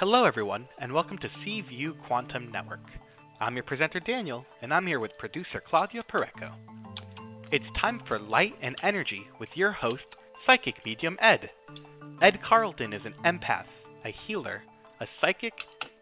Hello, 0.00 0.24
everyone, 0.24 0.66
and 0.78 0.90
welcome 0.94 1.18
to 1.18 1.28
C 1.44 1.60
View 1.60 1.94
Quantum 2.06 2.50
Network. 2.50 2.80
I'm 3.38 3.54
your 3.54 3.64
presenter, 3.64 4.00
Daniel, 4.00 4.46
and 4.62 4.72
I'm 4.72 4.86
here 4.86 4.98
with 4.98 5.10
producer 5.18 5.62
Claudia 5.68 6.02
Pureco. 6.10 6.54
It's 7.52 7.66
time 7.78 8.00
for 8.08 8.18
Light 8.18 8.54
and 8.62 8.76
Energy 8.82 9.24
with 9.38 9.50
your 9.54 9.72
host, 9.72 10.06
Psychic 10.46 10.76
Medium 10.86 11.18
Ed. 11.20 11.50
Ed 12.22 12.38
Carlton 12.48 12.94
is 12.94 13.02
an 13.04 13.12
empath, 13.26 13.66
a 14.06 14.14
healer, 14.26 14.62
a 15.02 15.06
psychic, 15.20 15.52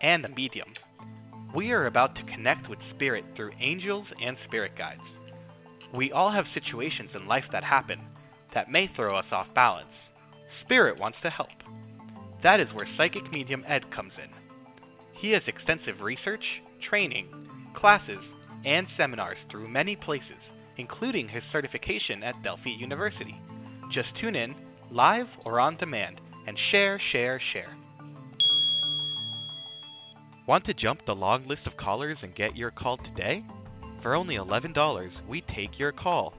and 0.01 0.25
a 0.25 0.29
medium. 0.29 0.69
We 1.52 1.73
are 1.73 1.87
about 1.87 2.15
to 2.15 2.33
connect 2.33 2.71
with 2.71 2.79
spirit 2.95 3.24
through 3.35 3.51
angels 3.60 4.07
and 4.24 4.37
spirit 4.46 4.79
guides. 4.79 5.01
We 5.93 6.12
all 6.12 6.30
have 6.30 6.45
situations 6.55 7.10
in 7.16 7.27
life 7.27 7.46
that 7.51 7.65
happen 7.65 7.99
that 8.55 8.71
may 8.71 8.88
throw 8.95 9.19
us 9.19 9.33
off 9.33 9.49
balance. 9.57 9.91
Spirit 10.65 11.01
wants 11.01 11.19
to 11.24 11.30
help. 11.30 11.49
That 12.42 12.60
is 12.60 12.69
where 12.73 12.87
Psychic 12.97 13.30
Medium 13.33 13.65
Ed 13.66 13.83
comes 13.95 14.12
in. 14.23 14.30
He 15.20 15.33
has 15.33 15.42
extensive 15.46 16.01
research, 16.01 16.45
training, 16.88 17.29
classes, 17.74 18.20
and 18.65 18.87
seminars 18.96 19.38
through 19.51 19.69
many 19.69 19.96
places, 19.96 20.38
including 20.77 21.29
his 21.29 21.43
certification 21.51 22.23
at 22.23 22.41
Delphi 22.43 22.70
University. 22.79 23.41
Just 23.93 24.09
tune 24.20 24.37
in, 24.37 24.55
live 24.91 25.27
or 25.45 25.59
on 25.59 25.77
demand, 25.77 26.20
and 26.46 26.56
share, 26.70 27.01
share, 27.12 27.41
share. 27.52 27.77
Want 30.46 30.65
to 30.66 30.74
jump 30.74 31.01
the 31.05 31.15
long 31.15 31.46
list 31.46 31.66
of 31.66 31.77
callers 31.77 32.18
and 32.23 32.34
get 32.34 32.57
your 32.57 32.70
call 32.70 32.96
today? 32.98 33.45
For 34.02 34.15
only 34.15 34.37
$11, 34.37 35.10
we 35.29 35.43
take 35.54 35.79
your 35.79 35.93
call. 35.93 36.32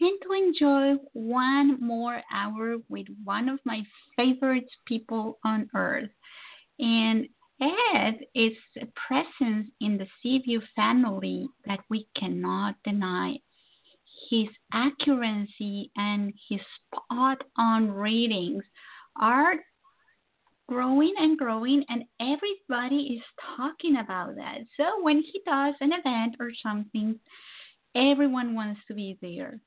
and 0.00 0.18
to 0.22 0.32
enjoy 0.32 0.94
one 1.12 1.78
more 1.78 2.22
hour 2.32 2.76
with 2.88 3.06
one 3.22 3.50
of 3.50 3.58
my 3.66 3.82
favorite 4.16 4.70
people 4.86 5.38
on 5.44 5.68
earth. 5.74 6.08
And 6.78 7.28
Ed 7.60 8.20
is 8.34 8.56
a 8.80 8.86
presence 8.96 9.68
in 9.82 9.98
the 9.98 10.06
C 10.22 10.38
View 10.38 10.62
family 10.74 11.48
that 11.66 11.80
we 11.90 12.08
cannot 12.16 12.76
deny 12.82 13.36
his 14.30 14.48
accuracy 14.72 15.90
and 15.96 16.32
his 16.48 16.60
spot 16.86 17.42
on 17.56 17.90
readings 17.90 18.64
are 19.20 19.54
growing 20.68 21.14
and 21.18 21.36
growing 21.38 21.84
and 21.88 22.04
everybody 22.20 23.16
is 23.18 23.22
talking 23.56 23.96
about 23.96 24.36
that. 24.36 24.58
So 24.76 25.02
when 25.02 25.22
he 25.22 25.40
does 25.46 25.74
an 25.80 25.92
event 25.92 26.36
or 26.40 26.50
something 26.62 27.18
everyone 27.94 28.54
wants 28.54 28.80
to 28.88 28.94
be 28.94 29.18
there. 29.20 29.60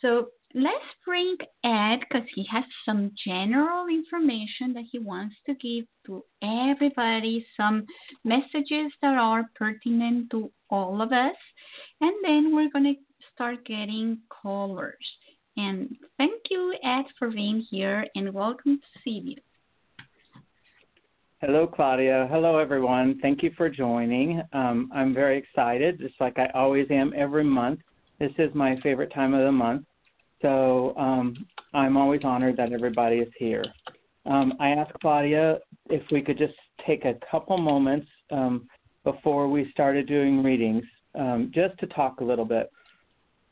So 0.00 0.28
let's 0.54 0.84
bring 1.04 1.36
ed 1.64 2.00
because 2.00 2.26
he 2.34 2.44
has 2.50 2.64
some 2.84 3.12
general 3.24 3.86
information 3.88 4.72
that 4.74 4.84
he 4.90 4.98
wants 4.98 5.36
to 5.46 5.54
give 5.54 5.86
to 6.06 6.24
everybody 6.42 7.46
some 7.56 7.86
messages 8.24 8.92
that 9.00 9.16
are 9.16 9.44
pertinent 9.54 10.30
to 10.30 10.50
all 10.70 11.00
of 11.00 11.12
us. 11.12 11.36
And 12.00 12.12
then 12.22 12.54
we're 12.54 12.70
going 12.70 12.94
to 12.94 13.00
start 13.34 13.64
getting 13.66 14.18
callers. 14.28 14.94
And 15.56 15.94
thank 16.18 16.40
you, 16.50 16.74
Ed, 16.82 17.04
for 17.18 17.30
being 17.30 17.64
here, 17.70 18.06
and 18.14 18.32
welcome 18.32 18.78
to 18.78 19.00
C 19.04 19.20
View. 19.20 19.36
Hello, 21.40 21.66
Claudia. 21.66 22.28
Hello, 22.30 22.58
everyone. 22.58 23.18
Thank 23.20 23.42
you 23.42 23.50
for 23.56 23.68
joining. 23.68 24.42
Um, 24.52 24.90
I'm 24.94 25.12
very 25.12 25.38
excited, 25.38 25.98
just 25.98 26.14
like 26.20 26.38
I 26.38 26.46
always 26.54 26.86
am 26.90 27.12
every 27.16 27.44
month. 27.44 27.80
This 28.18 28.32
is 28.38 28.54
my 28.54 28.78
favorite 28.82 29.12
time 29.12 29.34
of 29.34 29.44
the 29.44 29.52
month, 29.52 29.84
so 30.40 30.96
um, 30.96 31.34
I'm 31.74 31.96
always 31.96 32.20
honored 32.24 32.56
that 32.58 32.72
everybody 32.72 33.16
is 33.16 33.32
here. 33.36 33.64
Um, 34.24 34.52
I 34.60 34.68
asked 34.68 34.92
Claudia 35.00 35.58
if 35.90 36.02
we 36.12 36.22
could 36.22 36.38
just 36.38 36.54
take 36.86 37.04
a 37.04 37.14
couple 37.28 37.58
moments 37.58 38.06
um, 38.30 38.68
before 39.02 39.48
we 39.48 39.68
started 39.72 40.06
doing 40.06 40.42
readings, 40.44 40.84
um, 41.18 41.50
just 41.52 41.76
to 41.80 41.88
talk 41.88 42.20
a 42.20 42.24
little 42.24 42.44
bit 42.44 42.70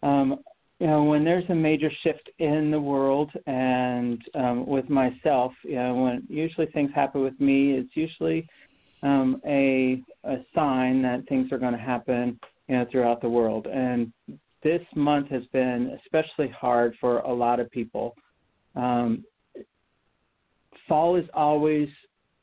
um, 0.02 0.38
you 0.78 0.86
know, 0.86 1.04
when 1.04 1.24
there's 1.24 1.48
a 1.50 1.54
major 1.54 1.90
shift 2.02 2.30
in 2.38 2.70
the 2.70 2.80
world 2.80 3.30
and 3.46 4.20
um, 4.34 4.66
with 4.66 4.88
myself, 4.88 5.52
you 5.62 5.74
know, 5.74 5.94
when 5.94 6.22
usually 6.28 6.66
things 6.66 6.90
happen 6.94 7.22
with 7.22 7.38
me, 7.38 7.72
it's 7.72 7.94
usually 7.94 8.46
um, 9.02 9.40
a 9.46 10.02
a 10.24 10.36
sign 10.54 11.02
that 11.02 11.26
things 11.28 11.52
are 11.52 11.58
going 11.58 11.72
to 11.72 11.78
happen, 11.78 12.38
you 12.68 12.76
know, 12.76 12.86
throughout 12.90 13.20
the 13.20 13.28
world. 13.28 13.66
And 13.66 14.12
this 14.62 14.82
month 14.94 15.28
has 15.30 15.44
been 15.52 15.98
especially 16.04 16.48
hard 16.48 16.94
for 17.00 17.18
a 17.20 17.32
lot 17.32 17.60
of 17.60 17.70
people. 17.70 18.14
Um, 18.74 19.24
fall 20.88 21.16
is 21.16 21.26
always 21.34 21.88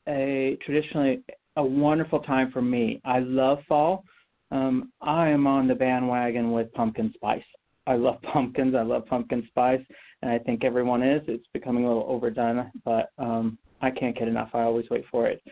a 0.08 0.56
traditionally 0.64 1.22
a 1.56 1.62
wonderful 1.62 2.20
time 2.20 2.52
for 2.52 2.62
me. 2.62 3.00
I 3.04 3.18
love 3.18 3.58
fall 3.68 4.04
um, 4.50 4.92
I 5.00 5.28
am 5.28 5.46
on 5.46 5.68
the 5.68 5.74
bandwagon 5.74 6.52
with 6.52 6.72
pumpkin 6.72 7.12
spice. 7.14 7.42
I 7.88 7.96
love 7.96 8.20
pumpkins. 8.32 8.74
I 8.74 8.82
love 8.82 9.06
pumpkin 9.06 9.44
spice, 9.48 9.80
and 10.22 10.30
I 10.30 10.38
think 10.38 10.62
everyone 10.62 11.02
is. 11.02 11.22
It's 11.26 11.46
becoming 11.54 11.84
a 11.84 11.88
little 11.88 12.06
overdone, 12.06 12.70
but 12.84 13.10
um, 13.18 13.58
I 13.80 13.90
can't 13.90 14.16
get 14.16 14.28
enough. 14.28 14.50
I 14.52 14.62
always 14.62 14.84
wait 14.90 15.04
for 15.10 15.26
it. 15.26 15.42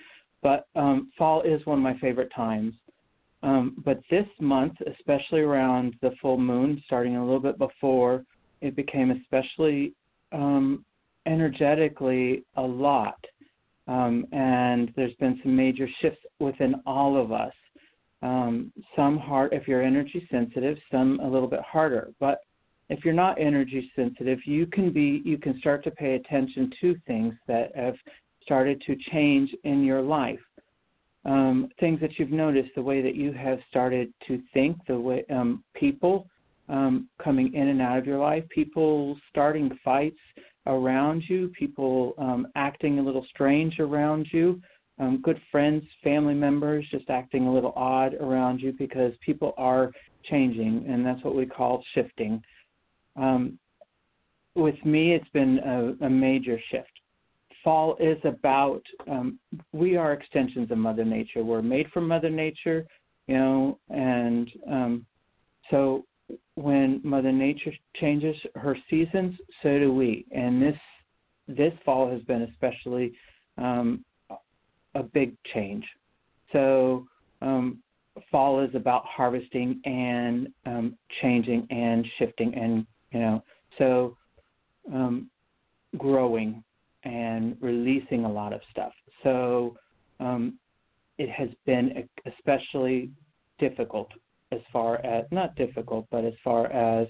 But 0.42 0.66
um, 0.76 1.10
fall 1.16 1.42
is 1.42 1.64
one 1.64 1.78
of 1.78 1.82
my 1.82 1.98
favorite 1.98 2.30
times. 2.36 2.74
Um, 3.42 3.76
but 3.84 4.00
this 4.10 4.26
month, 4.38 4.74
especially 4.98 5.40
around 5.40 5.94
the 6.02 6.10
full 6.20 6.38
moon, 6.38 6.82
starting 6.84 7.16
a 7.16 7.24
little 7.24 7.40
bit 7.40 7.58
before, 7.58 8.24
it 8.60 8.76
became 8.76 9.10
especially 9.10 9.94
um, 10.32 10.84
energetically 11.26 12.44
a 12.56 12.62
lot. 12.62 13.18
Um, 13.88 14.26
and 14.32 14.92
there's 14.94 15.14
been 15.14 15.40
some 15.42 15.56
major 15.56 15.88
shifts 16.02 16.20
within 16.38 16.74
all 16.86 17.16
of 17.20 17.32
us 17.32 17.52
um, 18.22 18.72
some 18.94 19.18
hard 19.18 19.52
if 19.52 19.68
you're 19.68 19.82
energy 19.82 20.26
sensitive, 20.30 20.78
some 20.90 21.20
a 21.20 21.28
little 21.28 21.48
bit 21.48 21.60
harder. 21.60 22.12
But 22.18 22.38
if 22.88 23.04
you're 23.04 23.14
not 23.14 23.40
energy 23.40 23.90
sensitive, 23.96 24.38
you 24.46 24.66
can 24.66 24.92
be 24.92 25.22
you 25.24 25.38
can 25.38 25.58
start 25.58 25.84
to 25.84 25.90
pay 25.90 26.14
attention 26.14 26.70
to 26.80 26.96
things 27.06 27.34
that 27.46 27.74
have 27.76 27.96
started 28.42 28.82
to 28.86 28.96
change 29.10 29.50
in 29.64 29.84
your 29.84 30.02
life. 30.02 30.38
um, 31.26 31.68
things 31.80 32.00
that 32.00 32.18
you've 32.18 32.30
noticed, 32.30 32.70
the 32.74 32.82
way 32.82 33.02
that 33.02 33.16
you 33.16 33.32
have 33.32 33.58
started 33.68 34.12
to 34.28 34.40
think, 34.54 34.76
the 34.86 34.98
way 34.98 35.24
um, 35.28 35.64
people 35.74 36.28
um, 36.68 37.08
coming 37.22 37.52
in 37.52 37.68
and 37.68 37.82
out 37.82 37.98
of 37.98 38.06
your 38.06 38.18
life, 38.18 38.44
people 38.48 39.18
starting 39.28 39.76
fights 39.84 40.18
around 40.66 41.22
you, 41.28 41.48
people 41.58 42.14
um, 42.18 42.46
acting 42.54 42.98
a 42.98 43.02
little 43.02 43.26
strange 43.28 43.80
around 43.80 44.26
you, 44.32 44.60
um, 44.98 45.20
good 45.22 45.40
friends, 45.52 45.84
family 46.02 46.34
members 46.34 46.86
just 46.90 47.10
acting 47.10 47.46
a 47.46 47.52
little 47.52 47.72
odd 47.76 48.14
around 48.14 48.60
you 48.60 48.72
because 48.72 49.12
people 49.24 49.52
are 49.56 49.92
changing, 50.24 50.86
and 50.88 51.04
that's 51.04 51.22
what 51.22 51.34
we 51.34 51.46
call 51.46 51.84
shifting. 51.94 52.42
Um, 53.16 53.58
with 54.54 54.82
me, 54.84 55.14
it's 55.14 55.28
been 55.30 55.58
a, 55.58 56.06
a 56.06 56.10
major 56.10 56.58
shift. 56.70 56.88
Fall 57.62 57.96
is 58.00 58.18
about 58.24 58.82
um, 59.10 59.38
we 59.72 59.96
are 59.96 60.12
extensions 60.12 60.70
of 60.70 60.78
Mother 60.78 61.04
Nature. 61.04 61.44
We're 61.44 61.62
made 61.62 61.88
from 61.92 62.08
Mother 62.08 62.30
Nature, 62.30 62.86
you 63.26 63.36
know, 63.36 63.78
and 63.90 64.50
um, 64.70 65.06
so 65.70 66.04
when 66.54 67.00
Mother 67.04 67.32
Nature 67.32 67.72
changes 67.96 68.36
her 68.54 68.76
seasons, 68.88 69.34
so 69.62 69.78
do 69.78 69.92
we. 69.92 70.24
And 70.32 70.62
this 70.62 70.76
this 71.48 71.72
fall 71.84 72.10
has 72.10 72.22
been 72.22 72.42
especially 72.42 73.12
um, 73.58 74.04
a 74.96 75.02
big 75.02 75.36
change. 75.54 75.84
So 76.52 77.06
um, 77.42 77.82
fall 78.30 78.60
is 78.60 78.74
about 78.74 79.04
harvesting 79.06 79.80
and 79.84 80.48
um, 80.64 80.96
changing 81.20 81.66
and 81.70 82.06
shifting 82.18 82.54
and 82.54 82.86
you 83.12 83.20
know 83.20 83.44
so 83.78 84.16
um, 84.92 85.30
growing 85.98 86.62
and 87.04 87.56
releasing 87.60 88.24
a 88.24 88.32
lot 88.32 88.52
of 88.52 88.60
stuff. 88.70 88.92
So 89.22 89.76
um, 90.18 90.58
it 91.18 91.30
has 91.30 91.48
been 91.64 92.08
especially 92.26 93.10
difficult 93.58 94.10
as 94.52 94.60
far 94.72 95.04
as 95.04 95.24
not 95.30 95.54
difficult, 95.56 96.06
but 96.10 96.24
as 96.24 96.34
far 96.42 96.66
as 96.72 97.06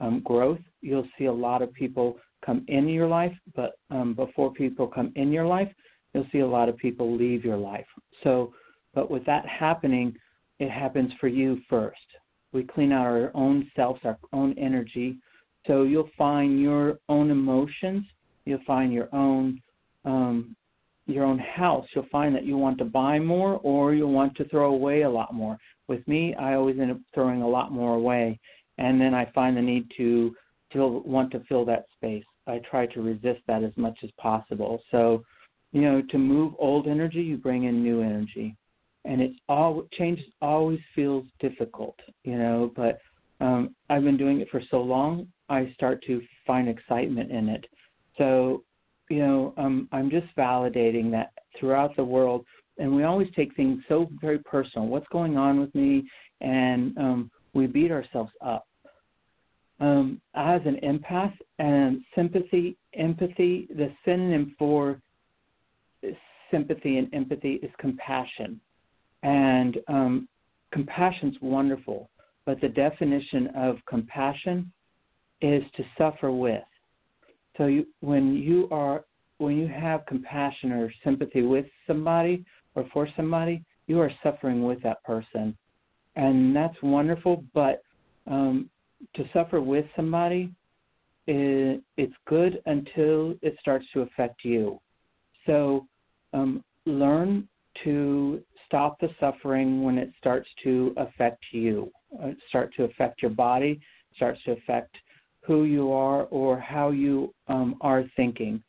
um, 0.00 0.20
growth. 0.24 0.60
You'll 0.80 1.08
see 1.18 1.26
a 1.26 1.32
lot 1.32 1.62
of 1.62 1.72
people 1.72 2.16
come 2.44 2.64
in 2.68 2.88
your 2.88 3.06
life, 3.06 3.36
but 3.54 3.72
um, 3.90 4.14
before 4.14 4.52
people 4.52 4.86
come 4.86 5.12
in 5.16 5.30
your 5.30 5.46
life, 5.46 5.70
you'll 6.14 6.26
see 6.32 6.40
a 6.40 6.46
lot 6.46 6.68
of 6.68 6.76
people 6.76 7.16
leave 7.16 7.44
your 7.44 7.56
life. 7.56 7.86
So, 8.22 8.52
but 8.94 9.10
with 9.10 9.24
that 9.26 9.46
happening, 9.46 10.14
it 10.58 10.70
happens 10.70 11.12
for 11.20 11.28
you 11.28 11.60
first. 11.68 11.98
We 12.52 12.64
clean 12.64 12.92
out 12.92 13.06
our 13.06 13.30
own 13.34 13.70
selves, 13.76 14.00
our 14.04 14.18
own 14.32 14.58
energy. 14.58 15.18
So 15.66 15.84
you'll 15.84 16.10
find 16.18 16.60
your 16.60 16.98
own 17.08 17.30
emotions. 17.30 18.04
You'll 18.44 18.64
find 18.66 18.92
your 18.92 19.08
own 19.14 19.60
um, 20.04 20.56
your 21.06 21.24
own 21.24 21.38
house. 21.38 21.86
You'll 21.94 22.06
find 22.10 22.34
that 22.34 22.44
you 22.44 22.56
want 22.56 22.78
to 22.78 22.84
buy 22.84 23.18
more 23.18 23.60
or 23.62 23.94
you'll 23.94 24.12
want 24.12 24.36
to 24.36 24.48
throw 24.48 24.72
away 24.72 25.02
a 25.02 25.10
lot 25.10 25.34
more. 25.34 25.58
With 25.88 26.06
me, 26.06 26.34
I 26.36 26.54
always 26.54 26.78
end 26.78 26.92
up 26.92 26.98
throwing 27.12 27.42
a 27.42 27.48
lot 27.48 27.72
more 27.72 27.94
away, 27.94 28.38
and 28.78 29.00
then 29.00 29.12
I 29.12 29.30
find 29.34 29.56
the 29.56 29.62
need 29.62 29.90
to 29.96 30.34
fill 30.72 31.00
want 31.00 31.32
to 31.32 31.42
fill 31.48 31.64
that 31.66 31.86
space. 31.96 32.24
I 32.46 32.60
try 32.70 32.86
to 32.86 33.02
resist 33.02 33.40
that 33.48 33.62
as 33.62 33.72
much 33.76 33.98
as 34.02 34.10
possible. 34.18 34.80
So, 34.90 35.24
you 35.72 35.82
know, 35.82 36.02
to 36.10 36.18
move 36.18 36.54
old 36.58 36.88
energy, 36.88 37.22
you 37.22 37.36
bring 37.36 37.64
in 37.64 37.82
new 37.82 38.02
energy 38.02 38.56
and 39.04 39.20
it's 39.20 39.38
all 39.48 39.86
change 39.92 40.20
always 40.42 40.80
feels 40.94 41.24
difficult, 41.40 41.98
you 42.24 42.36
know, 42.36 42.72
but 42.76 42.98
um, 43.40 43.74
I've 43.88 44.04
been 44.04 44.18
doing 44.18 44.40
it 44.40 44.48
for 44.50 44.62
so 44.70 44.80
long, 44.80 45.26
I 45.48 45.72
start 45.74 46.02
to 46.06 46.20
find 46.46 46.68
excitement 46.68 47.30
in 47.30 47.48
it. 47.48 47.64
So, 48.18 48.64
you 49.08 49.18
know, 49.20 49.54
um, 49.56 49.88
I'm 49.92 50.10
just 50.10 50.26
validating 50.36 51.10
that 51.12 51.32
throughout 51.58 51.96
the 51.96 52.04
world, 52.04 52.44
and 52.78 52.94
we 52.94 53.04
always 53.04 53.28
take 53.34 53.54
things 53.56 53.82
so 53.88 54.08
very 54.20 54.38
personal. 54.40 54.86
What's 54.86 55.08
going 55.10 55.36
on 55.36 55.58
with 55.58 55.74
me? 55.74 56.08
And 56.40 56.96
um, 56.98 57.30
we 57.54 57.66
beat 57.66 57.90
ourselves 57.90 58.30
up. 58.44 58.66
Um, 59.80 60.20
as 60.34 60.60
an 60.66 60.76
empath 60.84 61.32
and 61.58 62.02
sympathy, 62.14 62.76
empathy, 62.94 63.66
the 63.70 63.90
synonym 64.04 64.54
for 64.58 65.00
sympathy 66.50 66.98
and 66.98 67.12
empathy 67.14 67.54
is 67.62 67.70
compassion. 67.78 68.60
And 69.22 69.78
um, 69.88 70.28
compassion's 70.72 71.36
wonderful, 71.40 72.10
but 72.46 72.60
the 72.60 72.68
definition 72.68 73.48
of 73.56 73.76
compassion 73.86 74.72
is 75.40 75.62
to 75.76 75.84
suffer 75.96 76.30
with. 76.30 76.62
So 77.56 77.66
you, 77.66 77.86
when 78.00 78.34
you 78.34 78.68
are 78.70 79.04
when 79.38 79.56
you 79.56 79.68
have 79.68 80.04
compassion 80.06 80.70
or 80.72 80.92
sympathy 81.02 81.42
with 81.42 81.64
somebody 81.86 82.44
or 82.74 82.84
for 82.92 83.08
somebody, 83.16 83.64
you 83.86 83.98
are 84.00 84.12
suffering 84.22 84.62
with 84.62 84.82
that 84.82 85.02
person, 85.02 85.56
and 86.16 86.54
that's 86.54 86.76
wonderful. 86.82 87.44
But 87.54 87.82
um, 88.26 88.68
to 89.16 89.24
suffer 89.32 89.60
with 89.60 89.86
somebody, 89.96 90.50
it, 91.26 91.82
it's 91.96 92.14
good 92.26 92.62
until 92.66 93.34
it 93.42 93.56
starts 93.60 93.86
to 93.94 94.02
affect 94.02 94.44
you. 94.44 94.80
So 95.46 95.86
um, 96.32 96.64
learn 96.86 97.48
to 97.84 98.42
stop 98.66 98.98
the 99.00 99.08
suffering 99.18 99.82
when 99.82 99.98
it 99.98 100.12
starts 100.18 100.48
to 100.62 100.94
affect 100.96 101.42
you, 101.52 101.90
uh, 102.22 102.30
start 102.48 102.72
to 102.76 102.84
affect 102.84 103.20
your 103.22 103.30
body, 103.30 103.80
starts 104.14 104.40
to 104.44 104.52
affect 104.52 104.96
who 105.40 105.64
you 105.64 105.92
are 105.92 106.24
or 106.24 106.58
how 106.60 106.90
you 106.90 107.34
um, 107.48 107.76
are 107.80 108.04
thinking. 108.16 108.62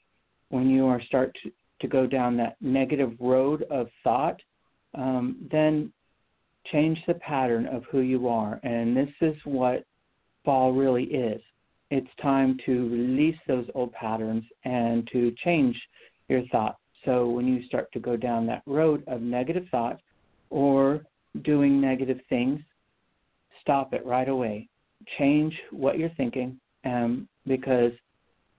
When 0.50 0.70
you 0.70 0.88
are 0.88 1.02
start 1.04 1.36
to, 1.44 1.52
to 1.82 1.88
go 1.88 2.08
down 2.08 2.36
that 2.38 2.56
negative 2.62 3.14
road 3.20 3.64
of 3.70 3.88
thought, 4.04 4.40
um, 4.96 5.48
then 5.52 5.94
change 6.72 7.00
the 7.08 7.14
pattern 7.16 7.68
of 7.68 7.84
who 7.92 8.00
you 8.00 8.28
are. 8.28 8.60
And 8.64 8.96
this 8.96 9.10
is 9.22 9.36
what 9.46 9.86
fall 10.44 10.74
really 10.74 11.04
is. 11.04 11.42
It's 11.92 12.08
time 12.22 12.58
to 12.66 12.90
release 12.90 13.38
those 13.48 13.68
old 13.76 13.92
patterns 13.94 14.44
and 14.64 15.08
to 15.12 15.34
change 15.44 15.80
your 16.28 16.44
thought 16.52 16.78
so 17.06 17.30
when 17.30 17.48
you 17.48 17.66
start 17.66 17.92
to 17.94 18.00
go 18.00 18.16
down 18.16 18.46
that 18.48 18.64
road 18.66 19.04
of 19.08 19.22
negative 19.22 19.66
thought 19.72 20.00
or 20.50 21.02
doing 21.44 21.82
negative 21.82 22.20
things, 22.30 22.60
stop 23.62 23.94
it 23.94 24.06
right 24.06 24.30
away. 24.30 24.68
Change 25.18 25.54
what 25.72 25.98
you're 25.98 26.12
thinking 26.18 26.60
um, 26.86 27.28
because 27.48 27.92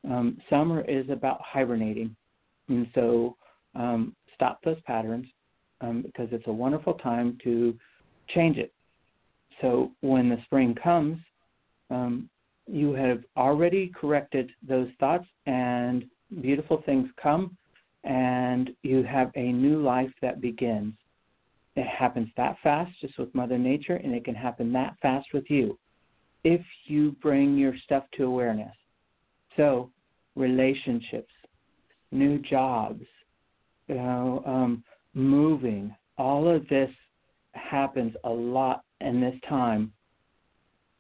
um, 0.05 0.39
summer 0.51 0.81
is 0.83 1.09
about 1.09 1.41
hibernating. 1.43 2.15
And 2.69 2.89
so 2.95 3.37
um, 3.75 4.17
stop 4.35 4.59
those 4.65 4.81
patterns 4.87 5.27
um, 5.81 6.03
because 6.03 6.29
it's 6.33 6.47
a 6.47 6.53
wonderful 6.53 6.95
time 6.95 7.39
to 7.45 7.77
change 8.29 8.57
it. 8.57 8.73
So 9.61 9.93
when 10.01 10.29
the 10.29 10.39
spring 10.45 10.75
comes, 10.83 11.19
um, 11.91 12.29
you 12.67 12.93
have 12.95 13.23
already 13.37 13.93
corrected 13.95 14.51
those 14.67 14.89
thoughts 14.99 15.27
and 15.47 16.05
beautiful 16.41 16.83
things 16.87 17.09
come 17.23 17.57
and 18.05 18.71
you 18.83 19.03
have 19.03 19.31
a 19.37 19.53
new 19.53 19.81
life 19.81 20.13
that 20.23 20.41
begins. 20.41 20.95
It 21.77 21.87
happens 21.87 22.29
that 22.37 22.57
fast 22.63 22.91
just 23.01 23.19
with 23.19 23.35
Mother 23.35 23.59
Nature, 23.59 23.97
and 23.97 24.15
it 24.15 24.25
can 24.25 24.35
happen 24.35 24.73
that 24.73 24.97
fast 25.01 25.29
with 25.33 25.49
you 25.49 25.79
if 26.45 26.61
you 26.85 27.13
bring 27.23 27.57
your 27.57 27.75
stuff 27.85 28.05
to 28.17 28.25
awareness. 28.25 28.75
So, 29.57 29.91
relationships, 30.35 31.33
new 32.11 32.39
jobs, 32.39 33.05
you 33.89 33.95
know, 33.97 34.43
um, 34.47 34.85
moving, 35.15 35.95
all 36.19 36.49
of 36.49 36.67
this 36.69 36.91
happens 37.53 38.15
a 38.25 38.31
lot 38.31 38.83
in 39.01 39.21
this 39.21 39.35
time. 39.49 39.93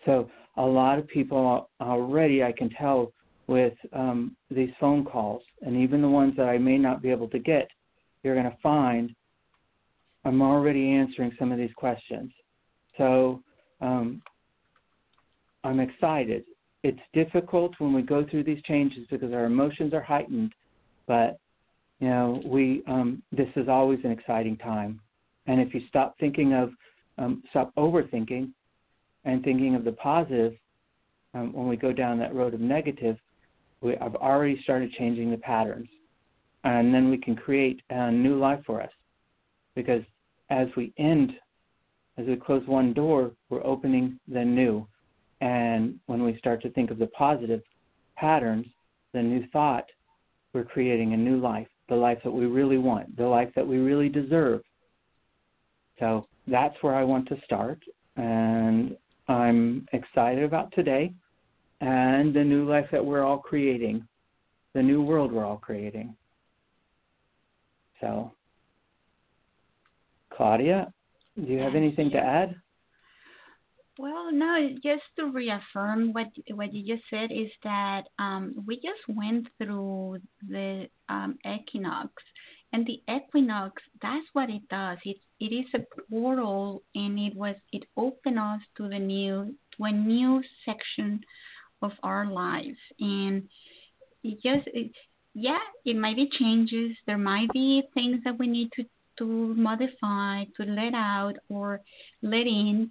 So, 0.05 0.31
a 0.57 0.63
lot 0.65 0.99
of 0.99 1.09
people 1.09 1.71
already, 1.81 2.43
I 2.43 2.53
can 2.53 2.71
tell, 2.71 3.13
with 3.47 3.75
um, 3.93 4.37
these 4.51 4.71
phone 4.79 5.05
calls, 5.05 5.43
and 5.63 5.77
even 5.77 6.01
the 6.01 6.09
ones 6.09 6.35
that 6.37 6.49
I 6.49 6.59
may 6.59 6.79
not 6.79 7.03
be 7.03 7.11
able 7.11 7.29
to 7.29 7.39
get, 7.39 7.69
you're 8.23 8.35
going 8.35 8.51
to 8.51 8.57
find 8.63 9.15
I'm 10.25 10.43
already 10.43 10.93
answering 10.93 11.33
some 11.39 11.53
of 11.53 11.59
these 11.59 11.73
questions. 11.77 12.31
So 12.97 13.43
um, 13.81 14.23
I'm 15.65 15.81
excited. 15.81 16.45
It's 16.83 17.01
difficult 17.13 17.73
when 17.79 17.93
we 17.93 18.03
go 18.03 18.25
through 18.29 18.45
these 18.45 18.63
changes 18.63 19.07
because 19.11 19.33
our 19.33 19.45
emotions 19.45 19.93
are 19.95 20.03
heightened, 20.03 20.53
but 21.07 21.39
you 22.01 22.09
know 22.09 22.43
we 22.45 22.83
um, 22.89 23.23
this 23.31 23.49
is 23.57 23.69
always 23.69 24.01
an 24.05 24.11
exciting 24.11 24.57
time. 24.57 25.01
And 25.47 25.61
if 25.61 25.75
you 25.75 25.83
stop 25.89 26.17
thinking 26.19 26.55
of 26.55 26.71
um, 27.19 27.43
stop 27.51 27.75
overthinking 27.77 28.51
and 29.25 29.45
thinking 29.45 29.75
of 29.75 29.85
the 29.85 29.93
positive, 29.93 30.55
um, 31.35 31.53
when 31.53 31.69
we 31.69 31.77
go 31.77 31.93
down 31.93 32.19
that 32.19 32.35
road 32.35 32.55
of 32.55 32.61
negative, 32.61 33.17
we, 33.83 33.97
I've 33.99 34.15
already 34.15 34.61
started 34.63 34.93
changing 34.93 35.31
the 35.31 35.37
patterns. 35.37 35.89
And 36.65 36.95
then 36.95 37.11
we 37.11 37.19
can 37.19 37.35
create 37.35 37.83
a 37.91 38.11
new 38.11 38.39
life 38.39 38.61
for 38.65 38.81
us. 38.81 38.91
Because 39.75 40.03
as 40.51 40.69
we 40.77 40.93
end, 40.97 41.33
as 42.19 42.27
we 42.27 42.37
close 42.37 42.67
one 42.67 42.93
door, 42.93 43.33
we're 43.51 43.65
opening 43.67 44.19
the 44.29 44.45
new. 44.45 44.87
And 45.41 45.99
when 46.07 46.23
we 46.23 46.39
start 46.39 46.63
to 46.63 46.71
think 46.71 46.91
of 46.91 46.99
the 46.99 47.09
positive 47.09 47.63
patterns, 48.17 48.67
the 49.13 49.23
new 49.23 49.45
thought, 49.53 49.85
we're 50.53 50.65
creating 50.65 51.15
a 51.15 51.17
new 51.17 51.39
life, 51.39 51.67
the 51.89 51.95
life 51.97 52.19
that 52.23 52.31
we 52.31 52.47
really 52.47 52.79
want, 52.79 53.17
the 53.17 53.27
life 53.27 53.51
that 53.57 53.67
we 53.67 53.79
really 53.79 54.09
deserve. 54.09 54.63
So 55.99 56.27
that's 56.47 56.77
where 56.83 56.95
I 56.95 57.03
want 57.03 57.27
to 57.29 57.41
start. 57.45 57.81
And 58.17 58.97
I'm 59.29 59.87
excited 59.93 60.45
about 60.45 60.73
today 60.73 61.13
and 61.83 62.33
the 62.33 62.45
new 62.45 62.69
life 62.69 62.87
that 62.93 63.05
we're 63.05 63.25
all 63.25 63.39
creating, 63.39 64.07
the 64.73 64.83
new 64.83 65.03
world 65.03 65.33
we're 65.33 65.45
all 65.45 65.57
creating. 65.57 66.15
So, 68.01 68.31
Claudia, 70.31 70.93
do 71.37 71.53
you 71.53 71.59
have 71.59 71.75
anything 71.75 72.11
to 72.11 72.19
add? 72.19 72.55
Well, 73.99 74.33
no, 74.33 74.71
just 74.83 75.03
to 75.19 75.31
reaffirm 75.33 76.13
what 76.13 76.29
what 76.53 76.73
you 76.73 76.97
just 76.97 77.09
said 77.11 77.31
is 77.33 77.51
that 77.65 78.03
um, 78.19 78.55
we 78.67 78.77
just 78.77 79.03
went 79.09 79.49
through 79.59 80.19
the 80.49 80.87
um, 81.09 81.37
equinox, 81.45 82.13
and 82.73 82.87
the 82.87 83.03
equinox 83.13 83.83
that's 84.01 84.27
what 84.33 84.51
it 84.51 84.67
does. 84.69 84.99
It 85.05 85.19
it 85.41 85.53
is 85.53 85.67
a 85.75 85.81
portal, 86.09 86.83
and 86.95 87.19
it 87.19 87.35
was 87.35 87.57
it 87.73 87.85
opened 87.97 88.39
us 88.39 88.61
to 88.77 88.89
the 88.89 88.99
new 88.99 89.55
to 89.77 89.85
a 89.85 89.93
new 89.93 90.43
section 90.65 91.21
of 91.83 91.93
our 92.03 92.27
lives. 92.27 92.79
and 93.01 93.49
it 94.25 94.35
just 94.43 94.69
it, 94.75 94.93
yeah, 95.35 95.59
it 95.85 95.97
might 95.97 96.17
be 96.17 96.29
changes. 96.39 96.97
There 97.07 97.19
might 97.19 97.51
be 97.53 97.83
things 97.95 98.21
that 98.25 98.39
we 98.39 98.47
need 98.47 98.71
to 98.77 98.85
to 99.19 99.55
modify, 99.55 100.45
to 100.57 100.65
let 100.65 100.95
out 100.95 101.35
or 101.49 101.81
let 102.23 102.47
in 102.47 102.91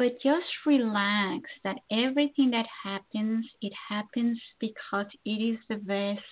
but 0.00 0.14
just 0.22 0.46
relax 0.64 1.42
that 1.62 1.76
everything 1.92 2.50
that 2.50 2.64
happens 2.84 3.44
it 3.60 3.72
happens 3.88 4.40
because 4.58 5.06
it 5.26 5.30
is 5.52 5.58
the 5.68 5.76
best 5.76 6.24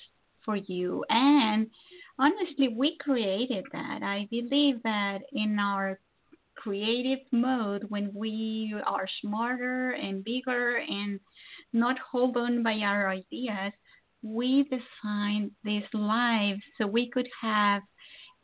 for 0.43 0.57
you 0.57 1.05
and 1.11 1.67
honestly 2.19 2.69
we 2.69 2.97
created 2.99 3.65
that 3.73 4.03
i 4.03 4.27
believe 4.31 4.83
that 4.85 5.19
in 5.33 5.59
our 5.59 6.01
creative 6.63 7.25
mode 7.33 7.85
when 7.89 8.11
we 8.15 8.75
are 8.87 9.07
smarter 9.23 9.91
and 9.93 10.25
bigger 10.25 10.77
and 10.77 11.21
not 11.73 11.97
hold 12.11 12.37
on 12.37 12.63
by 12.63 12.75
our 12.79 13.09
ideas 13.09 13.73
we 14.23 14.65
designed 14.65 15.51
this 15.65 15.85
life 15.93 16.61
so 16.77 16.87
we 16.87 17.09
could 17.11 17.29
have 17.41 17.83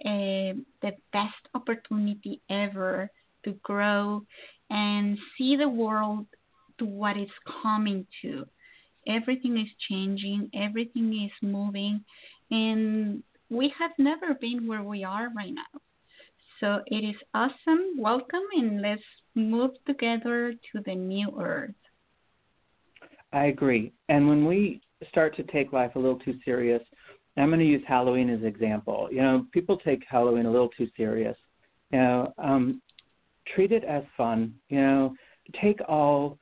uh, 0.05 0.55
the 0.83 0.93
best 1.13 1.35
opportunity 1.55 2.41
ever 2.51 3.11
to 3.45 3.53
grow 3.63 4.23
and 4.71 5.19
see 5.37 5.57
the 5.57 5.69
world 5.69 6.27
to 6.79 6.85
what 6.85 7.17
it's 7.17 7.31
coming 7.63 8.07
to. 8.23 8.45
Everything 9.07 9.59
is 9.59 9.69
changing, 9.89 10.51
everything 10.55 11.25
is 11.25 11.49
moving, 11.49 12.03
and 12.51 13.23
we 13.51 13.73
have 13.79 13.91
never 13.99 14.35
been 14.35 14.67
where 14.67 14.83
we 14.83 15.05
are 15.05 15.29
right 15.37 15.53
now. 15.53 15.81
So 16.65 16.81
it 16.87 17.05
is 17.05 17.17
awesome. 17.35 17.99
Welcome, 17.99 18.45
and 18.55 18.81
let's 18.81 19.03
move 19.35 19.73
together 19.87 20.55
to 20.55 20.81
the 20.87 20.95
new 20.95 21.39
earth. 21.39 21.75
I 23.35 23.47
agree. 23.47 23.93
And 24.09 24.27
when 24.27 24.47
we 24.47 24.81
start 25.11 25.37
to 25.37 25.43
take 25.43 25.75
life 25.75 25.91
a 25.95 25.99
little 25.99 26.19
too 26.21 26.39
serious, 26.43 26.81
I'm 27.37 27.49
going 27.51 27.61
to 27.61 27.67
use 27.67 27.83
Halloween 27.87 28.31
as 28.31 28.41
an 28.41 28.47
example. 28.47 29.11
You 29.13 29.21
know, 29.21 29.47
people 29.53 29.77
take 29.77 30.05
Halloween 30.09 30.47
a 30.47 30.51
little 30.51 30.71
too 30.71 30.89
serious. 30.97 31.37
You 31.93 31.99
know, 31.99 32.33
um, 32.39 32.81
treat 33.55 33.71
it 33.71 33.85
as 33.85 34.03
fun. 34.17 34.55
You 34.71 34.81
know, 34.81 35.15
take 35.61 35.81
all, 35.87 36.39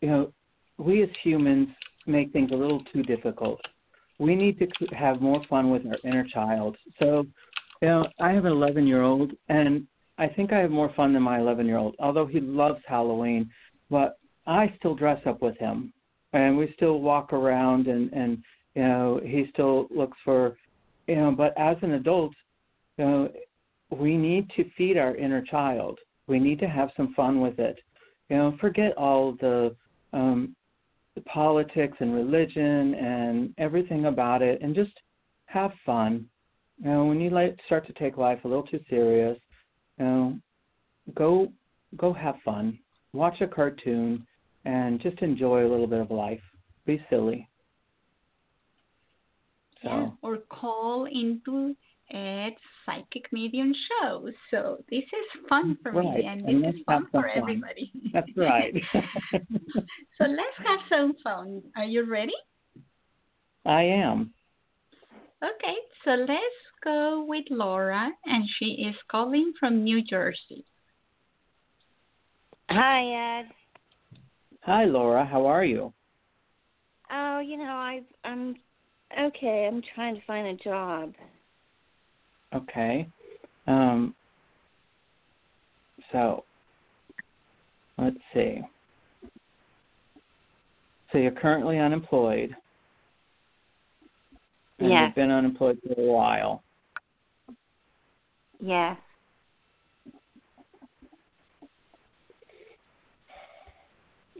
you 0.00 0.08
know, 0.08 0.32
we 0.78 1.02
as 1.02 1.08
humans 1.24 1.70
make 2.06 2.32
things 2.32 2.52
a 2.52 2.56
little 2.56 2.84
too 2.92 3.02
difficult. 3.02 3.60
We 4.20 4.36
need 4.36 4.60
to 4.60 4.68
have 4.94 5.20
more 5.20 5.42
fun 5.50 5.70
with 5.70 5.82
our 5.86 5.98
inner 6.04 6.24
child. 6.32 6.76
So, 7.00 7.26
you 7.82 7.88
know, 7.88 8.06
I 8.20 8.32
have 8.32 8.44
an 8.44 8.52
11 8.52 8.86
year 8.86 9.02
old, 9.02 9.32
and 9.48 9.86
I 10.18 10.28
think 10.28 10.52
I 10.52 10.58
have 10.58 10.70
more 10.70 10.92
fun 10.94 11.12
than 11.12 11.22
my 11.22 11.38
11 11.38 11.66
year 11.66 11.76
old, 11.76 11.94
although 11.98 12.26
he 12.26 12.40
loves 12.40 12.80
Halloween. 12.86 13.50
But 13.90 14.18
I 14.46 14.72
still 14.78 14.94
dress 14.94 15.20
up 15.26 15.42
with 15.42 15.56
him, 15.58 15.92
and 16.32 16.56
we 16.56 16.72
still 16.76 17.00
walk 17.00 17.32
around, 17.32 17.86
and, 17.86 18.12
and 18.12 18.42
you 18.74 18.82
know, 18.82 19.20
he 19.22 19.46
still 19.52 19.88
looks 19.90 20.18
for, 20.24 20.56
you 21.06 21.16
know, 21.16 21.32
but 21.32 21.52
as 21.58 21.76
an 21.82 21.92
adult, 21.92 22.32
you 22.98 23.04
know, 23.04 23.32
we 23.90 24.16
need 24.16 24.50
to 24.56 24.68
feed 24.76 24.96
our 24.96 25.14
inner 25.16 25.42
child. 25.42 25.98
We 26.26 26.38
need 26.38 26.58
to 26.60 26.68
have 26.68 26.90
some 26.96 27.14
fun 27.14 27.40
with 27.40 27.58
it. 27.58 27.78
You 28.28 28.36
know, 28.36 28.56
forget 28.60 28.96
all 28.96 29.32
the, 29.40 29.74
um, 30.12 30.56
the 31.14 31.20
politics 31.22 31.96
and 32.00 32.14
religion 32.14 32.94
and 32.94 33.54
everything 33.58 34.06
about 34.06 34.42
it, 34.42 34.60
and 34.62 34.74
just 34.74 34.92
have 35.46 35.70
fun. 35.84 36.26
You 36.78 36.90
know, 36.90 37.04
when 37.06 37.20
you 37.20 37.30
like 37.30 37.58
start 37.66 37.86
to 37.86 37.92
take 37.94 38.16
life 38.16 38.40
a 38.44 38.48
little 38.48 38.66
too 38.66 38.80
serious, 38.90 39.38
you 39.98 40.04
know, 40.04 40.38
go 41.14 41.48
go 41.96 42.12
have 42.12 42.36
fun. 42.44 42.78
Watch 43.12 43.40
a 43.40 43.46
cartoon 43.46 44.26
and 44.64 45.00
just 45.00 45.18
enjoy 45.20 45.66
a 45.66 45.70
little 45.70 45.86
bit 45.86 46.00
of 46.00 46.10
life. 46.10 46.40
Be 46.84 47.02
silly. 47.08 47.48
So. 49.82 49.88
Yeah, 49.88 50.08
or 50.22 50.38
call 50.48 51.06
into 51.06 51.74
it's 52.08 52.60
psychic 52.84 53.32
medium 53.32 53.74
show. 53.88 54.30
So 54.50 54.78
this 54.90 55.02
is 55.02 55.48
fun 55.48 55.76
for 55.82 55.92
right. 55.92 56.18
me 56.18 56.26
and 56.26 56.64
this 56.64 56.74
is 56.74 56.80
fun 56.86 57.06
for 57.10 57.22
fun. 57.22 57.30
everybody. 57.36 57.90
That's 58.12 58.30
right. 58.36 58.74
so 58.92 60.24
let's 60.24 60.56
have 60.64 60.80
some 60.88 61.14
fun. 61.22 61.62
Are 61.76 61.84
you 61.84 62.08
ready? 62.08 62.32
I 63.64 63.82
am. 63.82 64.32
Okay, 65.42 65.76
so 66.04 66.12
let's 66.12 66.40
go 66.82 67.24
with 67.28 67.44
Laura 67.50 68.10
and 68.24 68.44
she 68.58 68.86
is 68.88 68.94
calling 69.10 69.52
from 69.60 69.84
New 69.84 70.02
Jersey. 70.02 70.64
Hi, 72.70 73.40
Ed. 73.40 73.50
Hi, 74.62 74.84
Laura. 74.86 75.24
How 75.24 75.46
are 75.46 75.64
you? 75.64 75.92
Oh, 77.10 77.40
you 77.40 77.58
know, 77.58 77.64
I 77.64 78.00
I'm 78.24 78.56
okay. 79.20 79.68
I'm 79.70 79.82
trying 79.94 80.14
to 80.14 80.20
find 80.26 80.46
a 80.48 80.54
job. 80.64 81.12
Okay. 82.54 83.06
Um, 83.66 84.14
so 86.12 86.44
let's 87.98 88.16
see. 88.32 88.62
So 91.12 91.18
you're 91.18 91.30
currently 91.30 91.78
unemployed. 91.78 92.56
And 94.78 94.90
yes. 94.90 95.06
You've 95.06 95.14
been 95.14 95.30
unemployed 95.30 95.78
for 95.86 96.00
a 96.00 96.04
while. 96.04 96.62
Yes. 98.60 98.96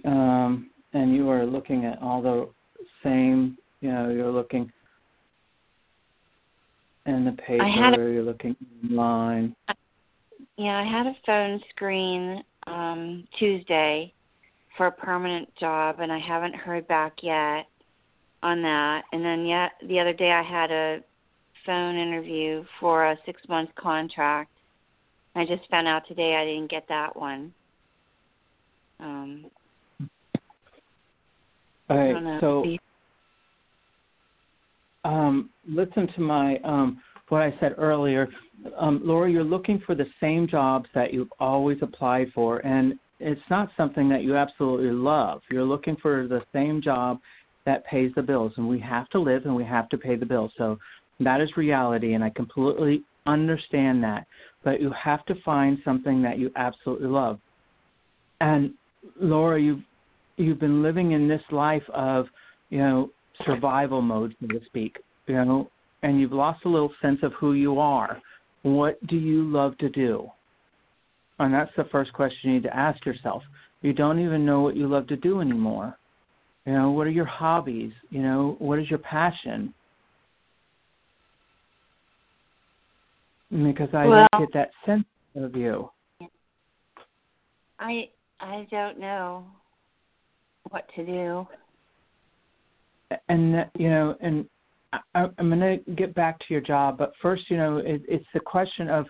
Um, 0.04 0.70
and 0.92 1.14
you 1.14 1.28
are 1.30 1.44
looking 1.44 1.84
at 1.84 2.00
all 2.00 2.22
the 2.22 2.48
same, 3.02 3.58
you 3.80 3.90
know, 3.90 4.10
you're 4.10 4.30
looking 4.30 4.70
in 7.06 7.24
the 7.24 7.32
paper, 7.32 7.64
a, 7.64 8.12
you're 8.12 8.22
looking 8.22 8.56
online. 8.84 9.54
Yeah, 10.56 10.78
I 10.78 10.84
had 10.84 11.06
a 11.06 11.16
phone 11.24 11.60
screen 11.70 12.42
um 12.66 13.24
Tuesday 13.38 14.12
for 14.76 14.88
a 14.88 14.92
permanent 14.92 15.48
job 15.56 16.00
and 16.00 16.12
I 16.12 16.18
haven't 16.18 16.54
heard 16.54 16.86
back 16.88 17.12
yet 17.22 17.66
on 18.46 18.62
that. 18.62 19.04
And 19.12 19.24
then 19.24 19.44
yet 19.44 19.72
the 19.88 19.98
other 19.98 20.12
day 20.12 20.30
I 20.30 20.42
had 20.42 20.70
a 20.70 21.00
phone 21.64 21.96
interview 21.96 22.64
for 22.80 23.06
a 23.06 23.18
6 23.26 23.42
month 23.48 23.70
contract. 23.74 24.50
I 25.34 25.44
just 25.44 25.68
found 25.70 25.88
out 25.88 26.02
today 26.08 26.36
I 26.36 26.44
didn't 26.44 26.70
get 26.70 26.86
that 26.88 27.16
one. 27.16 27.52
Um 29.00 29.46
all 31.88 31.96
right, 31.96 32.40
so 32.40 32.64
um, 35.04 35.50
listen 35.68 36.08
to 36.16 36.20
my 36.20 36.56
um, 36.64 37.00
what 37.28 37.42
I 37.42 37.54
said 37.60 37.74
earlier. 37.78 38.28
Um, 38.76 39.00
Laura, 39.04 39.30
you're 39.30 39.44
looking 39.44 39.80
for 39.86 39.94
the 39.94 40.06
same 40.20 40.48
jobs 40.48 40.88
that 40.94 41.12
you've 41.12 41.32
always 41.38 41.78
applied 41.82 42.32
for, 42.34 42.58
and 42.66 42.98
it's 43.20 43.40
not 43.48 43.68
something 43.76 44.08
that 44.08 44.22
you 44.22 44.36
absolutely 44.36 44.90
love. 44.90 45.42
You're 45.48 45.64
looking 45.64 45.96
for 46.02 46.26
the 46.26 46.42
same 46.52 46.82
job 46.82 47.20
that 47.66 47.84
pays 47.84 48.12
the 48.14 48.22
bills, 48.22 48.52
and 48.56 48.66
we 48.66 48.80
have 48.80 49.08
to 49.10 49.18
live 49.18 49.44
and 49.44 49.54
we 49.54 49.64
have 49.64 49.88
to 49.90 49.98
pay 49.98 50.16
the 50.16 50.24
bills. 50.24 50.52
So 50.56 50.78
that 51.20 51.40
is 51.40 51.50
reality, 51.56 52.14
and 52.14 52.24
I 52.24 52.30
completely 52.30 53.02
understand 53.26 54.02
that. 54.04 54.26
But 54.64 54.80
you 54.80 54.90
have 54.92 55.24
to 55.26 55.34
find 55.44 55.78
something 55.84 56.22
that 56.22 56.38
you 56.38 56.50
absolutely 56.56 57.08
love. 57.08 57.38
And 58.40 58.72
Laura, 59.20 59.60
you've 59.60 59.82
you've 60.36 60.60
been 60.60 60.82
living 60.82 61.12
in 61.12 61.28
this 61.28 61.42
life 61.50 61.82
of 61.92 62.26
you 62.70 62.78
know 62.78 63.10
survival 63.44 64.00
mode, 64.00 64.34
so 64.40 64.46
to 64.46 64.60
speak, 64.66 64.96
you 65.26 65.34
know, 65.34 65.70
and 66.02 66.20
you've 66.20 66.32
lost 66.32 66.64
a 66.64 66.68
little 66.68 66.92
sense 67.02 67.18
of 67.22 67.32
who 67.34 67.52
you 67.54 67.78
are. 67.78 68.20
What 68.62 69.04
do 69.06 69.16
you 69.16 69.44
love 69.44 69.76
to 69.78 69.88
do? 69.88 70.28
And 71.38 71.52
that's 71.52 71.70
the 71.76 71.84
first 71.92 72.12
question 72.12 72.50
you 72.50 72.52
need 72.54 72.62
to 72.64 72.76
ask 72.76 73.04
yourself. 73.04 73.42
You 73.82 73.92
don't 73.92 74.18
even 74.20 74.46
know 74.46 74.62
what 74.62 74.76
you 74.76 74.88
love 74.88 75.06
to 75.08 75.16
do 75.16 75.40
anymore. 75.40 75.98
You 76.66 76.72
know, 76.72 76.90
what 76.90 77.06
are 77.06 77.10
your 77.10 77.26
hobbies? 77.26 77.92
You 78.10 78.22
know, 78.22 78.56
what 78.58 78.80
is 78.80 78.90
your 78.90 78.98
passion? 78.98 79.72
Because 83.50 83.88
I 83.94 84.06
well, 84.06 84.26
get 84.40 84.48
that 84.54 84.70
sense 84.84 85.04
of 85.36 85.54
you? 85.54 85.88
I 87.78 88.08
I 88.40 88.66
don't 88.70 88.98
know 88.98 89.44
what 90.70 90.84
to 90.96 91.06
do. 91.06 91.46
And 93.28 93.64
you 93.78 93.88
know, 93.88 94.16
and 94.20 94.46
I, 94.92 95.26
I'm 95.38 95.48
going 95.48 95.60
to 95.60 95.92
get 95.92 96.14
back 96.14 96.38
to 96.40 96.44
your 96.48 96.60
job, 96.60 96.98
but 96.98 97.12
first, 97.22 97.44
you 97.48 97.56
know, 97.56 97.78
it, 97.78 98.02
it's 98.08 98.26
the 98.34 98.40
question 98.40 98.88
of 98.88 99.06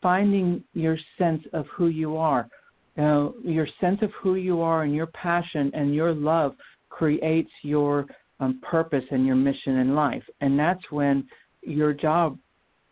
finding 0.00 0.62
your 0.74 0.96
sense 1.18 1.42
of 1.52 1.66
who 1.74 1.88
you 1.88 2.16
are. 2.16 2.48
You 2.96 3.02
know, 3.02 3.34
your 3.42 3.66
sense 3.80 3.98
of 4.02 4.10
who 4.20 4.36
you 4.36 4.60
are 4.60 4.84
and 4.84 4.94
your 4.94 5.06
passion 5.06 5.70
and 5.74 5.94
your 5.94 6.14
love 6.14 6.54
creates 7.00 7.50
your 7.62 8.04
um, 8.40 8.60
purpose 8.62 9.04
and 9.10 9.24
your 9.26 9.34
mission 9.34 9.78
in 9.78 9.94
life, 9.94 10.22
and 10.42 10.58
that's 10.58 10.82
when 10.90 11.26
your 11.62 11.94
job, 11.94 12.38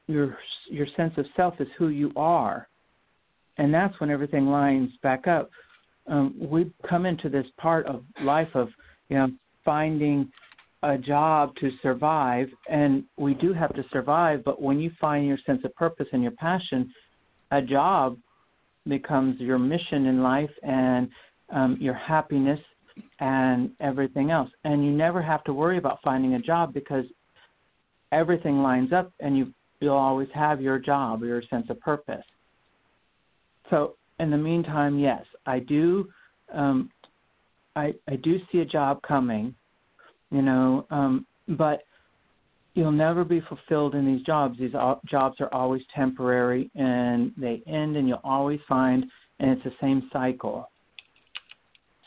your 0.07 0.39
your 0.71 0.87
sense 0.97 1.13
of 1.19 1.27
self 1.37 1.61
is 1.61 1.69
who 1.77 1.89
you 1.89 2.11
are, 2.17 2.69
and 3.59 3.73
that's 3.73 3.93
when 4.01 4.11
everything 4.11 4.47
lines 4.47 4.91
back 5.03 5.27
up. 5.27 5.51
Um, 6.07 6.35
we 6.41 6.73
come 6.89 7.05
into 7.05 7.29
this 7.29 7.45
part 7.59 7.85
of 7.85 8.03
life 8.23 8.49
of 8.55 8.71
you 9.11 9.19
know 9.19 9.29
finding 9.63 10.33
a 10.83 10.97
job 10.97 11.55
to 11.57 11.71
survive, 11.83 12.49
and 12.71 13.05
we 13.19 13.35
do 13.35 13.53
have 13.53 13.75
to 13.75 13.85
survive. 13.93 14.43
But 14.43 14.63
when 14.63 14.81
you 14.81 14.91
find 14.99 15.27
your 15.27 15.39
sense 15.45 15.61
of 15.67 15.75
purpose 15.75 16.07
and 16.15 16.23
your 16.23 16.33
passion, 16.33 16.91
a 17.51 17.61
job 17.61 18.17
becomes 18.87 19.39
your 19.39 19.59
mission 19.59 20.07
in 20.07 20.23
life 20.23 20.55
and 20.63 21.11
um, 21.51 21.77
your 21.79 21.95
happiness 21.95 22.61
and 23.21 23.71
everything 23.81 24.31
else. 24.31 24.51
And 24.65 24.85
you 24.85 24.91
never 24.91 25.23
have 25.23 25.45
to 25.45 25.53
worry 25.53 25.79
about 25.79 25.99
finding 26.03 26.35
a 26.35 26.41
job 26.41 26.73
because 26.73 27.05
everything 28.13 28.63
lines 28.63 28.93
up, 28.93 29.13
and 29.21 29.37
you 29.37 29.53
you'll 29.81 29.95
always 29.95 30.29
have 30.35 30.61
your 30.61 30.79
job 30.79 31.23
your 31.23 31.43
sense 31.51 31.67
of 31.71 31.81
purpose. 31.81 32.25
So 33.71 33.95
in 34.19 34.31
the 34.31 34.37
meantime, 34.37 34.99
yes, 34.99 35.25
I 35.47 35.61
do. 35.61 36.09
Um, 36.53 36.91
I 37.77 37.95
I 38.09 38.17
do 38.17 38.39
see 38.51 38.59
a 38.59 38.65
job 38.65 39.01
coming 39.03 39.55
you 40.31 40.43
know 40.43 40.87
um 40.91 41.27
but 41.49 41.83
you'll 42.75 42.93
never 42.93 43.25
be 43.25 43.41
fulfilled 43.49 43.95
in 43.95 44.07
these 44.07 44.25
jobs 44.25 44.59
these 44.59 44.73
jobs 45.07 45.41
are 45.41 45.53
always 45.53 45.83
temporary 45.95 46.71
and 46.75 47.33
they 47.37 47.63
end 47.67 47.97
and 47.97 48.09
you'll 48.09 48.21
always 48.25 48.61
find 48.69 49.05
and 49.41 49.51
it's 49.51 49.65
the 49.65 49.73
same 49.81 50.09
cycle 50.13 50.71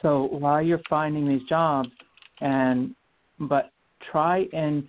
so 0.02 0.28
while 0.32 0.62
you're 0.62 0.82
finding 0.90 1.28
these 1.28 1.48
jobs 1.48 1.90
and 2.40 2.96
but 3.40 3.72
try 4.12 4.46
and 4.54 4.84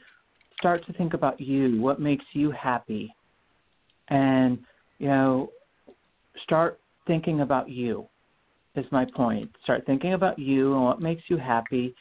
start 0.58 0.84
to 0.86 0.92
think 0.94 1.14
about 1.14 1.40
you 1.40 1.80
what 1.80 2.00
makes 2.00 2.24
you 2.32 2.50
happy 2.50 3.14
and 4.08 4.58
you 4.98 5.08
know 5.08 5.50
start 6.42 6.80
thinking 7.06 7.40
about 7.40 7.68
you 7.68 8.06
is 8.76 8.86
my 8.90 9.06
point 9.14 9.50
start 9.64 9.84
thinking 9.86 10.14
about 10.14 10.38
you 10.38 10.74
and 10.74 10.84
what 10.84 11.00
makes 11.00 11.22
you 11.28 11.36
happy 11.36 11.94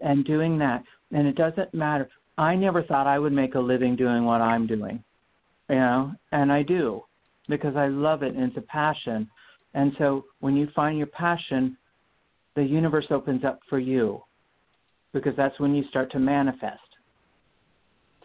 and 0.00 0.24
doing 0.24 0.58
that. 0.58 0.82
And 1.12 1.26
it 1.26 1.36
doesn't 1.36 1.72
matter. 1.74 2.08
I 2.36 2.54
never 2.54 2.82
thought 2.82 3.06
I 3.06 3.18
would 3.18 3.32
make 3.32 3.54
a 3.54 3.60
living 3.60 3.96
doing 3.96 4.24
what 4.24 4.40
I'm 4.40 4.66
doing, 4.66 5.02
you 5.68 5.76
know, 5.76 6.12
and 6.32 6.52
I 6.52 6.62
do 6.62 7.02
because 7.48 7.76
I 7.76 7.88
love 7.88 8.22
it 8.22 8.34
and 8.34 8.44
it's 8.44 8.56
a 8.56 8.62
passion. 8.62 9.28
And 9.74 9.92
so 9.98 10.24
when 10.40 10.54
you 10.54 10.68
find 10.74 10.98
your 10.98 11.08
passion, 11.08 11.76
the 12.58 12.64
universe 12.64 13.06
opens 13.10 13.44
up 13.44 13.60
for 13.70 13.78
you 13.78 14.20
because 15.12 15.32
that's 15.36 15.58
when 15.60 15.76
you 15.76 15.84
start 15.90 16.10
to 16.10 16.18
manifest. 16.18 16.80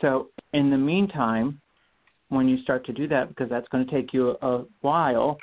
So 0.02 0.30
in 0.54 0.72
the 0.72 0.78
meantime, 0.78 1.62
when 2.30 2.50
you 2.50 2.60
start 2.64 2.84
to 2.88 2.94
do 2.94 3.08
that, 3.10 3.30
because 3.30 3.48
that's 3.48 3.68
going 3.68 3.86
to 3.86 3.92
take 3.92 4.12
you 4.12 4.30
a 4.42 4.64
while, 4.82 5.38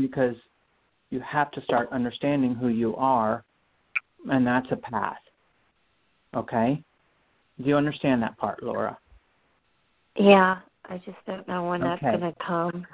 because 0.00 0.34
you 1.10 1.20
have 1.20 1.50
to 1.50 1.62
start 1.64 1.90
understanding 1.92 2.54
who 2.54 2.68
you 2.68 2.96
are, 2.96 3.44
and 4.30 4.46
that's 4.46 4.68
a 4.70 4.76
path. 4.76 5.18
Okay? 6.34 6.82
Do 7.62 7.68
you 7.68 7.76
understand 7.76 8.22
that 8.22 8.38
part, 8.38 8.62
Laura? 8.62 8.96
Yeah, 10.16 10.60
I 10.86 10.96
just 11.04 11.18
don't 11.26 11.46
know 11.46 11.68
when 11.68 11.82
okay. 11.82 11.98
that's 12.00 12.16
going 12.18 12.32
to 12.32 12.38
come. 12.46 12.86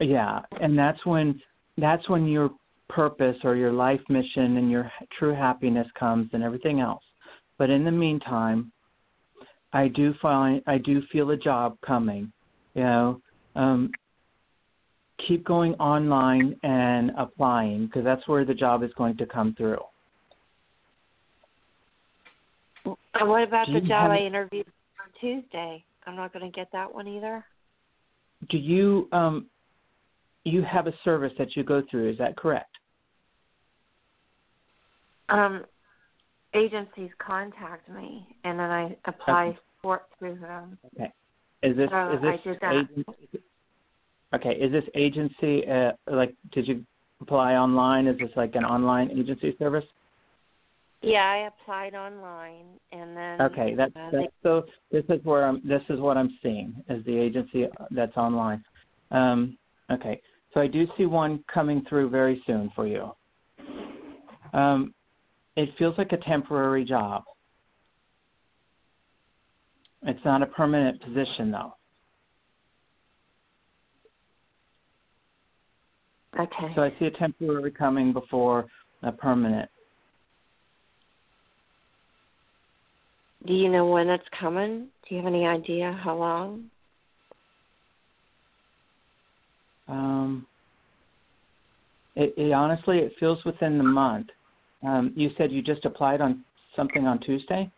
Yeah, 0.00 0.40
and 0.60 0.76
that's 0.76 1.06
when 1.06 1.40
that's 1.78 2.08
when 2.08 2.26
your 2.26 2.50
purpose 2.88 3.36
or 3.44 3.56
your 3.56 3.72
life 3.72 4.00
mission 4.08 4.56
and 4.58 4.70
your 4.70 4.90
true 5.18 5.34
happiness 5.34 5.86
comes 5.98 6.30
and 6.32 6.42
everything 6.42 6.80
else. 6.80 7.02
But 7.58 7.70
in 7.70 7.84
the 7.84 7.90
meantime, 7.90 8.72
I 9.72 9.88
do 9.88 10.14
find 10.22 10.62
I 10.66 10.78
do 10.78 11.02
feel 11.12 11.30
a 11.30 11.36
job 11.36 11.76
coming. 11.86 12.32
You 12.74 12.82
know, 12.82 13.20
um, 13.54 13.90
keep 15.26 15.44
going 15.44 15.74
online 15.74 16.56
and 16.62 17.10
applying 17.18 17.86
because 17.86 18.04
that's 18.04 18.26
where 18.28 18.44
the 18.44 18.54
job 18.54 18.82
is 18.82 18.90
going 18.96 19.16
to 19.16 19.26
come 19.26 19.54
through. 19.56 19.80
And 22.84 23.28
what 23.28 23.42
about 23.42 23.66
the 23.72 23.80
job 23.80 24.10
I 24.10 24.18
interviewed 24.18 24.66
on 25.00 25.10
Tuesday? 25.20 25.84
I'm 26.06 26.16
not 26.16 26.32
going 26.32 26.44
to 26.44 26.54
get 26.54 26.68
that 26.72 26.92
one 26.92 27.08
either. 27.08 27.44
Do 28.50 28.58
you 28.58 29.08
um 29.12 29.46
you 30.46 30.62
have 30.62 30.86
a 30.86 30.92
service 31.04 31.32
that 31.38 31.56
you 31.56 31.64
go 31.64 31.82
through? 31.90 32.10
Is 32.10 32.18
that 32.18 32.36
correct? 32.36 32.70
Um, 35.28 35.64
agencies 36.54 37.10
contact 37.18 37.88
me, 37.88 38.26
and 38.44 38.58
then 38.58 38.70
I 38.70 38.96
apply 39.06 39.46
okay. 39.48 39.58
for 39.82 39.96
it 39.96 40.02
through 40.18 40.38
them. 40.38 40.78
Okay. 40.94 41.12
Is 41.62 41.76
this 41.76 41.90
so 41.90 42.12
is 42.12 42.22
this 42.22 42.30
I 42.30 42.48
did 42.48 42.58
that. 42.60 42.74
Agency, 42.74 43.40
okay? 44.34 44.50
Is 44.50 44.72
this 44.72 44.84
agency 44.94 45.66
uh, 45.68 45.92
like? 46.06 46.34
Did 46.52 46.68
you 46.68 46.84
apply 47.20 47.54
online? 47.54 48.06
Is 48.06 48.18
this 48.18 48.30
like 48.36 48.54
an 48.54 48.64
online 48.64 49.10
agency 49.10 49.56
service? 49.58 49.84
Yeah, 51.02 51.24
I 51.24 51.48
applied 51.48 51.94
online, 51.94 52.66
and 52.92 53.16
then 53.16 53.40
okay. 53.42 53.74
That's, 53.76 53.94
uh, 53.96 54.10
that's 54.12 54.32
so. 54.42 54.64
This 54.92 55.04
is 55.08 55.24
where 55.24 55.46
I'm. 55.46 55.60
This 55.66 55.82
is 55.88 55.98
what 55.98 56.16
I'm 56.16 56.38
seeing 56.42 56.74
as 56.88 56.98
the 57.04 57.16
agency 57.16 57.66
that's 57.90 58.16
online. 58.16 58.62
Um, 59.10 59.56
okay, 59.90 60.20
so 60.56 60.62
I 60.62 60.66
do 60.66 60.86
see 60.96 61.04
one 61.04 61.44
coming 61.52 61.84
through 61.86 62.08
very 62.08 62.42
soon 62.46 62.72
for 62.74 62.86
you. 62.86 63.12
Um, 64.54 64.94
it 65.54 65.68
feels 65.78 65.94
like 65.98 66.12
a 66.12 66.16
temporary 66.16 66.82
job. 66.82 67.24
It's 70.04 70.24
not 70.24 70.42
a 70.42 70.46
permanent 70.46 71.02
position, 71.02 71.50
though. 71.50 71.74
Okay. 76.40 76.72
So 76.74 76.84
I 76.84 76.92
see 76.98 77.04
a 77.04 77.10
temporary 77.10 77.70
coming 77.70 78.14
before 78.14 78.64
a 79.02 79.12
permanent. 79.12 79.68
Do 83.46 83.52
you 83.52 83.68
know 83.68 83.84
when 83.84 84.08
it's 84.08 84.24
coming? 84.40 84.88
Do 85.06 85.14
you 85.14 85.18
have 85.18 85.26
any 85.26 85.46
idea 85.46 86.00
how 86.02 86.16
long? 86.16 86.70
Um, 89.88 90.46
it, 92.14 92.34
it 92.36 92.52
honestly, 92.52 92.98
it 92.98 93.12
feels 93.20 93.44
within 93.44 93.78
the 93.78 93.84
month. 93.84 94.28
Um, 94.82 95.12
you 95.16 95.30
said 95.36 95.52
you 95.52 95.62
just 95.62 95.84
applied 95.84 96.20
on 96.20 96.44
something 96.74 97.06
on 97.06 97.20
Tuesday. 97.20 97.70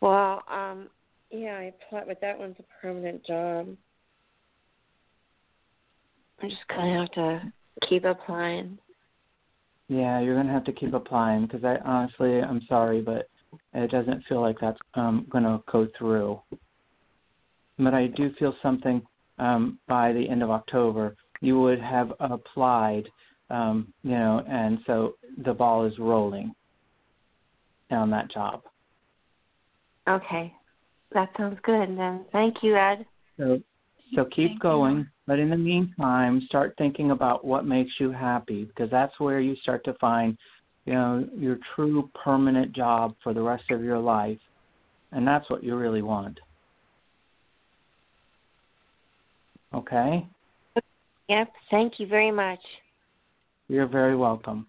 Well, 0.00 0.42
um, 0.50 0.88
yeah, 1.30 1.58
I 1.58 1.72
applied, 1.86 2.06
but 2.08 2.20
that 2.20 2.38
one's 2.38 2.56
a 2.58 2.64
permanent 2.80 3.24
job. 3.24 3.68
I'm 6.42 6.48
just 6.48 6.62
gonna 6.68 7.00
have 7.00 7.10
to 7.12 7.52
keep 7.88 8.04
applying. 8.04 8.78
Yeah, 9.88 10.20
you're 10.20 10.34
gonna 10.34 10.52
have 10.52 10.64
to 10.64 10.72
keep 10.72 10.92
applying 10.92 11.46
because 11.46 11.64
I 11.64 11.76
honestly, 11.84 12.40
I'm 12.40 12.62
sorry, 12.68 13.00
but 13.00 13.28
it 13.74 13.90
doesn't 13.90 14.24
feel 14.28 14.40
like 14.40 14.58
that's 14.60 14.78
um, 14.94 15.26
going 15.30 15.44
to 15.44 15.62
go 15.70 15.88
through. 15.98 16.40
But 17.78 17.94
I 17.94 18.08
do 18.08 18.32
feel 18.38 18.54
something 18.62 19.02
um, 19.42 19.78
by 19.88 20.12
the 20.12 20.28
end 20.28 20.42
of 20.42 20.50
October. 20.50 21.16
You 21.40 21.58
would 21.60 21.80
have 21.80 22.12
applied, 22.20 23.08
um, 23.50 23.92
you 24.04 24.12
know, 24.12 24.44
and 24.48 24.78
so 24.86 25.14
the 25.44 25.52
ball 25.52 25.84
is 25.84 25.98
rolling 25.98 26.54
on 27.90 28.10
that 28.10 28.30
job. 28.30 28.62
Okay, 30.08 30.54
that 31.12 31.30
sounds 31.36 31.58
good. 31.64 31.98
Then 31.98 32.24
thank 32.30 32.62
you, 32.62 32.76
Ed. 32.76 33.04
So, 33.38 33.60
so 34.14 34.24
keep 34.26 34.50
Thank 34.50 34.62
going. 34.62 34.98
You. 34.98 35.06
But 35.26 35.38
in 35.38 35.50
the 35.50 35.56
meantime, 35.56 36.42
start 36.46 36.74
thinking 36.78 37.10
about 37.10 37.44
what 37.44 37.64
makes 37.64 37.92
you 37.98 38.10
happy 38.10 38.64
because 38.64 38.90
that's 38.90 39.18
where 39.18 39.40
you 39.40 39.56
start 39.62 39.84
to 39.84 39.94
find 39.94 40.36
you 40.84 40.92
know, 40.94 41.28
your 41.36 41.58
true 41.74 42.10
permanent 42.24 42.74
job 42.74 43.14
for 43.22 43.32
the 43.32 43.42
rest 43.42 43.64
of 43.70 43.82
your 43.82 43.98
life. 43.98 44.38
And 45.12 45.26
that's 45.26 45.48
what 45.48 45.62
you 45.62 45.76
really 45.76 46.02
want. 46.02 46.38
Okay? 49.74 50.26
Yep. 51.28 51.52
Thank 51.70 51.94
you 51.98 52.06
very 52.06 52.30
much. 52.30 52.60
You're 53.68 53.86
very 53.86 54.16
welcome. 54.16 54.66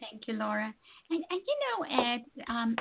Thank 0.00 0.26
you, 0.26 0.34
Laura. 0.34 0.72
And, 1.10 1.24
and 1.30 1.40
you 1.46 1.56
know, 1.64 2.14
Ed, 2.14 2.24
um, 2.48 2.76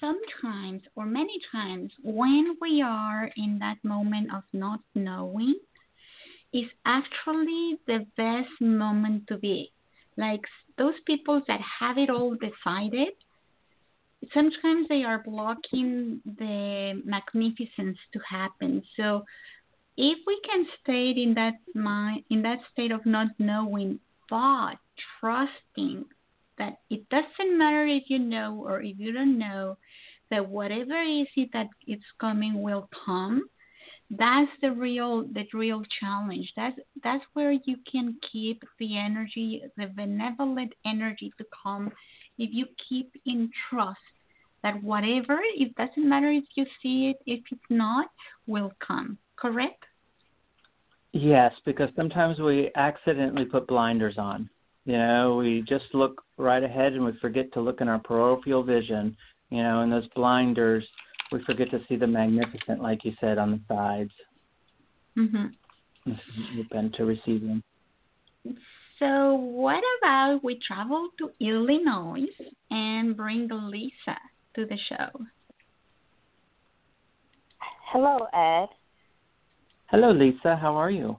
sometimes 0.00 0.82
or 0.96 1.06
many 1.06 1.38
times 1.52 1.90
when 2.02 2.56
we 2.60 2.82
are 2.82 3.30
in 3.36 3.58
that 3.60 3.76
moment 3.84 4.34
of 4.34 4.42
not 4.52 4.80
knowing, 4.94 5.54
is 6.52 6.66
actually 6.84 7.78
the 7.86 8.04
best 8.16 8.60
moment 8.60 9.26
to 9.28 9.38
be. 9.38 9.70
Like 10.16 10.40
those 10.78 10.94
people 11.06 11.40
that 11.46 11.60
have 11.78 11.96
it 11.96 12.10
all 12.10 12.34
decided, 12.34 13.10
sometimes 14.34 14.88
they 14.88 15.04
are 15.04 15.22
blocking 15.24 16.20
the 16.24 17.00
magnificence 17.04 17.98
to 18.12 18.18
happen. 18.28 18.82
So 18.96 19.24
if 20.00 20.18
we 20.26 20.40
can 20.48 20.66
stay 20.82 21.10
in 21.10 21.34
that 21.34 21.54
mind, 21.74 22.24
in 22.30 22.42
that 22.42 22.58
state 22.72 22.90
of 22.90 23.04
not 23.04 23.28
knowing, 23.38 24.00
but 24.28 24.76
trusting 25.20 26.04
that 26.58 26.78
it 26.88 27.08
doesn't 27.10 27.58
matter 27.58 27.86
if 27.86 28.04
you 28.08 28.18
know 28.18 28.62
or 28.64 28.80
if 28.82 28.98
you 28.98 29.12
don't 29.12 29.38
know, 29.38 29.76
that 30.30 30.48
whatever 30.48 31.00
is 31.02 31.26
it 31.36 31.50
that 31.52 31.68
it's 31.86 32.04
coming 32.18 32.62
will 32.62 32.88
come 33.04 33.42
that's 34.10 34.50
the 34.60 34.72
real 34.72 35.22
the 35.22 35.44
real 35.54 35.84
challenge. 36.00 36.52
That's 36.56 36.76
that's 37.04 37.24
where 37.34 37.52
you 37.52 37.76
can 37.90 38.16
keep 38.32 38.62
the 38.80 38.98
energy 38.98 39.62
the 39.76 39.86
benevolent 39.86 40.72
energy 40.84 41.32
to 41.38 41.44
come. 41.62 41.92
If 42.36 42.50
you 42.52 42.66
keep 42.88 43.12
in 43.24 43.50
trust 43.68 43.98
that 44.62 44.82
whatever 44.82 45.38
it 45.56 45.74
doesn't 45.76 46.08
matter 46.08 46.30
if 46.30 46.44
you 46.56 46.66
see 46.82 47.10
it 47.10 47.18
if 47.24 47.40
it's 47.52 47.70
not 47.70 48.08
will 48.48 48.72
come. 48.84 49.16
Correct 49.36 49.84
yes 51.12 51.52
because 51.64 51.88
sometimes 51.96 52.38
we 52.38 52.70
accidentally 52.76 53.44
put 53.44 53.66
blinders 53.66 54.16
on 54.18 54.48
you 54.84 54.96
know 54.96 55.36
we 55.36 55.62
just 55.68 55.84
look 55.92 56.22
right 56.36 56.62
ahead 56.62 56.92
and 56.92 57.04
we 57.04 57.12
forget 57.20 57.52
to 57.52 57.60
look 57.60 57.80
in 57.80 57.88
our 57.88 57.98
peripheral 57.98 58.62
vision 58.62 59.16
you 59.50 59.62
know 59.62 59.80
and 59.80 59.92
those 59.92 60.06
blinders 60.14 60.84
we 61.32 61.42
forget 61.44 61.70
to 61.70 61.80
see 61.88 61.96
the 61.96 62.06
magnificent, 62.06 62.82
like 62.82 63.04
you 63.04 63.12
said, 63.20 63.38
on 63.38 63.50
the 63.52 63.60
sides. 63.68 64.10
Mm-hmm. 65.16 66.60
Open 66.60 66.92
to 66.96 67.04
receiving. 67.04 67.62
So, 68.98 69.34
what 69.34 69.82
about 69.98 70.40
we 70.42 70.58
travel 70.66 71.08
to 71.18 71.30
Illinois 71.40 72.26
and 72.70 73.16
bring 73.16 73.48
Lisa 73.50 74.18
to 74.54 74.66
the 74.66 74.78
show? 74.88 75.24
Hello, 77.92 78.26
Ed. 78.34 78.68
Hello, 79.90 80.12
Lisa. 80.12 80.54
How 80.56 80.76
are 80.76 80.90
you? 80.90 81.18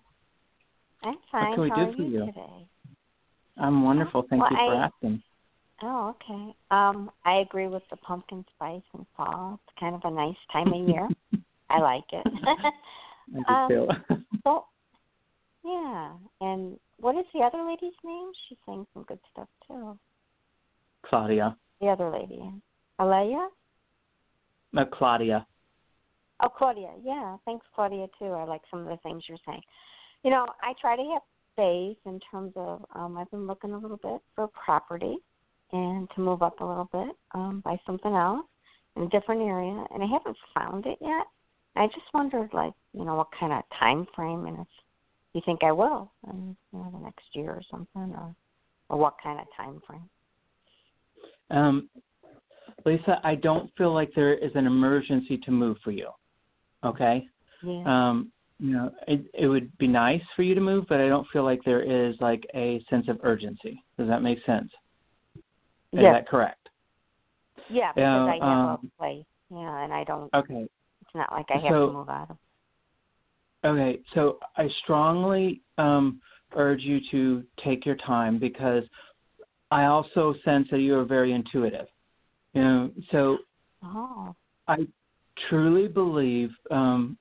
I'm 1.03 1.17
fine. 1.29 1.49
What 1.49 1.55
can 1.55 1.63
we 1.63 1.69
How 1.71 1.75
do 1.75 1.81
are 1.81 1.93
for 1.93 2.01
you 2.03 2.09
you? 2.09 2.25
today? 2.25 2.67
I'm 3.57 3.83
wonderful. 3.83 4.25
Thank 4.29 4.43
well, 4.43 4.51
you 4.51 4.57
for 4.57 4.75
I, 4.75 4.85
asking. 4.85 5.23
Oh, 5.83 6.15
okay. 6.15 6.55
Um, 6.71 7.11
I 7.25 7.39
agree 7.39 7.67
with 7.67 7.83
the 7.89 7.97
pumpkin 7.97 8.45
spice 8.55 8.81
and 8.93 9.05
fall. 9.17 9.59
It's 9.67 9.77
kind 9.77 9.93
of 9.93 10.01
a 10.05 10.15
nice 10.15 10.37
time 10.53 10.71
of 10.71 10.87
year. 10.87 11.09
I 11.69 11.79
like 11.81 12.05
it. 12.13 12.25
I 13.35 13.39
do 13.45 13.53
um, 13.53 13.67
too. 13.67 14.15
so, 14.45 14.65
yeah. 15.65 16.13
And 16.39 16.79
what 16.97 17.17
is 17.17 17.25
the 17.33 17.41
other 17.41 17.61
lady's 17.67 17.91
name? 18.05 18.31
She's 18.47 18.57
saying 18.65 18.87
some 18.93 19.03
good 19.03 19.19
stuff 19.33 19.49
too. 19.67 19.97
Claudia. 21.03 21.57
The 21.81 21.87
other 21.87 22.09
lady, 22.09 22.41
Alea. 22.99 23.49
Uh, 24.77 24.85
Claudia. 24.85 25.45
Oh, 26.41 26.49
Claudia. 26.49 26.91
Yeah. 27.03 27.37
Thanks, 27.45 27.65
Claudia 27.75 28.07
too. 28.19 28.31
I 28.31 28.43
like 28.45 28.61
some 28.69 28.81
of 28.81 28.87
the 28.87 28.97
things 28.97 29.23
you're 29.27 29.37
saying. 29.45 29.61
You 30.23 30.31
know, 30.31 30.45
I 30.61 30.73
try 30.79 30.95
to 30.95 31.03
have 31.13 31.21
space 31.53 31.97
in 32.05 32.19
terms 32.31 32.53
of 32.55 32.85
um 32.95 33.17
I've 33.17 33.29
been 33.31 33.47
looking 33.47 33.71
a 33.73 33.77
little 33.77 33.97
bit 33.97 34.21
for 34.35 34.47
property 34.47 35.17
and 35.71 36.09
to 36.15 36.21
move 36.21 36.41
up 36.41 36.59
a 36.59 36.65
little 36.65 36.89
bit, 36.91 37.15
um, 37.33 37.61
buy 37.63 37.79
something 37.85 38.13
else 38.13 38.45
in 38.95 39.03
a 39.03 39.09
different 39.09 39.41
area, 39.41 39.85
and 39.93 40.03
I 40.03 40.05
haven't 40.05 40.37
found 40.53 40.85
it 40.85 40.97
yet. 40.99 41.25
I 41.77 41.87
just 41.87 42.13
wondered, 42.13 42.49
like, 42.53 42.73
you 42.93 43.05
know, 43.05 43.15
what 43.15 43.29
kind 43.39 43.53
of 43.53 43.63
time 43.79 44.05
frame, 44.13 44.45
and 44.47 44.59
if 44.59 44.67
you 45.33 45.41
think 45.45 45.63
I 45.63 45.71
will, 45.71 46.11
in 46.29 46.57
you 46.73 46.79
know, 46.79 46.91
the 46.91 46.99
next 46.99 47.23
year 47.33 47.51
or 47.51 47.61
something, 47.71 48.13
or 48.15 48.35
or 48.89 48.97
what 48.97 49.15
kind 49.23 49.39
of 49.39 49.47
time 49.55 49.81
frame. 49.87 50.09
Um, 51.49 51.89
Lisa, 52.85 53.21
I 53.23 53.35
don't 53.35 53.71
feel 53.77 53.93
like 53.93 54.11
there 54.15 54.33
is 54.33 54.51
an 54.55 54.65
emergency 54.65 55.37
to 55.37 55.51
move 55.51 55.77
for 55.83 55.91
you. 55.91 56.09
Okay. 56.83 57.27
Yeah. 57.63 57.83
Um, 57.85 58.31
you 58.59 58.73
know, 58.73 58.91
it, 59.07 59.25
it 59.33 59.47
would 59.47 59.75
be 59.79 59.87
nice 59.87 60.21
for 60.35 60.43
you 60.43 60.53
to 60.53 60.61
move, 60.61 60.85
but 60.87 60.99
I 60.99 61.07
don't 61.07 61.27
feel 61.33 61.43
like 61.43 61.61
there 61.65 61.81
is 61.81 62.15
like 62.19 62.45
a 62.53 62.83
sense 62.89 63.07
of 63.07 63.19
urgency. 63.23 63.83
Does 63.97 64.07
that 64.07 64.21
make 64.21 64.37
sense? 64.45 64.71
Is 65.35 65.41
yeah. 66.01 66.13
that 66.13 66.27
correct? 66.27 66.69
Yeah, 67.69 67.91
because 67.93 68.29
I 68.29 68.33
have 68.33 68.43
um, 68.43 68.91
a 68.95 68.97
place. 68.99 69.25
Yeah, 69.49 69.83
and 69.83 69.93
I 69.93 70.03
don't. 70.03 70.33
Okay. 70.33 70.67
It's 71.01 71.15
not 71.15 71.31
like 71.31 71.45
I 71.49 71.57
have 71.57 71.71
So- 71.71 71.87
to 71.87 71.93
move 71.93 72.09
out 72.09 72.29
of. 72.29 72.37
Okay, 73.63 73.99
so 74.15 74.39
I 74.57 74.67
strongly 74.83 75.61
um, 75.77 76.19
urge 76.55 76.81
you 76.81 76.99
to 77.11 77.43
take 77.63 77.85
your 77.85 77.95
time 77.97 78.39
because 78.39 78.83
I 79.69 79.85
also 79.85 80.33
sense 80.43 80.67
that 80.71 80.79
you 80.79 80.97
are 80.97 81.05
very 81.05 81.31
intuitive. 81.31 81.85
You 82.53 82.61
know, 82.63 82.91
so 83.11 83.37
Oh. 83.83 84.35
I 84.67 84.87
truly 85.49 85.87
believe 85.87 86.49
um, 86.69 87.17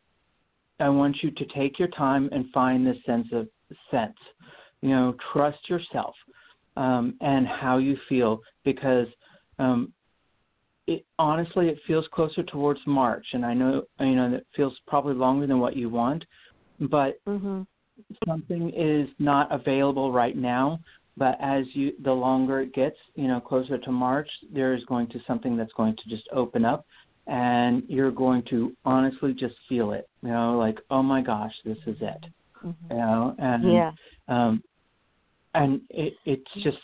I 0.78 0.88
want 0.88 1.16
you 1.22 1.30
to 1.30 1.44
take 1.46 1.78
your 1.78 1.88
time 1.88 2.28
and 2.32 2.50
find 2.52 2.86
this 2.86 2.96
sense 3.04 3.28
of 3.32 3.48
sense. 3.90 4.16
You 4.82 4.90
know, 4.90 5.14
trust 5.32 5.68
yourself 5.68 6.14
um, 6.76 7.16
and 7.20 7.46
how 7.46 7.78
you 7.78 7.96
feel 8.08 8.40
because 8.64 9.06
um, 9.58 9.92
it 10.86 11.04
honestly 11.18 11.68
it 11.68 11.78
feels 11.86 12.06
closer 12.12 12.42
towards 12.42 12.80
March, 12.86 13.26
and 13.32 13.44
I 13.44 13.54
know 13.54 13.82
you 14.00 14.14
know 14.16 14.30
that 14.30 14.44
feels 14.56 14.76
probably 14.86 15.14
longer 15.14 15.46
than 15.46 15.60
what 15.60 15.76
you 15.76 15.88
want, 15.88 16.24
but 16.80 17.20
Mhm. 17.26 17.66
something 18.26 18.70
is 18.70 19.08
not 19.18 19.52
available 19.52 20.12
right 20.12 20.36
now. 20.36 20.80
But 21.16 21.36
as 21.40 21.66
you 21.76 21.92
the 22.00 22.12
longer 22.12 22.60
it 22.60 22.72
gets, 22.72 22.96
you 23.14 23.28
know, 23.28 23.40
closer 23.40 23.76
to 23.76 23.92
March, 23.92 24.30
there 24.50 24.74
is 24.74 24.84
going 24.86 25.08
to 25.08 25.20
something 25.26 25.56
that's 25.56 25.72
going 25.74 25.96
to 25.96 26.08
just 26.08 26.26
open 26.32 26.64
up, 26.64 26.86
and 27.26 27.82
you're 27.88 28.10
going 28.10 28.42
to 28.50 28.76
honestly 28.84 29.32
just 29.34 29.54
feel 29.68 29.92
it. 29.92 30.08
You 30.22 30.30
know, 30.30 30.58
like 30.58 30.78
oh 30.90 31.02
my 31.02 31.22
gosh, 31.22 31.54
this 31.64 31.78
is 31.86 31.96
it. 32.00 32.26
Mhm. 32.64 32.74
You 32.90 32.96
know, 32.96 33.34
and 33.38 33.64
Yeah. 33.64 33.92
um, 34.28 34.62
and 35.54 35.80
it, 35.90 36.14
it's 36.24 36.52
just 36.62 36.78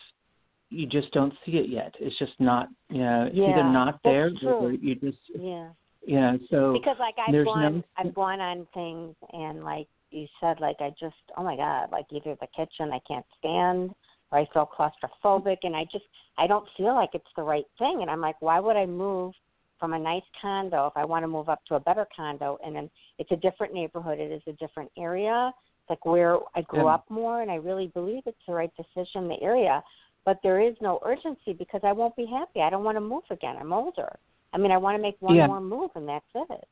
you 0.71 0.87
just 0.87 1.13
don't 1.13 1.33
see 1.45 1.59
it 1.59 1.69
yet. 1.69 1.95
It's 2.01 2.19
just 2.19 2.33
not, 2.41 2.69
you 2.91 2.99
know, 2.99 3.27
it's 3.27 3.37
either 3.39 3.63
not 3.63 4.01
there 4.03 4.33
or 4.45 4.73
you 4.73 4.97
just, 4.97 5.19
Yeah. 5.33 5.71
yeah. 6.05 6.37
So 6.51 6.73
because 6.73 6.97
like 6.99 7.15
I've 7.19 7.45
gone 7.45 7.77
no- 7.77 7.83
I've 7.97 8.15
gone 8.15 8.41
on 8.41 8.67
things 8.75 9.15
and 9.33 9.65
like 9.65 9.87
you 10.11 10.27
said, 10.41 10.61
like 10.61 10.77
I 10.81 10.91
just 10.99 11.17
oh 11.37 11.45
my 11.45 11.57
god, 11.57 11.91
like 11.93 12.07
either 12.11 12.37
the 12.41 12.49
kitchen 12.49 12.93
I 12.93 13.01
can't 13.07 13.27
stand 13.39 13.95
or 14.33 14.39
I 14.39 14.47
feel 14.53 14.67
claustrophobic 14.67 15.59
and 15.63 15.77
I 15.77 15.85
just 15.85 16.05
I 16.37 16.47
don't 16.47 16.69
feel 16.77 16.95
like 16.95 17.11
it's 17.15 17.33
the 17.37 17.43
right 17.43 17.67
thing 17.79 18.03
and 18.03 18.11
I'm 18.11 18.21
like, 18.21 18.41
why 18.43 18.59
would 18.59 18.77
I 18.77 18.87
move 18.87 19.35
from 19.79 19.93
a 19.93 19.99
nice 19.99 20.23
condo 20.41 20.87
if 20.87 20.93
I 20.97 21.05
want 21.05 21.23
to 21.23 21.29
move 21.29 21.49
up 21.49 21.65
to 21.67 21.75
a 21.75 21.81
better 21.81 22.07
condo 22.15 22.59
and 22.65 22.75
then 22.75 22.91
it's 23.19 23.31
a 23.33 23.37
different 23.37 23.75
neighborhood, 23.75 24.19
it 24.19 24.33
is 24.33 24.43
a 24.47 24.53
different 24.53 24.91
area. 24.99 25.53
It's 25.83 25.91
like 25.91 26.05
where 26.05 26.39
I 26.55 26.63
grew 26.63 26.87
Yeah. 26.87 26.95
up 26.95 27.05
more 27.11 27.43
and 27.43 27.51
I 27.51 27.57
really 27.57 27.89
believe 27.89 28.23
it's 28.27 28.47
the 28.47 28.55
right 28.55 28.73
decision, 28.77 29.29
the 29.29 29.41
area. 29.43 29.83
But 30.25 30.39
there 30.43 30.61
is 30.61 30.75
no 30.81 30.99
urgency 31.05 31.53
because 31.53 31.83
I 31.85 31.93
won't 31.93 32.17
be 32.17 32.27
happy. 32.27 32.61
I 32.61 32.71
don't 32.71 32.85
want 32.85 32.97
to 32.97 33.01
move 33.01 33.23
again. 33.31 33.57
I'm 33.59 33.73
older. 33.73 34.19
I 34.53 34.59
mean, 34.59 34.73
I 34.73 34.77
want 34.77 34.97
to 34.97 35.03
make 35.03 35.17
one 35.21 35.37
Yeah. 35.37 35.47
more 35.47 35.61
move, 35.61 35.91
and 35.95 36.09
that's 36.09 36.27
it. 36.35 36.69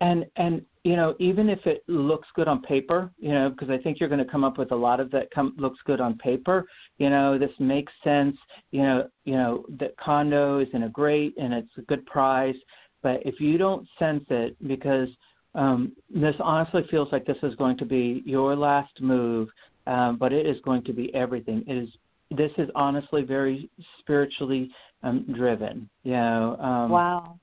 And 0.00 0.26
and 0.36 0.62
you 0.84 0.96
know, 0.96 1.14
even 1.18 1.50
if 1.50 1.58
it 1.66 1.82
looks 1.86 2.28
good 2.34 2.48
on 2.48 2.62
paper, 2.62 3.10
you 3.18 3.32
know, 3.32 3.50
because 3.50 3.68
I 3.68 3.78
think 3.78 3.98
you're 3.98 4.08
going 4.08 4.24
to 4.24 4.30
come 4.30 4.44
up 4.44 4.56
with 4.56 4.72
a 4.72 4.76
lot 4.76 5.00
of 5.00 5.10
that 5.10 5.30
come 5.30 5.54
looks 5.58 5.78
good 5.84 6.00
on 6.00 6.16
paper. 6.16 6.66
You 6.98 7.10
know, 7.10 7.38
this 7.38 7.50
makes 7.58 7.92
sense. 8.02 8.36
You 8.70 8.82
know, 8.82 9.08
you 9.24 9.34
know, 9.34 9.64
the 9.78 9.92
condo 10.02 10.60
is 10.60 10.68
in 10.72 10.84
a 10.84 10.88
great 10.88 11.36
and 11.36 11.52
it's 11.52 11.70
a 11.76 11.82
good 11.82 12.06
price. 12.06 12.56
But 13.02 13.20
if 13.26 13.40
you 13.40 13.58
don't 13.58 13.86
sense 13.98 14.24
it, 14.30 14.56
because 14.66 15.08
um, 15.54 15.92
this 16.08 16.34
honestly 16.40 16.82
feels 16.90 17.08
like 17.12 17.26
this 17.26 17.36
is 17.42 17.54
going 17.56 17.76
to 17.78 17.84
be 17.84 18.22
your 18.24 18.56
last 18.56 19.00
move, 19.00 19.48
um, 19.86 20.16
but 20.16 20.32
it 20.32 20.46
is 20.46 20.56
going 20.64 20.84
to 20.84 20.92
be 20.92 21.14
everything. 21.14 21.64
It 21.66 21.76
is. 21.76 21.88
This 22.30 22.50
is 22.58 22.68
honestly 22.74 23.22
very 23.22 23.70
spiritually 23.98 24.70
um, 25.02 25.26
driven. 25.34 25.88
You 26.04 26.12
know. 26.12 26.56
Um, 26.60 26.90
wow. 26.90 27.38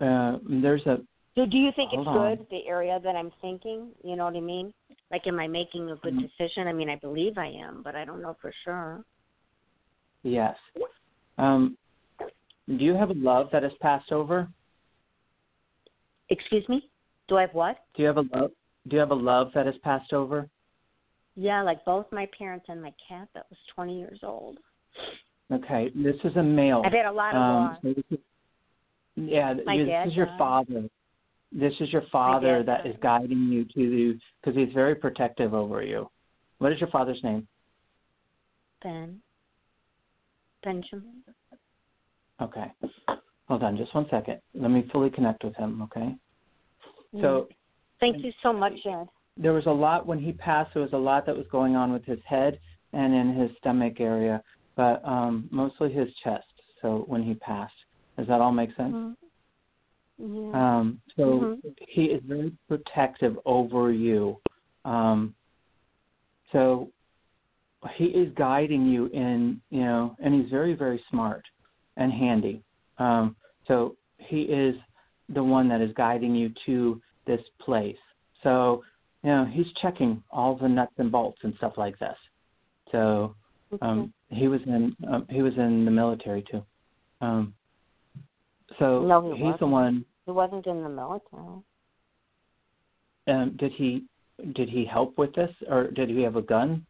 Uh, 0.00 0.38
there's 0.48 0.86
a 0.86 1.00
So, 1.40 1.46
do 1.46 1.56
you 1.56 1.70
think 1.74 1.94
it's 1.94 2.06
on. 2.06 2.36
good 2.36 2.46
the 2.50 2.68
area 2.68 3.00
that 3.02 3.16
I'm 3.16 3.32
thinking? 3.40 3.92
You 4.04 4.14
know 4.14 4.26
what 4.26 4.36
I 4.36 4.40
mean? 4.40 4.74
Like, 5.10 5.26
am 5.26 5.40
I 5.40 5.46
making 5.46 5.90
a 5.90 5.96
good 5.96 6.12
Mhm. 6.12 6.28
decision? 6.28 6.68
I 6.68 6.74
mean, 6.74 6.90
I 6.90 6.96
believe 6.96 7.38
I 7.38 7.46
am, 7.46 7.80
but 7.82 7.96
I 7.96 8.04
don't 8.04 8.20
know 8.20 8.34
for 8.42 8.52
sure. 8.62 9.02
Yes. 10.22 10.58
Um, 11.38 11.78
do 12.68 12.84
you 12.84 12.92
have 12.92 13.08
a 13.08 13.14
love 13.14 13.50
that 13.52 13.62
has 13.62 13.72
passed 13.78 14.12
over? 14.12 14.48
Excuse 16.28 16.68
me? 16.68 16.90
Do 17.26 17.38
I 17.38 17.42
have 17.42 17.54
what? 17.54 17.86
Do 17.94 18.02
you 18.02 18.08
have 18.08 18.18
a 18.18 18.28
love? 18.36 18.52
Do 18.88 18.96
you 18.96 19.00
have 19.00 19.10
a 19.10 19.14
love 19.14 19.50
that 19.54 19.64
has 19.64 19.78
passed 19.78 20.12
over? 20.12 20.46
Yeah, 21.36 21.62
like 21.62 21.82
both 21.86 22.12
my 22.12 22.26
parents 22.36 22.68
and 22.68 22.82
my 22.82 22.92
cat 23.08 23.28
that 23.32 23.48
was 23.48 23.58
20 23.68 23.98
years 23.98 24.22
old. 24.22 24.58
Okay, 25.50 25.88
this 25.94 26.22
is 26.22 26.36
a 26.36 26.42
male. 26.42 26.82
I've 26.84 26.92
had 26.92 27.06
a 27.06 27.12
lot 27.12 27.34
of 27.34 27.40
um, 27.40 27.78
so 27.80 27.88
is, 27.88 28.18
yeah, 29.16 29.54
My 29.54 29.78
this 29.78 29.88
dad 29.88 30.08
is 30.08 30.14
your 30.14 30.28
father. 30.36 30.90
This 31.52 31.72
is 31.80 31.92
your 31.92 32.04
father 32.12 32.62
that 32.62 32.86
is 32.86 32.94
guiding 33.02 33.48
you 33.48 33.64
to 33.64 34.18
because 34.40 34.56
he's 34.56 34.72
very 34.72 34.94
protective 34.94 35.54
over 35.54 35.82
you. 35.82 36.08
What 36.58 36.72
is 36.72 36.80
your 36.80 36.90
father's 36.90 37.22
name? 37.24 37.46
Ben. 38.82 39.20
Benjamin. 40.62 41.22
Okay. 42.40 42.66
Hold 43.48 43.62
on 43.62 43.76
just 43.76 43.94
one 43.94 44.06
second. 44.10 44.40
Let 44.54 44.70
me 44.70 44.88
fully 44.92 45.10
connect 45.10 45.44
with 45.44 45.56
him, 45.56 45.82
okay? 45.82 46.14
So 47.20 47.48
Thank 47.98 48.24
you 48.24 48.32
so 48.42 48.52
much, 48.52 48.74
Ed. 48.86 49.08
there 49.36 49.52
was 49.52 49.66
a 49.66 49.70
lot 49.70 50.06
when 50.06 50.18
he 50.18 50.32
passed 50.32 50.70
there 50.72 50.82
was 50.82 50.92
a 50.92 50.98
lot 50.98 51.26
that 51.26 51.36
was 51.36 51.46
going 51.50 51.76
on 51.76 51.92
with 51.92 52.04
his 52.04 52.20
head 52.26 52.58
and 52.92 53.14
in 53.14 53.34
his 53.34 53.50
stomach 53.58 54.00
area, 54.00 54.42
but 54.76 55.04
um 55.04 55.48
mostly 55.50 55.92
his 55.92 56.08
chest. 56.22 56.46
So 56.80 57.04
when 57.08 57.22
he 57.22 57.34
passed. 57.34 57.74
Does 58.16 58.26
that 58.28 58.40
all 58.40 58.52
make 58.52 58.74
sense? 58.76 58.94
Mhm. 58.94 59.16
Yeah. 60.20 60.78
Um, 60.78 61.00
so 61.16 61.40
Mhm. 61.40 61.74
he 61.88 62.06
is 62.06 62.22
very 62.24 62.52
protective 62.68 63.38
over 63.46 63.90
you. 63.90 64.38
Um, 64.84 65.34
so 66.52 66.90
he 67.94 68.06
is 68.06 68.32
guiding 68.34 68.86
you 68.86 69.06
in, 69.06 69.60
you 69.70 69.80
know, 69.80 70.14
and 70.18 70.34
he's 70.34 70.50
very, 70.50 70.74
very 70.74 71.02
smart 71.08 71.44
and 71.96 72.12
handy. 72.12 72.62
Um, 72.98 73.36
so 73.66 73.96
he 74.18 74.42
is 74.42 74.76
the 75.30 75.42
one 75.42 75.68
that 75.68 75.80
is 75.80 75.92
guiding 75.94 76.34
you 76.34 76.50
to 76.66 77.00
this 77.24 77.40
place. 77.58 77.98
So, 78.42 78.84
you 79.22 79.30
know, 79.30 79.44
he's 79.44 79.70
checking 79.74 80.22
all 80.30 80.56
the 80.56 80.68
nuts 80.68 80.94
and 80.98 81.10
bolts 81.10 81.42
and 81.44 81.54
stuff 81.56 81.78
like 81.78 81.98
this. 81.98 82.18
So 82.90 83.34
um, 83.80 84.12
he 84.28 84.48
was 84.48 84.60
in 84.62 84.96
um, 85.08 85.26
he 85.30 85.42
was 85.42 85.56
in 85.56 85.84
the 85.84 85.90
military 85.90 86.42
too. 86.42 86.64
Um, 87.20 87.54
so 88.78 89.02
No, 89.02 89.22
he 89.22 89.30
he's 89.30 89.58
the 89.58 89.66
wasn't. 89.66 89.70
one 89.70 90.04
he 90.30 90.32
wasn't 90.32 90.66
in 90.66 90.84
the 90.84 90.88
military. 90.88 91.60
Um, 93.26 93.56
did 93.58 93.72
he 93.72 94.04
did 94.54 94.68
he 94.68 94.84
help 94.84 95.18
with 95.18 95.34
this, 95.34 95.50
or 95.68 95.88
did 95.88 96.08
he 96.08 96.22
have 96.22 96.36
a 96.36 96.42
gun? 96.42 96.86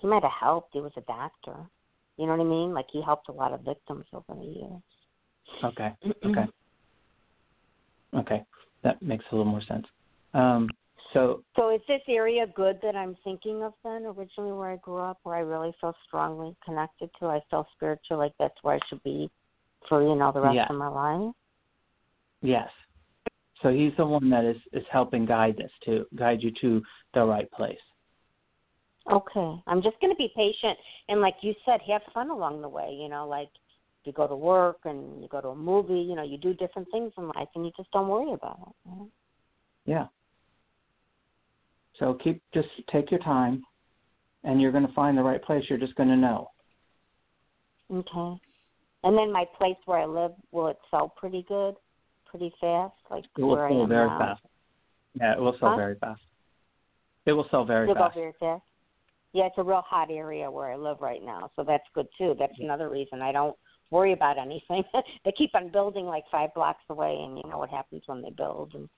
He 0.00 0.06
might 0.06 0.22
have 0.22 0.32
helped. 0.38 0.74
He 0.74 0.80
was 0.80 0.92
a 0.98 1.00
doctor. 1.02 1.56
You 2.18 2.26
know 2.26 2.36
what 2.36 2.44
I 2.44 2.48
mean? 2.48 2.74
Like 2.74 2.86
he 2.92 3.00
helped 3.02 3.30
a 3.30 3.32
lot 3.32 3.54
of 3.54 3.62
victims 3.62 4.04
over 4.12 4.38
the 4.38 4.44
years. 4.44 4.82
Okay, 5.64 5.92
okay, 6.26 6.46
okay. 8.14 8.42
That 8.82 9.00
makes 9.00 9.24
a 9.32 9.34
little 9.34 9.50
more 9.50 9.62
sense. 9.66 9.86
Um, 10.34 10.68
so 11.14 11.42
So 11.56 11.70
is 11.74 11.80
this 11.88 12.02
area 12.08 12.46
good 12.54 12.78
that 12.82 12.94
I'm 12.94 13.16
thinking 13.24 13.62
of 13.62 13.72
then? 13.82 14.04
Originally, 14.04 14.52
where 14.52 14.70
I 14.70 14.76
grew 14.76 14.98
up, 14.98 15.18
where 15.22 15.36
I 15.36 15.40
really 15.40 15.72
feel 15.80 15.94
strongly 16.06 16.54
connected 16.62 17.08
to, 17.20 17.26
I 17.28 17.40
feel 17.50 17.66
spiritual, 17.74 18.18
like 18.18 18.34
that's 18.38 18.62
where 18.62 18.74
I 18.74 18.80
should 18.90 19.02
be 19.02 19.30
for 19.88 20.02
you 20.02 20.14
know 20.14 20.32
the 20.32 20.40
rest 20.40 20.54
Yeah. 20.56 20.66
of 20.68 20.76
my 20.76 20.88
life. 20.88 21.34
yes, 22.42 22.68
so 23.62 23.70
he's 23.70 23.92
the 23.96 24.06
one 24.06 24.28
that 24.30 24.44
is 24.44 24.56
is 24.72 24.84
helping 24.90 25.24
guide 25.26 25.56
this 25.56 25.72
to 25.84 26.06
guide 26.14 26.42
you 26.42 26.50
to 26.60 26.82
the 27.14 27.24
right 27.24 27.50
place. 27.52 27.78
Okay, 29.10 29.62
I'm 29.66 29.82
just 29.82 30.00
going 30.00 30.12
to 30.12 30.16
be 30.16 30.32
patient 30.34 30.78
and, 31.08 31.20
like 31.20 31.36
you 31.42 31.54
said, 31.66 31.80
have 31.86 32.00
fun 32.14 32.30
along 32.30 32.62
the 32.62 32.68
way. 32.68 32.90
You 32.98 33.08
know, 33.10 33.28
like 33.28 33.50
you 34.04 34.12
go 34.12 34.26
to 34.26 34.34
work 34.36 34.78
and 34.84 35.20
you 35.20 35.28
go 35.28 35.42
to 35.42 35.48
a 35.48 35.54
movie. 35.54 36.00
You 36.00 36.14
know, 36.14 36.22
you 36.22 36.38
do 36.38 36.54
different 36.54 36.88
things 36.90 37.12
in 37.18 37.28
life, 37.28 37.48
and 37.54 37.66
you 37.66 37.72
just 37.76 37.90
don't 37.90 38.08
worry 38.08 38.32
about 38.32 38.58
it. 38.62 38.74
You 38.86 38.90
know? 38.92 39.10
Yeah. 39.84 40.06
So 41.98 42.14
keep 42.14 42.42
just 42.54 42.68
take 42.90 43.10
your 43.10 43.20
time, 43.20 43.62
and 44.42 44.60
you're 44.60 44.72
going 44.72 44.86
to 44.86 44.92
find 44.94 45.18
the 45.18 45.22
right 45.22 45.42
place. 45.42 45.64
You're 45.68 45.78
just 45.78 45.94
going 45.96 46.08
to 46.08 46.16
know. 46.16 46.50
Okay. 47.92 48.40
And 49.04 49.16
then 49.16 49.30
my 49.30 49.44
place 49.58 49.76
where 49.84 49.98
I 49.98 50.06
live, 50.06 50.32
will 50.50 50.68
it 50.68 50.78
sell 50.90 51.12
pretty 51.16 51.44
good, 51.46 51.76
pretty 52.24 52.52
fast, 52.60 52.94
like 53.10 53.24
It 53.36 53.44
will 53.44 53.56
sell 53.56 53.86
very 53.86 54.08
now? 54.08 54.18
fast. 54.18 54.42
Yeah, 55.20 55.32
it 55.34 55.40
will 55.40 55.56
sell 55.60 55.70
Huh? 55.70 55.76
very 55.76 55.94
fast. 55.96 56.22
It 57.26 57.32
will 57.32 57.46
sell 57.50 57.64
very 57.64 57.84
It'll 57.84 57.94
go 57.94 58.06
fast. 58.06 58.16
very 58.16 58.32
fast. 58.40 58.62
Yeah, 59.32 59.46
it's 59.46 59.58
a 59.58 59.62
real 59.62 59.82
hot 59.82 60.10
area 60.10 60.50
where 60.50 60.72
I 60.72 60.76
live 60.76 61.00
right 61.00 61.22
now, 61.22 61.50
so 61.54 61.64
that's 61.64 61.84
good 61.94 62.06
too. 62.16 62.34
That's 62.38 62.58
another 62.60 62.88
reason 62.88 63.20
I 63.20 63.32
don't 63.32 63.56
worry 63.90 64.12
about 64.12 64.38
anything. 64.38 64.84
they 65.24 65.32
keep 65.32 65.54
on 65.54 65.70
building 65.70 66.06
like 66.06 66.24
five 66.30 66.54
blocks 66.54 66.84
away, 66.88 67.18
and 67.20 67.36
you 67.36 67.48
know 67.50 67.58
what 67.58 67.68
happens 67.68 68.02
when 68.06 68.22
they 68.22 68.30
build, 68.30 68.74
and 68.74 68.88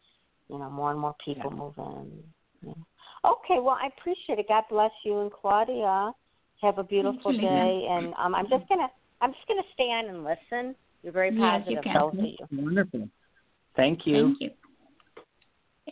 you 0.49 0.59
know 0.59 0.71
more 0.71 0.91
and 0.93 1.01
more 1.01 1.17
people 1.25 1.51
Yeah. 1.51 1.57
move 1.57 1.75
in. 1.79 2.23
Yeah. 2.63 2.75
Okay, 3.25 3.61
well 3.61 3.79
I 3.81 3.89
appreciate 3.99 4.39
it. 4.39 4.47
God 4.49 4.65
bless 4.71 4.93
you 5.05 5.19
and 5.21 5.33
Claudia. 5.33 6.13
Have 6.63 6.79
a 6.79 6.85
beautiful 6.85 7.33
day, 7.33 7.87
and 7.91 8.15
um, 8.15 8.35
I'm 8.35 8.49
just 8.49 8.69
gonna 8.69 8.89
I'm 9.21 9.33
just 9.33 9.47
gonna 9.49 9.63
stand 9.75 10.09
and 10.09 10.25
listen. 10.25 10.75
You're 11.03 11.13
very 11.13 11.31
positive. 11.31 11.81
Yes, 11.83 11.85
you 11.85 11.93
positive, 11.93 12.19
can. 12.19 12.39
both 12.39 12.51
of 12.51 12.59
you. 12.59 12.65
Wonderful. 12.65 13.09
Thank 13.77 14.07
you. 14.07 14.27
Thank 14.27 14.41
you. 14.41 14.51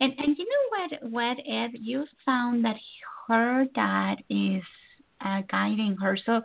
And 0.01 0.13
and 0.17 0.37
you 0.37 0.45
know 0.45 0.99
what 0.99 1.11
what 1.11 1.37
Ed 1.47 1.71
you 1.73 2.05
found 2.25 2.65
that 2.65 2.75
her 3.27 3.65
dad 3.73 4.15
is 4.29 4.63
uh, 5.21 5.41
guiding 5.49 5.95
her. 5.97 6.17
So 6.25 6.41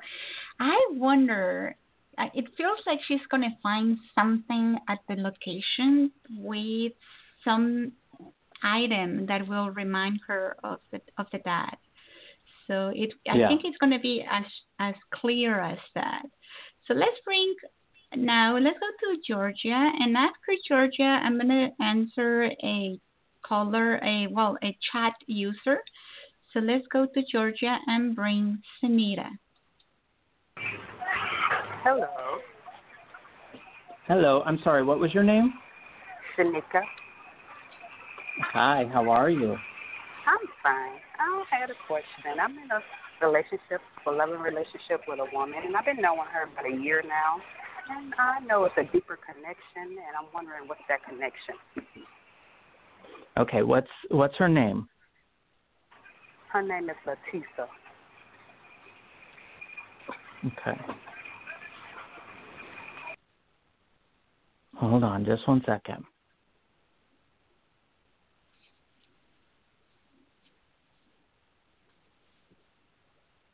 I 0.60 0.78
wonder. 0.92 1.76
uh, 2.18 2.28
It 2.34 2.46
feels 2.56 2.78
like 2.86 3.00
she's 3.06 3.26
gonna 3.30 3.56
find 3.62 3.98
something 4.14 4.78
at 4.88 4.98
the 5.08 5.16
location 5.16 6.12
with 6.38 6.92
some 7.44 7.92
item 8.62 9.26
that 9.26 9.46
will 9.48 9.70
remind 9.70 10.20
her 10.26 10.56
of 10.62 10.78
the 10.92 11.00
of 11.18 11.26
the 11.32 11.38
dad. 11.38 11.76
So 12.66 12.92
it 12.94 13.12
I 13.28 13.36
Yeah. 13.38 13.48
think 13.48 13.64
it's 13.64 13.78
gonna 13.78 13.98
be 13.98 14.22
as 14.22 14.44
as 14.78 14.94
clear 15.10 15.58
as 15.60 15.78
that. 15.94 16.26
So 16.90 16.96
let's 16.96 17.20
bring 17.24 17.54
now 18.16 18.58
let's 18.58 18.76
go 18.80 18.86
to 19.14 19.20
Georgia 19.24 19.92
and 20.00 20.16
after 20.16 20.56
Georgia 20.66 21.04
I'm 21.04 21.38
gonna 21.38 21.68
answer 21.80 22.50
a 22.64 22.98
caller 23.44 24.00
a 24.02 24.26
well 24.28 24.58
a 24.64 24.76
chat 24.90 25.12
user. 25.28 25.78
So 26.52 26.58
let's 26.58 26.84
go 26.92 27.06
to 27.06 27.22
Georgia 27.30 27.78
and 27.86 28.16
bring 28.16 28.58
Sunita. 28.82 29.28
Hello, 31.84 32.08
Hello. 34.08 34.42
I'm 34.44 34.58
sorry. 34.64 34.82
What 34.82 34.98
was 34.98 35.14
your 35.14 35.22
name? 35.22 35.54
Shanika. 36.36 36.82
Hi. 38.52 38.90
How 38.92 39.08
are 39.08 39.30
you? 39.30 39.56
I'm 40.30 40.46
fine. 40.62 41.00
I 41.18 41.42
had 41.50 41.70
a 41.70 41.78
question. 41.88 42.38
I'm 42.40 42.52
in 42.52 42.70
a 42.70 43.26
relationship, 43.26 43.82
a 44.06 44.10
loving 44.10 44.38
relationship 44.38 45.02
with 45.08 45.18
a 45.18 45.26
woman, 45.34 45.58
and 45.66 45.76
I've 45.76 45.84
been 45.84 46.00
knowing 46.00 46.30
her 46.32 46.46
about 46.46 46.70
a 46.70 46.76
year 46.80 47.02
now. 47.02 47.42
And 47.90 48.14
I 48.16 48.38
know 48.46 48.64
it's 48.64 48.74
a 48.78 48.84
deeper 48.92 49.18
connection, 49.18 49.98
and 49.98 50.14
I'm 50.16 50.30
wondering 50.32 50.68
what's 50.68 50.86
that 50.88 51.02
connection. 51.02 51.56
Okay. 53.36 53.62
What's 53.62 53.90
what's 54.10 54.36
her 54.36 54.48
name? 54.48 54.88
Her 56.52 56.62
name 56.62 56.88
is 56.90 56.96
Latisa. 57.04 57.66
Okay. 60.46 60.80
Hold 64.76 65.02
on, 65.02 65.24
just 65.24 65.46
one 65.46 65.62
second. 65.66 66.04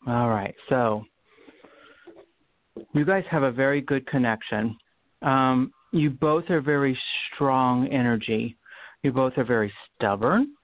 All 0.07 0.29
right. 0.29 0.55
So 0.69 1.05
you 2.93 3.05
guys 3.05 3.25
have 3.31 3.43
a 3.43 3.51
very 3.51 3.81
good 3.81 4.07
connection. 4.07 4.77
Um, 5.23 5.73
you 5.93 6.11
both 6.11 6.49
are 6.51 6.61
very 6.61 6.99
strong 7.35 7.89
energy. 7.89 8.57
You 9.03 9.13
both 9.13 9.33
are 9.37 9.45
very 9.45 9.73
stubborn, 9.95 10.55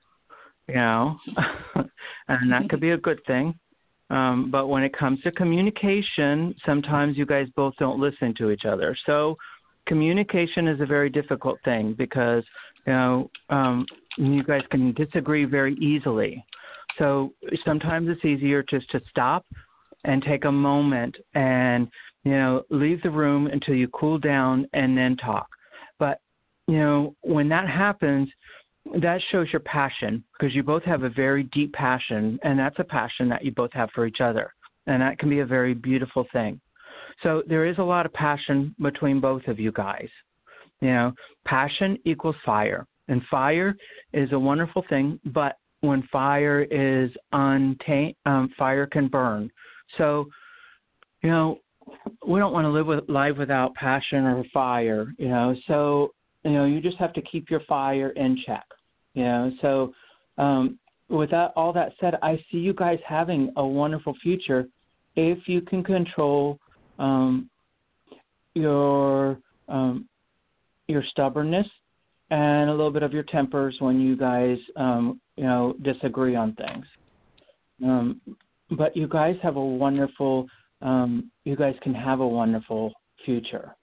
you 0.68 0.74
know, 0.74 1.16
and 2.28 2.52
that 2.52 2.68
could 2.68 2.81
be 2.81 2.90
a 2.90 2.96
good 2.96 3.20
thing. 3.26 3.55
Um, 4.11 4.50
but 4.50 4.66
when 4.66 4.83
it 4.83 4.96
comes 4.96 5.20
to 5.22 5.33
communication, 5.33 6.55
sometimes 6.66 7.16
you 7.16 7.24
guys 7.24 7.46
both 7.57 7.74
don't 7.78 7.98
listen 7.98 8.35
to 8.38 8.50
each 8.50 8.64
other. 8.66 8.96
So 9.07 9.37
communication 9.87 10.68
is 10.68 10.81
a 10.81 10.87
very 10.87 11.09
difficult 11.09 11.59
thing 11.64 11.94
because 11.96 12.44
you 12.87 12.92
know 12.92 13.31
um, 13.48 13.87
you 14.18 14.44
guys 14.44 14.62
can 14.70 14.92
disagree 14.92 15.46
very 15.46 15.74
easily. 15.76 16.44
So 16.98 17.33
sometimes 17.64 18.09
it's 18.09 18.24
easier 18.24 18.62
just 18.62 18.90
to 18.90 19.00
stop 19.11 19.44
and 20.05 20.22
take 20.22 20.44
a 20.44 20.52
moment 20.52 21.16
and 21.35 21.88
you 22.24 22.33
know 22.33 22.62
leave 22.70 23.02
the 23.02 23.11
room 23.11 23.46
until 23.46 23.74
you 23.74 23.88
cool 23.88 24.18
down 24.18 24.66
and 24.72 24.96
then 24.96 25.16
talk. 25.16 25.48
But 25.98 26.20
you 26.66 26.78
know 26.78 27.14
when 27.22 27.48
that 27.50 27.68
happens, 27.68 28.28
that 29.00 29.20
shows 29.31 29.48
your 29.52 29.61
passion 29.61 30.24
because 30.38 30.55
you 30.55 30.62
both 30.62 30.83
have 30.85 31.02
a 31.02 31.11
very 31.11 31.44
deep 31.44 31.72
passion, 31.72 32.38
and 32.42 32.59
that's 32.59 32.78
a 32.78 32.85
passion 32.85 33.28
that 33.28 33.44
you 33.44 33.52
both 33.52 33.72
have 33.72 33.90
for 33.94 34.07
each 34.07 34.20
other, 34.20 34.52
and 34.87 35.00
that 35.02 35.18
can 35.18 35.28
be 35.28 35.40
a 35.40 35.46
very 35.46 35.74
beautiful 35.74 36.26
thing. 36.33 36.61
So 37.22 37.42
there 37.46 37.66
is 37.66 37.78
a 37.78 37.83
lot 37.83 38.07
of 38.07 38.12
passion 38.12 38.74
between 38.81 39.20
both 39.20 39.46
of 39.46 39.61
you 39.61 39.70
guys. 39.72 40.09
You 40.81 40.88
know, 40.88 41.12
passion 41.44 41.96
equals 42.05 42.35
fire, 42.44 42.87
and 43.09 43.22
fire 43.31 43.76
is 44.12 44.33
a 44.33 44.38
wonderful 44.38 44.85
thing, 44.88 45.20
but 45.26 45.57
when 45.83 46.03
fire 46.11 46.62
is 46.62 47.11
untamed, 47.33 48.14
um, 48.25 48.49
fire 48.57 48.87
can 48.87 49.09
burn. 49.09 49.51
So, 49.99 50.27
you 51.23 51.31
know, 51.31 51.59
we 52.27 52.38
don't 52.38 52.53
want 52.53 52.64
to 52.64 52.71
live 52.71 52.87
with 52.87 53.09
life 53.09 53.37
without 53.37 53.75
passion 53.75 54.25
or 54.25 54.45
fire. 54.55 55.12
You 55.18 55.29
know, 55.29 55.55
so 55.66 56.14
you 56.45 56.53
know, 56.53 56.64
you 56.64 56.81
just 56.81 56.97
have 56.99 57.12
to 57.12 57.23
keep 57.23 57.51
your 57.51 57.61
fire 57.68 58.11
in 58.11 58.38
check. 58.47 58.64
You 59.14 59.25
know, 59.25 59.53
so 59.61 59.95
um, 60.38 60.79
with 61.09 61.31
that, 61.31 61.53
all 61.57 61.73
that 61.75 61.92
said, 62.01 62.14
I 62.23 62.37
see 62.51 62.59
you 62.59 62.73
guys 62.73 62.99
having 63.07 63.53
a 63.57 63.66
wonderful 63.66 64.14
future 64.23 64.66
if 65.16 65.47
you 65.47 65.61
can 65.61 65.85
control 65.85 66.59
um, 66.99 67.51
your 68.55 69.38
um, 69.68 70.09
your 70.88 71.03
stubbornness 71.11 71.66
and 72.31 72.71
a 72.71 72.73
little 72.73 72.90
bit 72.90 73.03
of 73.03 73.12
your 73.12 73.25
tempers 73.25 73.77
when 73.81 74.01
you 74.01 74.16
guys 74.16 74.57
um, 74.77 75.21
you 75.37 75.45
know 75.45 75.75
disagree 75.83 76.35
on 76.35 76.55
things. 76.55 76.85
Um, 77.85 78.21
but 78.71 78.97
you 78.97 79.09
guys 79.09 79.37
have 79.42 79.57
a 79.57 79.64
wonderful 79.64 80.47
um, 80.81 81.31
you 81.45 81.57
guys 81.57 81.75
can 81.83 81.95
have 81.95 82.21
a 82.21 82.27
wonderful 82.27 82.92
future 83.25 83.75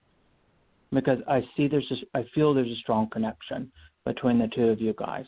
because 0.92 1.20
I 1.28 1.42
see 1.56 1.68
there's 1.68 1.88
just 1.88 2.04
I 2.14 2.26
feel 2.34 2.54
there's 2.54 2.72
a 2.72 2.82
strong 2.82 3.10
connection 3.10 3.72
between 4.06 4.40
the 4.40 4.48
two 4.48 4.70
of 4.70 4.82
you 4.82 4.94
guys. 4.98 5.26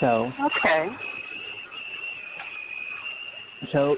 So 0.00 0.30
okay. 0.58 0.88
So 3.72 3.96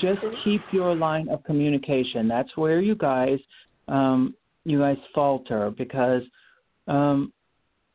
just 0.00 0.20
keep 0.42 0.62
your 0.72 0.94
line 0.94 1.28
of 1.28 1.44
communication. 1.44 2.26
That's 2.26 2.56
where 2.56 2.80
you 2.80 2.94
guys 2.94 3.38
um, 3.88 4.34
you 4.64 4.78
guys 4.78 4.96
falter 5.14 5.70
because 5.70 6.22
um, 6.88 7.32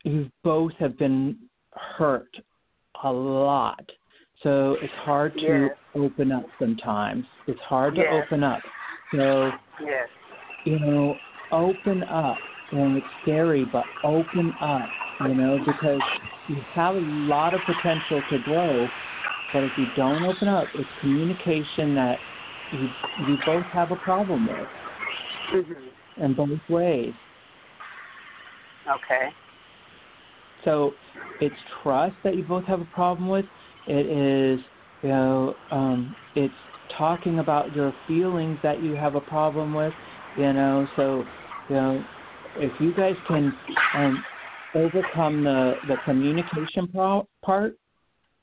you 0.04 0.30
both 0.44 0.72
have 0.80 0.98
been 0.98 1.38
hurt 1.74 2.30
a 3.04 3.12
lot. 3.12 3.84
So 4.44 4.78
it's 4.82 4.94
hard 5.04 5.34
to 5.36 5.42
yes. 5.42 5.72
open 5.96 6.32
up 6.32 6.46
sometimes. 6.60 7.26
It's 7.48 7.60
hard 7.62 7.96
to 7.96 8.02
yes. 8.02 8.24
open 8.24 8.44
up. 8.44 8.62
So 9.14 9.52
yes. 9.82 10.08
you 10.66 10.80
know, 10.80 11.18
open 11.52 12.04
up. 12.04 12.38
And 12.72 12.98
it's 12.98 13.08
scary, 13.24 13.66
but 13.72 13.86
open 14.04 14.54
up. 14.62 14.90
You 15.22 15.34
know, 15.34 15.58
because 15.66 16.02
you 16.48 16.58
have 16.76 16.96
a 16.96 17.00
lot 17.00 17.54
of 17.54 17.62
potential 17.66 18.22
to 18.30 18.40
grow, 18.40 18.88
but 19.54 19.64
if 19.64 19.72
you 19.78 19.86
don't 19.96 20.24
open 20.24 20.48
up, 20.48 20.68
it's 20.76 20.90
communication 21.02 21.96
that 21.96 22.20
you 22.74 22.90
you 23.28 23.38
both 23.46 23.64
have 23.74 23.92
a 23.92 23.96
problem 23.98 24.48
with, 24.48 24.68
Mm-hmm. 25.54 26.24
in 26.24 26.34
both 26.34 26.60
ways. 26.70 27.14
Okay. 28.90 29.30
So 30.64 30.94
it's 31.40 31.56
trust 31.82 32.16
that 32.24 32.36
you 32.36 32.44
both 32.44 32.66
have 32.66 32.82
a 32.82 32.86
problem 32.86 33.30
with. 33.30 33.46
It 33.88 34.06
is, 34.06 34.60
you 35.02 35.10
know, 35.10 35.56
um, 35.72 36.16
it's 36.36 36.54
talking 36.98 37.40
about 37.40 37.74
your 37.76 37.94
feelings 38.08 38.58
that 38.64 38.82
you 38.82 38.96
have 38.96 39.16
a 39.16 39.22
problem 39.22 39.74
with. 39.74 39.94
You 40.38 40.54
know, 40.54 40.88
so 40.96 41.26
you 41.70 41.76
know, 41.76 42.04
if 42.58 42.72
you 42.82 42.94
guys 42.94 43.16
can 43.28 43.54
um, 43.96 44.24
overcome 44.76 45.44
the 45.44 45.76
the 45.88 45.96
communication 46.06 46.88
pro- 46.88 47.28
part, 47.44 47.78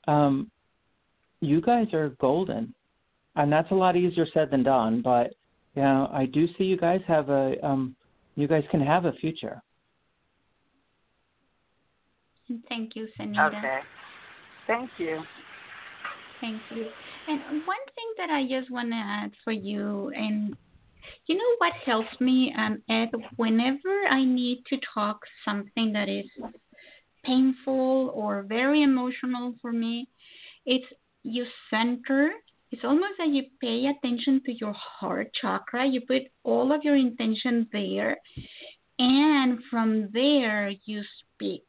um, 0.07 0.49
you 1.41 1.61
guys 1.61 1.93
are 1.93 2.09
golden, 2.19 2.73
and 3.35 3.51
that's 3.51 3.71
a 3.71 3.75
lot 3.75 3.95
easier 3.95 4.25
said 4.33 4.51
than 4.51 4.63
done. 4.63 5.01
But 5.01 5.33
you 5.75 5.83
know, 5.83 6.09
I 6.11 6.25
do 6.25 6.47
see 6.57 6.63
you 6.63 6.77
guys 6.77 7.01
have 7.07 7.29
a 7.29 7.53
um, 7.65 7.95
you 8.35 8.47
guys 8.47 8.63
can 8.71 8.81
have 8.81 9.05
a 9.05 9.13
future. 9.13 9.61
Thank 12.69 12.95
you, 12.95 13.07
Sanita. 13.19 13.57
Okay. 13.57 13.79
Thank 14.67 14.89
you. 14.97 15.21
Thank 16.41 16.61
you. 16.75 16.87
And 17.27 17.41
one 17.65 17.77
thing 17.95 18.13
that 18.17 18.29
I 18.29 18.43
just 18.47 18.71
want 18.71 18.91
to 18.91 18.97
add 18.97 19.31
for 19.43 19.51
you, 19.51 20.11
and 20.15 20.55
you 21.27 21.35
know 21.35 21.55
what 21.57 21.73
helps 21.85 22.19
me, 22.19 22.53
um, 22.57 22.81
Ed, 22.89 23.09
whenever 23.37 24.05
I 24.09 24.23
need 24.23 24.63
to 24.69 24.77
talk 24.93 25.19
something 25.43 25.93
that 25.93 26.09
is 26.09 26.25
painful 27.23 28.11
or 28.13 28.43
very 28.43 28.83
emotional 28.83 29.55
for 29.61 29.71
me, 29.71 30.07
it's 30.65 30.85
you 31.23 31.45
center. 31.69 32.31
It's 32.71 32.83
almost 32.83 33.13
like 33.19 33.29
you 33.31 33.43
pay 33.61 33.87
attention 33.87 34.41
to 34.45 34.53
your 34.53 34.73
heart 34.73 35.31
chakra. 35.39 35.85
You 35.85 36.01
put 36.01 36.23
all 36.43 36.71
of 36.71 36.83
your 36.83 36.95
intention 36.95 37.67
there, 37.71 38.17
and 38.99 39.59
from 39.71 40.09
there 40.13 40.71
you 40.85 41.01
speak. 41.33 41.63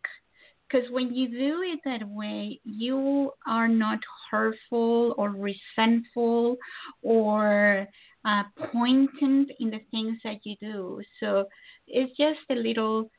Because 0.69 0.91
when 0.91 1.15
you 1.15 1.29
do 1.29 1.63
it 1.63 1.81
that 1.85 2.09
way, 2.09 2.61
you 2.65 3.31
are 3.47 3.69
not 3.69 3.99
hurtful 4.31 5.15
or 5.17 5.31
resentful 5.31 6.57
or 7.03 7.87
uh, 8.25 8.43
poignant 8.73 9.51
in 9.61 9.71
the 9.71 9.81
things 9.91 10.19
that 10.25 10.39
you 10.45 10.57
do. 10.61 11.01
So 11.21 11.47
it's 11.87 12.17
just 12.17 12.41
a 12.51 12.55
little. 12.55 13.11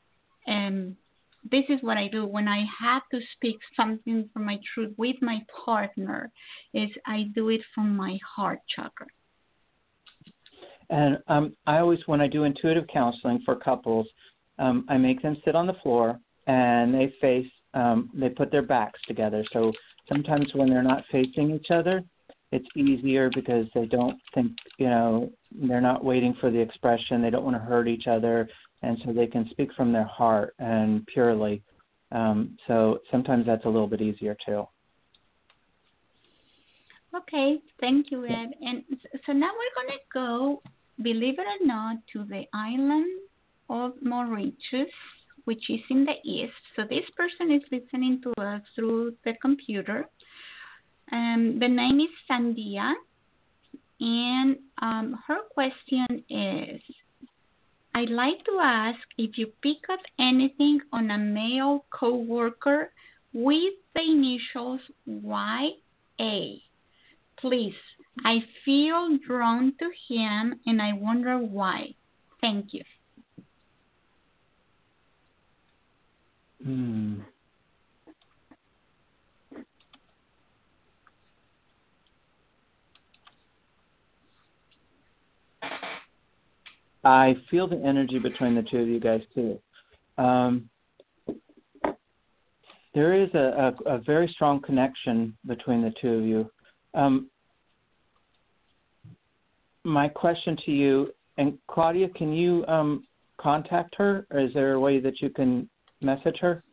Um, 0.46 0.96
this 1.50 1.64
is 1.68 1.78
what 1.82 1.96
I 1.96 2.08
do 2.08 2.26
when 2.26 2.48
I 2.48 2.64
have 2.80 3.02
to 3.12 3.20
speak 3.34 3.56
something 3.74 4.28
from 4.32 4.44
my 4.44 4.58
truth 4.74 4.92
with 4.98 5.16
my 5.22 5.40
partner. 5.64 6.30
Is 6.74 6.90
I 7.06 7.30
do 7.34 7.48
it 7.48 7.62
from 7.74 7.96
my 7.96 8.18
heart 8.36 8.60
chakra. 8.74 9.06
And 10.90 11.18
um, 11.28 11.54
I 11.66 11.78
always, 11.78 12.00
when 12.06 12.20
I 12.20 12.28
do 12.28 12.44
intuitive 12.44 12.86
counseling 12.92 13.42
for 13.44 13.56
couples, 13.56 14.06
um, 14.58 14.84
I 14.88 14.96
make 14.96 15.22
them 15.22 15.36
sit 15.44 15.54
on 15.54 15.66
the 15.66 15.76
floor 15.82 16.18
and 16.48 16.92
they 16.92 17.14
face, 17.20 17.46
um, 17.74 18.10
they 18.14 18.30
put 18.30 18.50
their 18.50 18.62
backs 18.62 18.98
together. 19.06 19.44
So 19.52 19.72
sometimes 20.08 20.46
when 20.54 20.68
they're 20.68 20.82
not 20.82 21.04
facing 21.12 21.52
each 21.52 21.70
other, 21.70 22.02
it's 22.50 22.66
easier 22.74 23.30
because 23.34 23.66
they 23.74 23.84
don't 23.84 24.18
think, 24.34 24.52
you 24.78 24.88
know, 24.88 25.30
they're 25.52 25.82
not 25.82 26.02
waiting 26.02 26.34
for 26.40 26.50
the 26.50 26.58
expression. 26.58 27.20
They 27.20 27.30
don't 27.30 27.44
want 27.44 27.56
to 27.56 27.62
hurt 27.62 27.86
each 27.86 28.06
other, 28.06 28.48
and 28.82 28.98
so 29.04 29.12
they 29.12 29.26
can 29.26 29.46
speak 29.50 29.68
from 29.76 29.92
their 29.92 30.06
heart 30.06 30.54
and 30.58 31.06
purely. 31.06 31.62
Um, 32.10 32.56
so 32.66 33.00
sometimes 33.10 33.44
that's 33.44 33.66
a 33.66 33.68
little 33.68 33.86
bit 33.86 34.00
easier 34.00 34.34
too. 34.46 34.66
Okay, 37.14 37.58
thank 37.80 38.10
you, 38.10 38.24
Ed. 38.24 38.50
And 38.62 38.82
so 39.26 39.32
now 39.32 39.50
we're 39.52 39.82
going 39.82 39.98
to 39.98 40.04
go, 40.12 40.62
believe 41.02 41.38
it 41.38 41.46
or 41.46 41.66
not, 41.66 41.96
to 42.14 42.24
the 42.24 42.44
island 42.54 43.20
of 43.68 43.92
Mauritius, 44.00 44.88
which 45.48 45.70
is 45.70 45.80
in 45.88 46.04
the 46.04 46.18
east. 46.24 46.62
So 46.76 46.82
this 46.82 47.08
person 47.16 47.50
is 47.50 47.62
listening 47.72 48.20
to 48.22 48.30
us 48.38 48.60
through 48.74 49.14
the 49.24 49.32
computer. 49.40 50.04
Um, 51.10 51.56
the 51.58 51.68
name 51.68 52.00
is 52.00 52.12
Sandia, 52.28 52.92
and 53.98 54.58
um, 54.82 55.18
her 55.26 55.38
question 55.54 56.22
is 56.28 56.82
I'd 57.94 58.10
like 58.10 58.44
to 58.44 58.60
ask 58.62 59.00
if 59.16 59.38
you 59.38 59.46
pick 59.62 59.88
up 59.90 60.00
anything 60.18 60.80
on 60.92 61.10
a 61.10 61.16
male 61.16 61.86
coworker 61.98 62.92
with 63.32 63.72
the 63.94 64.02
initials 64.02 64.82
YA. 65.06 66.40
Please, 67.40 67.80
I 68.22 68.40
feel 68.66 69.16
drawn 69.26 69.72
to 69.78 69.90
him 70.10 70.60
and 70.66 70.82
I 70.82 70.92
wonder 70.92 71.38
why. 71.38 71.94
Thank 72.42 72.74
you. 72.74 72.82
Hmm. 76.68 77.20
I 87.02 87.36
feel 87.50 87.66
the 87.68 87.76
energy 87.82 88.18
between 88.18 88.54
the 88.54 88.60
two 88.70 88.80
of 88.80 88.88
you 88.88 89.00
guys 89.00 89.22
too. 89.34 89.58
Um, 90.18 90.68
there 92.94 93.14
is 93.14 93.30
a, 93.32 93.72
a, 93.86 93.94
a, 93.94 93.98
very 94.00 94.28
strong 94.34 94.60
connection 94.60 95.34
between 95.46 95.80
the 95.80 95.94
two 96.02 96.12
of 96.12 96.24
you. 96.24 96.50
Um, 96.92 97.30
my 99.84 100.06
question 100.06 100.58
to 100.66 100.70
you, 100.70 101.14
and 101.38 101.56
Claudia, 101.66 102.10
can 102.10 102.34
you 102.34 102.66
um, 102.66 103.06
contact 103.40 103.94
her, 103.96 104.26
or 104.30 104.40
is 104.40 104.52
there 104.52 104.74
a 104.74 104.80
way 104.80 105.00
that 105.00 105.22
you 105.22 105.30
can 105.30 105.66
message 106.00 106.36
her? 106.40 106.64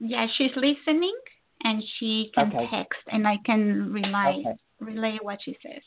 Yeah, 0.00 0.26
she's 0.36 0.50
listening, 0.56 1.16
and 1.62 1.82
she 1.98 2.30
can 2.34 2.48
Okay. 2.48 2.66
text, 2.70 3.00
and 3.08 3.26
I 3.26 3.38
can 3.44 3.92
relay 3.92 4.40
Okay. 4.40 4.56
relay 4.80 5.18
what 5.22 5.38
she 5.42 5.56
says. 5.62 5.82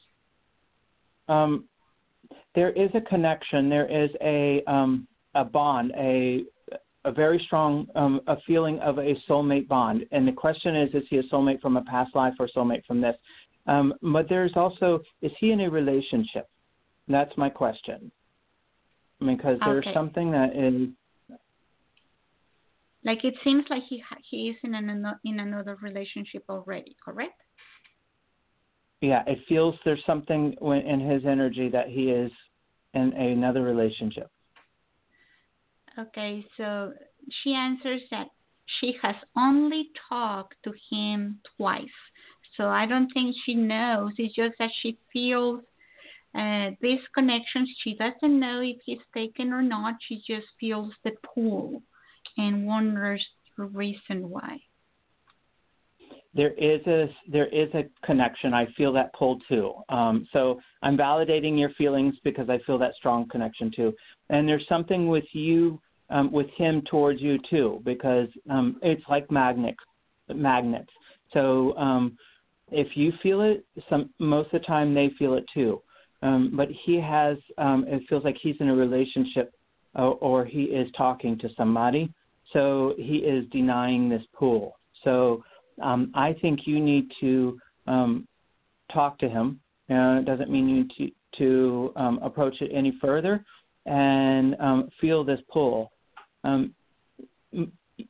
Um, 1.27 1.67
there 2.55 2.71
is 2.71 2.89
a 2.95 3.01
connection. 3.01 3.69
There 3.69 3.87
is 3.87 4.09
a 4.21 4.63
um, 4.65 5.07
a 5.35 5.43
bond, 5.43 5.91
a 5.95 6.45
a 7.05 7.11
very 7.11 7.39
strong 7.45 7.87
um, 7.95 8.21
a 8.27 8.37
feeling 8.45 8.79
of 8.79 8.97
a 8.97 9.15
soulmate 9.29 9.67
bond. 9.67 10.05
And 10.11 10.27
the 10.27 10.31
question 10.31 10.75
is, 10.75 10.93
is 10.93 11.03
he 11.09 11.17
a 11.17 11.23
soulmate 11.23 11.61
from 11.61 11.77
a 11.77 11.83
past 11.83 12.15
life 12.15 12.33
or 12.39 12.49
soulmate 12.55 12.85
from 12.85 13.01
this? 13.01 13.15
Um, 13.67 13.93
but 14.01 14.27
there's 14.29 14.53
also, 14.55 15.01
is 15.21 15.31
he 15.39 15.51
in 15.51 15.61
a 15.61 15.69
relationship? 15.69 16.47
That's 17.07 17.35
my 17.37 17.49
question. 17.49 18.11
Because 19.19 19.57
there's 19.65 19.85
Okay. 19.85 19.93
something 19.93 20.31
that 20.31 20.55
is 20.55 20.89
Like 23.07 23.23
it 23.23 23.33
seems 23.43 23.65
like 23.69 23.83
he 23.89 24.03
ha- 24.07 24.17
he 24.29 24.49
is 24.49 24.57
in 24.63 24.75
an 24.75 25.05
in 25.25 25.39
another 25.39 25.77
relationship 25.81 26.43
already, 26.49 26.95
correct? 27.03 27.41
yeah, 29.01 29.23
it 29.27 29.39
feels 29.47 29.75
there's 29.85 30.03
something 30.05 30.55
in 30.61 30.99
his 30.99 31.23
energy 31.25 31.69
that 31.69 31.87
he 31.87 32.11
is 32.11 32.31
in 32.93 33.13
another 33.13 33.61
relationship. 33.61 34.29
Okay, 35.99 36.45
so 36.57 36.93
she 37.41 37.53
answers 37.53 38.01
that 38.11 38.27
she 38.79 38.95
has 39.01 39.15
only 39.37 39.89
talked 40.09 40.55
to 40.63 40.73
him 40.91 41.39
twice. 41.55 41.85
So 42.55 42.67
I 42.67 42.85
don't 42.85 43.09
think 43.13 43.35
she 43.45 43.53
knows. 43.53 44.11
It's 44.17 44.35
just 44.35 44.55
that 44.59 44.71
she 44.81 44.97
feels 45.13 45.61
uh, 46.35 46.71
this 46.81 46.99
connection. 47.13 47.67
She 47.83 47.95
doesn't 47.95 48.39
know 48.39 48.61
if 48.61 48.77
he's 48.85 48.99
taken 49.13 49.53
or 49.53 49.61
not. 49.61 49.95
She 50.07 50.21
just 50.27 50.47
feels 50.59 50.91
the 51.03 51.11
pull 51.33 51.81
and 52.37 52.65
wonders 52.65 53.25
the 53.57 53.65
reason 53.65 54.29
why. 54.29 54.59
There 56.33 56.53
is 56.53 56.85
a 56.85 57.07
there 57.27 57.47
is 57.47 57.69
a 57.73 57.85
connection. 58.05 58.53
I 58.53 58.67
feel 58.77 58.93
that 58.93 59.11
pull 59.13 59.39
too. 59.49 59.73
Um, 59.89 60.27
so 60.31 60.59
I'm 60.83 60.95
validating 60.95 61.57
your 61.59 61.71
feelings 61.71 62.15
because 62.23 62.49
I 62.49 62.59
feel 62.65 62.77
that 62.77 62.93
strong 62.95 63.27
connection 63.29 63.71
too. 63.75 63.93
And 64.29 64.47
there's 64.47 64.67
something 64.69 65.07
with 65.07 65.23
you 65.33 65.81
um, 66.09 66.31
with 66.31 66.47
him 66.55 66.83
towards 66.89 67.21
you 67.21 67.37
too, 67.49 67.81
because 67.85 68.27
um, 68.49 68.79
it's 68.81 69.03
like 69.09 69.29
magnets. 69.31 69.79
Magnets. 70.33 70.91
So 71.33 71.75
um, 71.77 72.17
if 72.71 72.95
you 72.95 73.13
feel 73.23 73.41
it, 73.41 73.65
some 73.89 74.11
most 74.19 74.53
of 74.53 74.61
the 74.61 74.67
time 74.67 74.93
they 74.93 75.11
feel 75.17 75.33
it 75.33 75.45
too. 75.53 75.81
Um, 76.21 76.53
but 76.55 76.67
he 76.85 76.99
has. 76.99 77.37
Um, 77.57 77.85
it 77.87 78.03
feels 78.09 78.23
like 78.23 78.37
he's 78.41 78.55
in 78.59 78.69
a 78.69 78.75
relationship, 78.75 79.53
uh, 79.97 80.09
or 80.09 80.45
he 80.45 80.63
is 80.63 80.87
talking 80.97 81.37
to 81.39 81.49
somebody. 81.55 82.11
So 82.53 82.93
he 82.97 83.17
is 83.17 83.45
denying 83.51 84.09
this 84.09 84.23
pool. 84.33 84.79
So 85.03 85.43
um, 85.81 86.11
I 86.15 86.33
think 86.41 86.61
you 86.65 86.79
need 86.79 87.11
to 87.19 87.59
um, 87.87 88.27
talk 88.91 89.19
to 89.19 89.29
him. 89.29 89.59
Uh, 89.89 90.19
it 90.19 90.25
doesn't 90.25 90.49
mean 90.49 90.69
you 90.69 90.85
to 90.97 91.11
to 91.37 91.93
um, 91.95 92.19
approach 92.23 92.61
it 92.61 92.71
any 92.73 92.97
further 92.99 93.45
and 93.85 94.55
um, 94.59 94.89
feel 94.99 95.23
this 95.23 95.39
pull. 95.51 95.91
Um, 96.43 96.73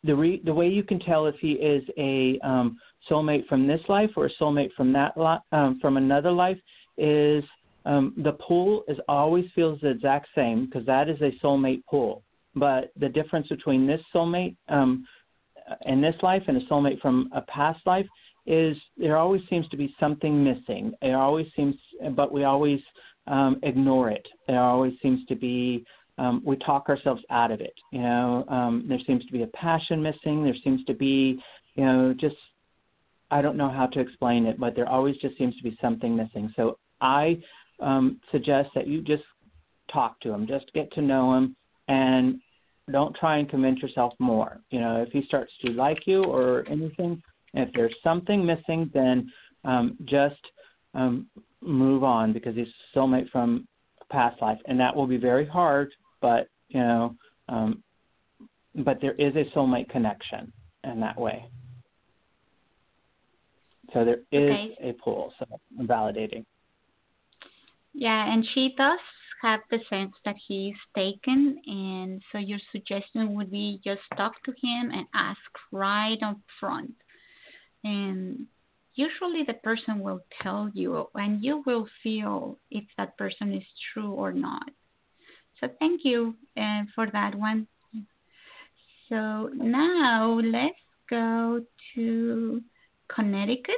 the 0.03 0.15
re- 0.15 0.41
the 0.43 0.53
way 0.53 0.67
you 0.67 0.83
can 0.83 0.99
tell 0.99 1.27
if 1.27 1.35
he 1.39 1.53
is 1.53 1.83
a 1.97 2.39
um, 2.47 2.77
soulmate 3.09 3.47
from 3.47 3.67
this 3.67 3.81
life 3.89 4.11
or 4.15 4.25
a 4.25 4.29
soulmate 4.41 4.71
from 4.73 4.91
that 4.93 5.17
li- 5.17 5.37
um, 5.51 5.79
from 5.81 5.97
another 5.97 6.31
life 6.31 6.57
is 6.97 7.43
um, 7.85 8.13
the 8.17 8.33
pool 8.33 8.83
is 8.87 8.97
always 9.07 9.45
feels 9.55 9.79
the 9.81 9.89
exact 9.89 10.27
same 10.35 10.65
because 10.65 10.85
that 10.85 11.09
is 11.09 11.19
a 11.21 11.31
soulmate 11.43 11.83
pool. 11.89 12.23
But 12.59 12.91
the 12.99 13.09
difference 13.09 13.47
between 13.47 13.87
this 13.87 14.01
soulmate 14.13 14.55
um, 14.69 15.05
in 15.85 16.01
this 16.01 16.15
life 16.21 16.43
and 16.47 16.57
a 16.57 16.65
soulmate 16.65 16.99
from 17.01 17.29
a 17.33 17.41
past 17.41 17.79
life 17.85 18.07
is 18.45 18.77
there 18.97 19.17
always 19.17 19.41
seems 19.49 19.67
to 19.69 19.77
be 19.77 19.93
something 19.99 20.43
missing. 20.43 20.93
It 21.01 21.13
always 21.13 21.47
seems, 21.55 21.75
but 22.15 22.31
we 22.31 22.45
always 22.45 22.79
um, 23.27 23.59
ignore 23.63 24.09
it. 24.09 24.25
There 24.47 24.61
always 24.61 24.93
seems 25.01 25.25
to 25.27 25.35
be 25.35 25.85
um, 26.17 26.41
we 26.43 26.55
talk 26.57 26.89
ourselves 26.89 27.21
out 27.29 27.51
of 27.51 27.61
it. 27.61 27.73
You 27.91 28.01
know, 28.01 28.45
um, 28.47 28.85
there 28.87 28.99
seems 29.05 29.25
to 29.25 29.31
be 29.31 29.43
a 29.43 29.47
passion 29.47 30.01
missing. 30.01 30.43
There 30.43 30.55
seems 30.63 30.83
to 30.85 30.93
be, 30.93 31.39
you 31.75 31.85
know, 31.85 32.15
just 32.19 32.35
I 33.29 33.41
don't 33.41 33.57
know 33.57 33.69
how 33.69 33.87
to 33.87 33.99
explain 33.99 34.45
it, 34.45 34.59
but 34.59 34.75
there 34.75 34.87
always 34.87 35.17
just 35.17 35.37
seems 35.37 35.55
to 35.57 35.63
be 35.63 35.77
something 35.81 36.15
missing. 36.15 36.51
So 36.55 36.79
I 37.01 37.39
um, 37.79 38.19
suggest 38.31 38.69
that 38.73 38.87
you 38.87 39.01
just 39.01 39.23
talk 39.91 40.19
to 40.21 40.31
him, 40.31 40.47
just 40.47 40.71
get 40.73 40.91
to 40.93 41.01
know 41.01 41.35
him, 41.35 41.55
and 41.87 42.39
don't 42.91 43.15
try 43.15 43.37
and 43.37 43.49
convince 43.49 43.81
yourself 43.81 44.13
more. 44.19 44.61
You 44.69 44.79
know, 44.79 45.01
if 45.01 45.11
he 45.11 45.23
starts 45.25 45.51
to 45.65 45.71
like 45.71 46.05
you 46.05 46.23
or 46.23 46.65
anything, 46.69 47.21
if 47.53 47.69
there's 47.73 47.95
something 48.03 48.45
missing, 48.45 48.89
then 48.93 49.31
um, 49.65 49.97
just 50.05 50.39
um, 50.93 51.27
move 51.61 52.03
on 52.03 52.33
because 52.33 52.55
he's 52.55 52.67
a 52.67 52.97
soulmate 52.97 53.29
from 53.29 53.67
past 54.09 54.41
life, 54.41 54.59
and 54.67 54.79
that 54.79 54.95
will 54.95 55.07
be 55.07 55.17
very 55.17 55.45
hard 55.45 55.91
but 56.21 56.47
you 56.69 56.79
know, 56.79 57.15
um, 57.49 57.83
but 58.75 58.99
there 59.01 59.13
is 59.13 59.33
a 59.35 59.45
soulmate 59.57 59.89
connection 59.89 60.51
in 60.83 60.99
that 60.99 61.19
way. 61.19 61.45
So 63.93 64.03
there 64.03 64.19
is 64.31 64.51
okay. 64.51 64.77
a 64.81 64.93
pull. 65.01 65.33
So 65.39 65.45
I'm 65.79 65.87
validating. 65.87 66.45
Yeah, 67.93 68.31
and 68.31 68.45
she 68.53 68.73
does 68.77 68.99
have 69.41 69.59
the 69.69 69.79
sense 69.89 70.13
that 70.25 70.35
he's 70.47 70.75
taken, 70.95 71.61
and 71.65 72.21
so 72.31 72.37
your 72.37 72.59
suggestion 72.71 73.35
would 73.35 73.51
be 73.51 73.79
just 73.83 74.01
talk 74.15 74.33
to 74.43 74.51
him 74.51 74.91
and 74.91 75.05
ask 75.13 75.39
right 75.71 76.17
up 76.23 76.37
front. 76.59 76.93
And 77.83 78.47
usually 78.95 79.43
the 79.45 79.53
person 79.53 79.99
will 79.99 80.21
tell 80.41 80.71
you, 80.73 81.07
and 81.13 81.43
you 81.43 81.63
will 81.65 81.87
feel 82.01 82.57
if 82.71 82.83
that 82.97 83.17
person 83.17 83.53
is 83.53 83.63
true 83.93 84.11
or 84.11 84.31
not. 84.31 84.69
So 85.59 85.67
thank 85.79 86.01
you 86.03 86.35
uh, 86.55 86.83
for 86.95 87.07
that 87.11 87.35
one. 87.35 87.67
So 89.09 89.49
now 89.53 90.39
let's 90.43 90.75
go 91.09 91.61
to 91.95 92.61
Connecticut 93.13 93.75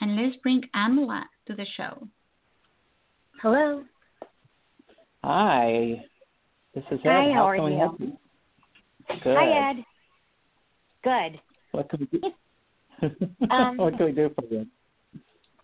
and 0.00 0.16
let's 0.16 0.36
bring 0.42 0.62
Amla 0.74 1.22
to 1.46 1.54
the 1.54 1.66
show. 1.76 2.08
Hello. 3.40 3.84
Hi. 5.22 6.02
This 6.74 6.84
is 6.90 7.00
Ed. 7.04 7.08
Hi, 7.08 7.32
how, 7.32 7.34
how 7.34 7.46
are 7.46 7.70
you? 7.70 7.96
you? 7.98 8.18
Good. 9.22 9.36
Hi, 9.36 9.70
Ed. 9.70 9.84
Good. 11.02 11.40
What 11.72 11.90
can 11.90 12.08
we 12.10 12.18
do? 12.18 12.30
um, 13.50 13.76
what 13.76 13.96
can 13.96 14.06
we 14.06 14.12
do 14.12 14.30
for 14.34 14.44
you? 14.46 14.66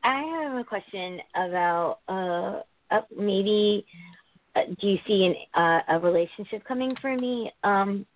I 0.05 0.21
have 0.43 0.57
a 0.59 0.65
question 0.65 1.21
about 1.35 1.99
uh, 2.09 2.61
uh 2.95 3.01
maybe 3.17 3.85
uh, 4.55 4.63
do 4.81 4.89
you 4.89 4.99
see 5.07 5.25
an, 5.25 5.35
uh, 5.61 5.81
a 5.89 6.01
relationship 6.01 6.65
coming 6.65 6.95
for 7.01 7.17
me? 7.17 7.51
Um, 7.65 8.07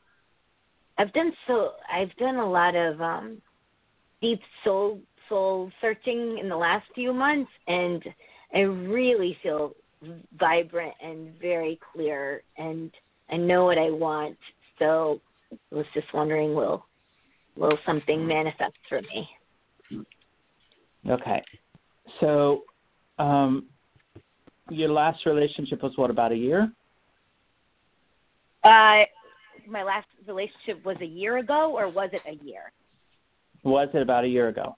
I've 0.99 1.13
done 1.15 1.33
so. 1.47 1.73
I've 1.91 2.15
done 2.17 2.37
a 2.37 2.49
lot 2.49 2.75
of 2.75 3.01
um, 3.01 3.41
deep 4.21 4.41
soul 4.63 5.01
soul 5.29 5.71
searching 5.81 6.39
in 6.39 6.49
the 6.51 6.57
last 6.57 6.87
few 6.95 7.15
months, 7.15 7.51
and 7.67 8.03
I 8.55 8.61
really 8.61 9.39
feel 9.43 9.75
vibrant 10.39 10.95
and 11.03 11.39
very 11.41 11.79
clear, 11.93 12.43
and 12.57 12.91
I 13.31 13.37
know 13.37 13.65
what 13.65 13.79
I 13.79 13.91
want. 13.91 14.37
So 14.79 15.21
I 15.53 15.75
was 15.75 15.87
just 15.95 16.07
wondering, 16.15 16.55
will 16.55 16.85
will 17.57 17.79
something 17.85 18.27
manifest 18.27 18.77
for 18.89 19.01
me? 19.03 20.05
Okay, 21.09 21.43
so 22.21 22.63
um, 23.19 23.67
your 24.71 24.91
last 24.91 25.27
relationship 25.27 25.83
was 25.83 25.93
what 25.97 26.11
about 26.11 26.33
a 26.33 26.37
year? 26.37 26.71
Uh, 28.65 29.05
my 29.69 29.83
last 29.83 30.07
relationship 30.27 30.85
was 30.85 30.97
a 31.01 31.07
year 31.07 31.39
ago, 31.39 31.73
or 31.77 31.89
was 31.89 32.11
it 32.13 32.23
a 32.27 32.45
year? 32.45 32.73
Was 33.63 33.89
it 33.95 34.03
about 34.03 34.25
a 34.25 34.29
year 34.29 34.49
ago? 34.49 34.77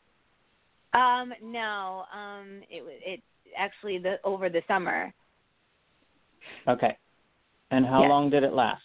Um, 0.95 1.33
no. 1.43 2.05
Um, 2.13 2.63
it 2.71 2.83
was 2.83 2.95
it 3.05 3.23
actually 3.57 3.99
the 3.99 4.17
over 4.25 4.49
the 4.49 4.63
summer. 4.69 5.13
Okay. 6.69 6.97
And 7.71 7.87
how 7.87 8.03
yes. 8.03 8.09
long 8.09 8.31
did 8.31 8.43
it 8.43 8.53
last? 8.53 8.83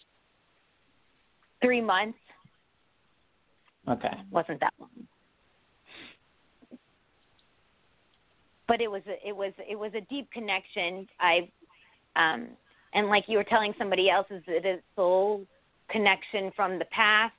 Three 1.62 1.80
months. 1.80 2.18
Okay. 3.88 4.14
Wasn't 4.30 4.60
that 4.60 4.72
long. 4.78 4.90
but 8.68 8.80
it 8.80 8.90
was 8.90 9.02
a, 9.08 9.28
it 9.28 9.34
was 9.34 9.52
it 9.68 9.76
was 9.76 9.90
a 9.96 10.02
deep 10.02 10.30
connection. 10.30 11.08
I 11.18 11.48
um 12.14 12.48
and 12.94 13.08
like 13.08 13.24
you 13.26 13.38
were 13.38 13.44
telling 13.44 13.72
somebody 13.78 14.08
else, 14.10 14.26
is 14.30 14.42
it 14.46 14.64
a 14.64 14.78
soul 14.94 15.44
connection 15.90 16.52
from 16.54 16.78
the 16.78 16.84
past, 16.86 17.34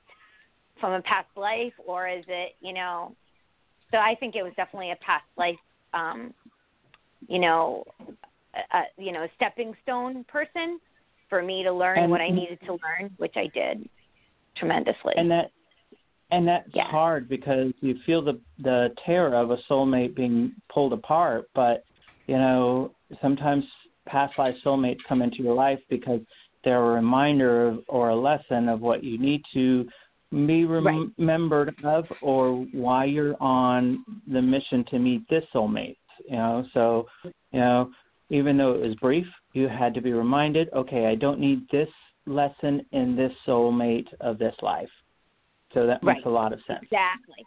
from 0.80 0.92
a 0.92 1.02
past 1.02 1.28
life, 1.36 1.72
or 1.86 2.08
is 2.08 2.24
it 2.28 2.56
you 2.60 2.74
know? 2.74 3.14
So 3.92 3.96
I 3.96 4.14
think 4.20 4.34
it 4.34 4.42
was 4.42 4.52
definitely 4.56 4.90
a 4.90 4.96
past 4.96 5.24
life, 5.36 5.56
um, 5.94 6.34
you 7.28 7.38
know, 7.38 7.84
a, 8.72 8.82
you 8.96 9.12
know, 9.12 9.24
a 9.24 9.28
stepping 9.36 9.74
stone 9.82 10.24
person 10.24 10.80
for 11.28 11.42
me 11.42 11.62
to 11.62 11.72
learn 11.72 11.98
and, 11.98 12.10
what 12.10 12.20
I 12.20 12.28
needed 12.28 12.58
to 12.66 12.72
learn, 12.72 13.10
which 13.18 13.34
I 13.36 13.46
did 13.54 13.88
tremendously. 14.56 15.14
And 15.16 15.30
that 15.30 15.50
and 16.30 16.46
that's 16.46 16.68
yeah. 16.74 16.88
hard 16.88 17.28
because 17.28 17.72
you 17.80 17.96
feel 18.06 18.22
the 18.22 18.40
the 18.62 18.88
terror 19.04 19.34
of 19.34 19.50
a 19.50 19.58
soulmate 19.68 20.14
being 20.14 20.52
pulled 20.72 20.92
apart 20.92 21.48
but 21.54 21.84
you 22.26 22.36
know 22.36 22.92
sometimes 23.20 23.64
past 24.06 24.32
life 24.38 24.54
soulmates 24.64 24.98
come 25.08 25.22
into 25.22 25.42
your 25.42 25.54
life 25.54 25.78
because 25.88 26.20
they're 26.62 26.92
a 26.92 26.94
reminder 26.94 27.68
of, 27.68 27.78
or 27.88 28.10
a 28.10 28.16
lesson 28.16 28.68
of 28.68 28.80
what 28.80 29.02
you 29.02 29.18
need 29.18 29.42
to 29.54 29.88
be 30.30 30.64
rem- 30.64 31.14
remembered 31.18 31.74
of 31.84 32.04
or 32.22 32.66
why 32.72 33.04
you're 33.04 33.40
on 33.42 34.04
the 34.30 34.40
mission 34.40 34.84
to 34.90 34.98
meet 34.98 35.28
this 35.28 35.44
soulmate 35.54 35.96
you 36.28 36.36
know 36.36 36.64
so 36.74 37.06
you 37.22 37.60
know 37.60 37.90
even 38.30 38.56
though 38.56 38.72
it 38.74 38.80
was 38.80 38.94
brief 38.96 39.26
you 39.52 39.68
had 39.68 39.94
to 39.94 40.00
be 40.00 40.12
reminded 40.12 40.68
okay 40.74 41.06
i 41.06 41.14
don't 41.14 41.40
need 41.40 41.60
this 41.70 41.88
lesson 42.26 42.84
in 42.92 43.16
this 43.16 43.32
soulmate 43.46 44.06
of 44.20 44.38
this 44.38 44.54
life 44.62 44.88
so 45.74 45.86
that 45.86 46.02
right. 46.02 46.16
makes 46.16 46.26
a 46.26 46.30
lot 46.30 46.52
of 46.52 46.60
sense. 46.66 46.80
Exactly. 46.82 47.46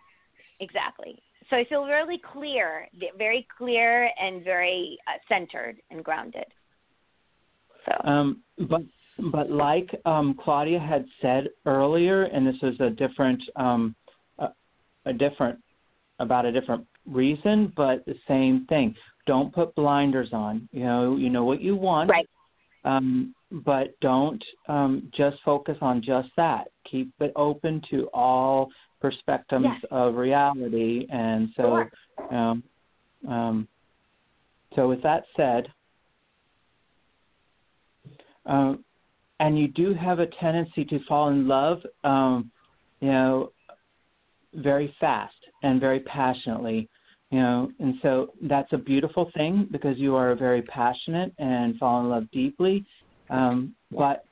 Exactly. 0.60 1.20
So 1.50 1.58
I 1.58 1.66
feel 1.66 1.86
really 1.86 2.22
clear, 2.32 2.88
very 3.18 3.46
clear 3.58 4.10
and 4.20 4.44
very 4.44 4.98
uh, 5.08 5.18
centered 5.28 5.78
and 5.92 6.04
grounded. 6.04 6.46
So, 7.86 8.10
um, 8.10 8.42
but 8.70 8.82
but 9.32 9.52
like 9.52 9.90
um, 10.06 10.40
Claudia 10.42 10.80
had 10.80 11.06
said 11.22 11.50
earlier, 11.66 12.24
and 12.24 12.48
this 12.48 12.56
is 12.64 12.80
a 12.80 12.90
different 12.90 13.44
um, 13.58 13.94
a, 14.40 14.50
a 15.06 15.14
different 15.14 15.60
about 16.20 16.46
a 16.46 16.52
different 16.52 16.88
reason, 17.10 17.72
but 17.76 18.06
the 18.06 18.16
same 18.28 18.66
thing. 18.68 18.96
Don't 19.26 19.54
put 19.54 19.74
blinders 19.76 20.30
on. 20.34 20.68
You 20.72 20.84
know, 20.84 21.16
you 21.18 21.30
know 21.30 21.46
what 21.46 21.62
you 21.62 21.76
want, 21.76 22.10
right? 22.10 22.30
Um, 22.86 23.34
but 23.52 23.98
don't 24.02 24.44
um, 24.68 25.10
just 25.16 25.38
focus 25.46 25.78
on 25.82 26.02
just 26.02 26.30
that. 26.36 26.68
Keep 26.90 27.14
it 27.22 27.32
open 27.36 27.82
to 27.90 28.10
all 28.14 28.70
perspectives 29.00 29.64
yes. 29.66 29.82
of 29.92 30.16
reality, 30.16 31.08
and 31.10 31.50
so. 31.56 31.86
Sure. 32.20 32.36
Um, 32.36 32.64
um, 33.28 33.68
so, 34.76 34.90
with 34.90 35.02
that 35.04 35.24
said, 35.38 35.68
um, 38.46 38.84
and 39.40 39.58
you 39.58 39.68
do 39.68 39.94
have 39.94 40.20
a 40.20 40.28
tendency 40.40 40.84
to 40.86 41.00
fall 41.08 41.30
in 41.30 41.48
love, 41.48 41.80
um, 42.04 42.52
you 43.00 43.12
know, 43.12 43.52
very 44.54 44.96
fast 45.00 45.34
and 45.64 45.80
very 45.80 46.02
passionately, 46.02 46.88
you 47.32 47.40
know, 47.40 47.72
and 47.80 47.96
so 48.02 48.34
that's 48.44 48.72
a 48.74 48.78
beautiful 48.78 49.32
thing 49.36 49.68
because 49.72 49.98
you 49.98 50.16
are 50.16 50.36
very 50.36 50.62
passionate 50.62 51.34
and 51.40 51.78
fall 51.78 52.02
in 52.02 52.10
love 52.10 52.30
deeply. 52.32 52.86
Um, 53.30 53.74
but 53.92 54.26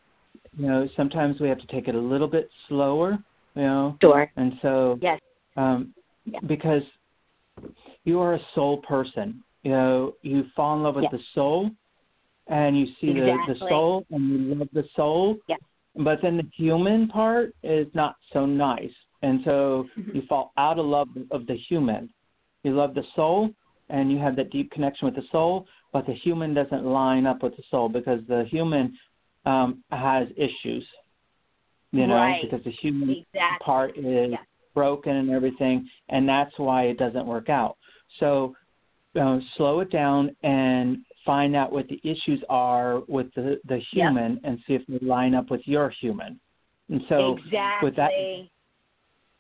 you 0.57 0.67
know, 0.67 0.87
sometimes 0.95 1.39
we 1.39 1.47
have 1.49 1.59
to 1.59 1.67
take 1.67 1.87
it 1.87 1.95
a 1.95 1.99
little 1.99 2.27
bit 2.27 2.49
slower, 2.67 3.17
you 3.55 3.61
know. 3.63 3.97
Sure. 4.01 4.29
And 4.35 4.53
so, 4.61 4.99
yes, 5.01 5.19
um, 5.57 5.93
yeah. 6.25 6.39
because 6.47 6.83
you 8.03 8.19
are 8.19 8.35
a 8.35 8.41
soul 8.53 8.77
person, 8.77 9.43
you 9.63 9.71
know, 9.71 10.13
you 10.21 10.45
fall 10.55 10.75
in 10.75 10.83
love 10.83 10.95
with 10.95 11.11
the 11.11 11.19
soul, 11.33 11.71
and 12.47 12.77
you 12.77 12.85
see 12.99 13.11
exactly. 13.11 13.53
the, 13.53 13.53
the 13.53 13.69
soul 13.69 14.05
and 14.11 14.47
you 14.47 14.55
love 14.55 14.69
the 14.73 14.83
soul. 14.95 15.37
Yeah. 15.47 15.55
But 15.95 16.19
then 16.21 16.37
the 16.37 16.47
human 16.55 17.07
part 17.07 17.53
is 17.63 17.87
not 17.93 18.15
so 18.33 18.45
nice. 18.45 18.91
And 19.21 19.41
so 19.45 19.87
mm-hmm. 19.97 20.15
you 20.15 20.23
fall 20.27 20.51
out 20.57 20.79
of 20.79 20.85
love 20.85 21.09
of 21.31 21.45
the 21.47 21.55
human. 21.55 22.09
You 22.63 22.75
love 22.75 22.93
the 22.93 23.03
soul 23.15 23.51
and 23.89 24.11
you 24.11 24.17
have 24.17 24.35
that 24.37 24.49
deep 24.51 24.71
connection 24.71 25.05
with 25.05 25.15
the 25.15 25.23
soul, 25.31 25.67
but 25.93 26.07
the 26.07 26.13
human 26.13 26.53
doesn't 26.53 26.85
line 26.85 27.25
up 27.27 27.43
with 27.43 27.55
the 27.57 27.63
soul 27.69 27.89
because 27.89 28.21
the 28.27 28.45
human 28.49 28.97
um, 29.45 29.83
has 29.91 30.27
issues. 30.37 30.85
You 31.93 32.07
know, 32.07 32.15
right. 32.15 32.41
because 32.41 32.63
the 32.63 32.71
human 32.71 33.09
exactly. 33.09 33.65
part 33.65 33.97
is 33.97 34.31
yeah. 34.31 34.37
broken 34.73 35.13
and 35.13 35.29
everything, 35.29 35.89
and 36.07 36.27
that's 36.27 36.53
why 36.55 36.83
it 36.83 36.97
doesn't 36.97 37.25
work 37.25 37.49
out. 37.49 37.75
So 38.21 38.55
uh, 39.19 39.39
slow 39.57 39.81
it 39.81 39.91
down 39.91 40.33
and 40.41 40.99
find 41.25 41.53
out 41.53 41.73
what 41.73 41.89
the 41.89 41.99
issues 42.09 42.41
are 42.47 43.01
with 43.09 43.27
the 43.35 43.59
the 43.67 43.81
human 43.91 44.35
yep. 44.35 44.41
and 44.45 44.59
see 44.65 44.75
if 44.75 44.83
they 44.87 45.05
line 45.05 45.35
up 45.35 45.51
with 45.51 45.61
your 45.65 45.89
human. 45.99 46.39
And 46.89 47.01
so 47.09 47.37
exactly. 47.45 47.89
with 47.89 47.95
that 47.97 48.11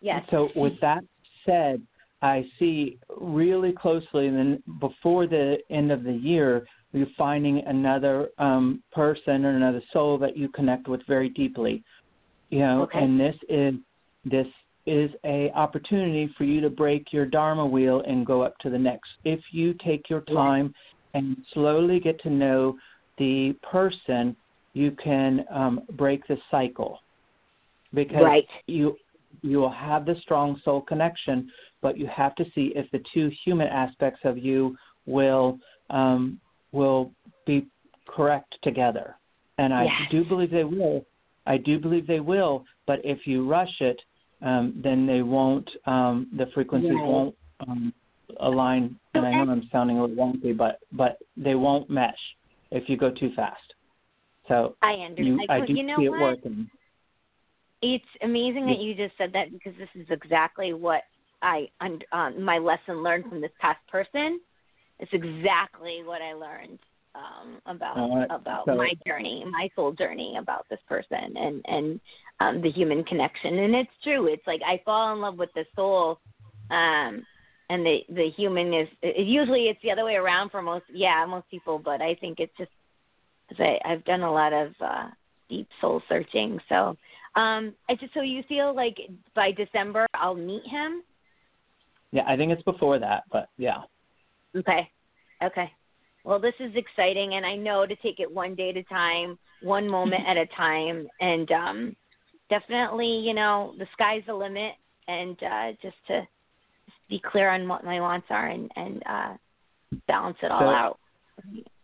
yes. 0.01 0.23
So 0.31 0.49
with 0.55 0.73
that 0.81 1.03
said, 1.45 1.81
I 2.21 2.45
see 2.59 2.99
really 3.19 3.71
closely 3.71 4.27
and 4.27 4.37
then 4.37 4.63
before 4.79 5.25
the 5.27 5.57
end 5.69 5.91
of 5.91 6.03
the 6.03 6.13
year 6.13 6.65
you're 6.93 7.07
finding 7.17 7.63
another 7.65 8.29
um 8.37 8.83
person 8.91 9.45
or 9.45 9.51
another 9.51 9.81
soul 9.93 10.17
that 10.19 10.35
you 10.37 10.49
connect 10.49 10.87
with 10.87 11.01
very 11.07 11.29
deeply. 11.29 11.83
You 12.49 12.59
know, 12.59 12.83
okay. 12.83 12.99
and 12.99 13.19
this 13.19 13.35
is 13.49 13.73
this 14.25 14.47
is 14.85 15.11
a 15.25 15.51
opportunity 15.51 16.33
for 16.37 16.43
you 16.43 16.59
to 16.61 16.69
break 16.69 17.13
your 17.13 17.25
dharma 17.25 17.65
wheel 17.65 18.03
and 18.07 18.25
go 18.25 18.41
up 18.41 18.57
to 18.59 18.69
the 18.69 18.77
next. 18.77 19.09
If 19.23 19.39
you 19.51 19.73
take 19.85 20.09
your 20.09 20.21
time 20.21 20.73
and 21.13 21.37
slowly 21.53 21.99
get 21.99 22.21
to 22.23 22.29
know 22.29 22.77
the 23.17 23.55
person, 23.69 24.35
you 24.73 24.91
can 25.03 25.45
um, 25.51 25.81
break 25.93 26.27
the 26.27 26.37
cycle 26.49 26.99
because 27.93 28.23
right. 28.23 28.47
you 28.67 28.97
you 29.41 29.57
will 29.57 29.71
have 29.71 30.05
the 30.05 30.15
strong 30.21 30.59
soul 30.63 30.81
connection, 30.81 31.49
but 31.81 31.97
you 31.97 32.07
have 32.07 32.35
to 32.35 32.45
see 32.53 32.73
if 32.75 32.89
the 32.91 33.01
two 33.13 33.31
human 33.43 33.67
aspects 33.67 34.21
of 34.23 34.37
you 34.37 34.75
will 35.05 35.57
um, 35.89 36.39
will 36.71 37.11
be 37.45 37.67
correct 38.07 38.55
together. 38.63 39.15
And 39.57 39.73
I 39.73 39.83
yes. 39.83 39.93
do 40.11 40.23
believe 40.23 40.51
they 40.51 40.63
will. 40.63 41.05
I 41.45 41.57
do 41.57 41.79
believe 41.79 42.07
they 42.07 42.19
will. 42.19 42.65
But 42.87 42.99
if 43.03 43.25
you 43.25 43.47
rush 43.47 43.73
it, 43.79 43.99
um, 44.41 44.79
then 44.83 45.05
they 45.05 45.21
won't. 45.21 45.69
Um, 45.85 46.27
the 46.37 46.45
frequencies 46.53 46.91
right. 46.91 47.03
won't 47.03 47.35
um, 47.67 47.93
align. 48.39 48.95
And 49.13 49.25
I 49.25 49.31
know 49.31 49.51
I'm 49.51 49.69
sounding 49.71 49.97
a 49.97 50.05
little 50.05 50.15
wonky, 50.15 50.55
but 50.55 50.79
but 50.91 51.17
they 51.37 51.55
won't 51.55 51.89
mesh 51.89 52.17
if 52.71 52.87
you 52.87 52.97
go 52.97 53.11
too 53.11 53.31
fast. 53.35 53.61
So 54.47 54.75
I 54.81 54.93
understand. 54.93 55.27
You, 55.27 55.45
I 55.49 55.65
do 55.65 55.73
you 55.73 55.83
know 55.83 55.95
see 55.97 56.09
what? 56.09 56.17
it 56.17 56.21
working. 56.21 56.69
It's 57.81 58.05
amazing 58.21 58.67
that 58.67 58.79
you 58.79 58.93
just 58.93 59.17
said 59.17 59.31
that 59.33 59.51
because 59.51 59.73
this 59.77 59.89
is 59.95 60.07
exactly 60.09 60.73
what 60.73 61.01
I 61.41 61.67
um, 61.81 62.43
my 62.43 62.57
lesson 62.57 63.01
learned 63.03 63.25
from 63.27 63.41
this 63.41 63.51
past 63.59 63.79
person. 63.87 64.39
It's 64.99 65.11
exactly 65.13 66.03
what 66.05 66.21
I 66.21 66.33
learned 66.33 66.79
um, 67.15 67.59
about 67.65 67.97
uh, 67.97 68.35
about 68.35 68.65
so, 68.65 68.75
my 68.75 68.91
journey, 69.05 69.43
my 69.49 69.69
soul 69.75 69.91
journey 69.93 70.37
about 70.39 70.65
this 70.69 70.79
person 70.87 71.35
and 71.35 71.65
and 71.67 71.99
um, 72.39 72.61
the 72.61 72.71
human 72.71 73.03
connection. 73.03 73.57
And 73.57 73.75
it's 73.75 73.91
true. 74.03 74.27
It's 74.27 74.45
like 74.45 74.61
I 74.65 74.81
fall 74.85 75.13
in 75.13 75.21
love 75.21 75.37
with 75.37 75.49
the 75.55 75.65
soul, 75.75 76.19
um, 76.69 77.25
and 77.69 77.85
the 77.85 77.99
the 78.09 78.29
human 78.37 78.73
is 78.73 78.87
it, 79.01 79.25
usually 79.25 79.65
it's 79.65 79.81
the 79.81 79.91
other 79.91 80.05
way 80.05 80.15
around 80.15 80.51
for 80.51 80.61
most. 80.61 80.85
Yeah, 80.91 81.25
most 81.27 81.49
people. 81.49 81.79
But 81.79 82.01
I 82.01 82.15
think 82.15 82.39
it's 82.39 82.55
just 82.57 82.71
I, 83.59 83.77
I've 83.85 84.05
done 84.05 84.21
a 84.21 84.31
lot 84.31 84.53
of 84.53 84.73
uh, 84.79 85.07
deep 85.49 85.67
soul 85.79 86.01
searching. 86.07 86.59
So 86.69 86.95
um, 87.35 87.73
I 87.89 87.95
just 87.95 88.13
so 88.13 88.21
you 88.21 88.43
feel 88.47 88.75
like 88.75 88.97
by 89.35 89.51
December 89.51 90.05
I'll 90.13 90.35
meet 90.35 90.63
him. 90.65 91.03
Yeah, 92.11 92.23
I 92.27 92.35
think 92.35 92.51
it's 92.51 92.63
before 92.63 92.99
that, 92.99 93.23
but 93.31 93.47
yeah. 93.57 93.77
Okay. 94.55 94.89
Okay. 95.41 95.71
Well, 96.23 96.39
this 96.39 96.53
is 96.59 96.71
exciting, 96.75 97.35
and 97.35 97.45
I 97.45 97.55
know 97.55 97.85
to 97.85 97.95
take 97.97 98.19
it 98.19 98.31
one 98.31 98.53
day 98.53 98.69
at 98.69 98.77
a 98.77 98.83
time, 98.83 99.39
one 99.61 99.87
moment 99.87 100.23
at 100.27 100.37
a 100.37 100.45
time, 100.57 101.07
and 101.19 101.51
um, 101.51 101.95
definitely, 102.49 103.07
you 103.07 103.33
know, 103.33 103.73
the 103.79 103.87
sky's 103.93 104.21
the 104.27 104.33
limit, 104.33 104.73
and 105.07 105.37
uh, 105.41 105.71
just 105.81 105.95
to 106.07 106.21
just 106.85 106.97
be 107.09 107.21
clear 107.31 107.49
on 107.49 107.67
what 107.67 107.83
my 107.83 107.99
wants 107.99 108.27
are 108.29 108.47
and 108.47 108.69
and 108.75 109.03
uh, 109.09 109.33
balance 110.07 110.37
it 110.43 110.51
all 110.51 110.59
so, 110.59 110.65
out. 110.65 110.99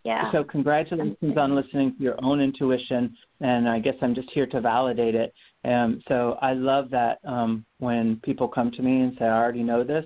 Yeah. 0.08 0.32
So 0.32 0.42
congratulations 0.42 1.18
on 1.38 1.54
listening 1.54 1.94
to 1.98 2.02
your 2.02 2.16
own 2.24 2.40
intuition, 2.40 3.14
and 3.42 3.68
I 3.68 3.80
guess 3.80 3.96
I'm 4.02 4.16
just 4.16 4.30
here 4.34 4.48
to 4.48 4.62
validate 4.62 5.16
it. 5.16 5.34
Um, 5.66 6.02
so 6.08 6.38
I 6.42 6.54
love 6.54 6.90
that 6.92 7.20
um, 7.26 7.66
when 7.80 8.22
people 8.24 8.48
come 8.48 8.72
to 8.72 8.82
me 8.82 9.02
and 9.02 9.18
say, 9.20 9.26
"I 9.26 9.38
already 9.38 9.64
know 9.64 9.84
this." 9.84 10.06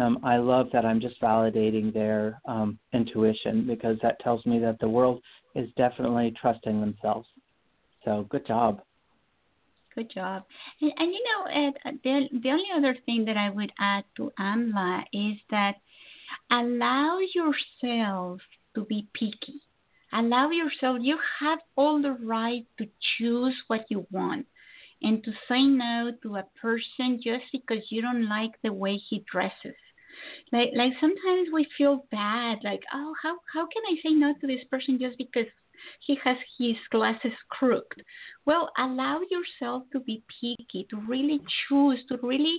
Um, 0.00 0.18
I 0.24 0.38
love 0.38 0.66
that 0.72 0.84
I'm 0.84 1.00
just 1.00 1.20
validating 1.22 1.94
their 1.94 2.40
um, 2.48 2.76
intuition 2.92 3.68
because 3.68 3.96
that 4.02 4.18
tells 4.18 4.44
me 4.46 4.58
that 4.58 4.80
the 4.80 4.88
world 4.88 5.22
is 5.54 5.68
definitely 5.76 6.34
trusting 6.40 6.80
themselves. 6.80 7.28
So 8.04 8.26
good 8.28 8.48
job. 8.48 8.80
Good 9.94 10.10
job. 10.12 10.42
And, 10.80 10.92
and 10.98 11.12
you 11.12 11.22
know, 11.22 11.68
Ed, 11.68 12.00
the, 12.02 12.40
the 12.42 12.50
only 12.50 12.70
other 12.76 12.96
thing 13.06 13.24
that 13.26 13.36
I 13.36 13.48
would 13.48 13.72
add 13.78 14.02
to 14.16 14.32
AMLA 14.40 15.04
is 15.12 15.36
that 15.50 15.76
allow 16.50 17.20
yourself 17.32 18.40
to 18.76 18.84
be 18.84 19.08
picky. 19.12 19.60
Allow 20.12 20.50
yourself, 20.50 20.98
you 21.00 21.18
have 21.40 21.58
all 21.74 22.00
the 22.00 22.12
right 22.12 22.64
to 22.78 22.86
choose 23.18 23.54
what 23.66 23.86
you 23.90 24.06
want 24.12 24.46
and 25.02 25.22
to 25.24 25.32
say 25.48 25.62
no 25.62 26.12
to 26.22 26.36
a 26.36 26.46
person 26.60 27.20
just 27.22 27.44
because 27.52 27.82
you 27.90 28.00
don't 28.00 28.28
like 28.28 28.52
the 28.62 28.72
way 28.72 28.96
he 28.96 29.24
dresses. 29.30 29.74
Like 30.52 30.70
like 30.74 30.92
sometimes 31.00 31.48
we 31.52 31.66
feel 31.76 32.06
bad, 32.10 32.58
like, 32.64 32.82
oh 32.94 33.12
how 33.22 33.36
how 33.52 33.66
can 33.66 33.82
I 33.90 33.96
say 34.02 34.14
no 34.14 34.32
to 34.40 34.46
this 34.46 34.64
person 34.70 34.98
just 34.98 35.18
because 35.18 35.46
he 36.00 36.16
has 36.24 36.38
his 36.58 36.76
glasses 36.90 37.32
crooked? 37.50 38.02
Well, 38.46 38.70
allow 38.78 39.20
yourself 39.30 39.82
to 39.92 40.00
be 40.00 40.22
picky, 40.40 40.86
to 40.88 40.96
really 41.06 41.40
choose, 41.68 41.98
to 42.08 42.18
really 42.22 42.58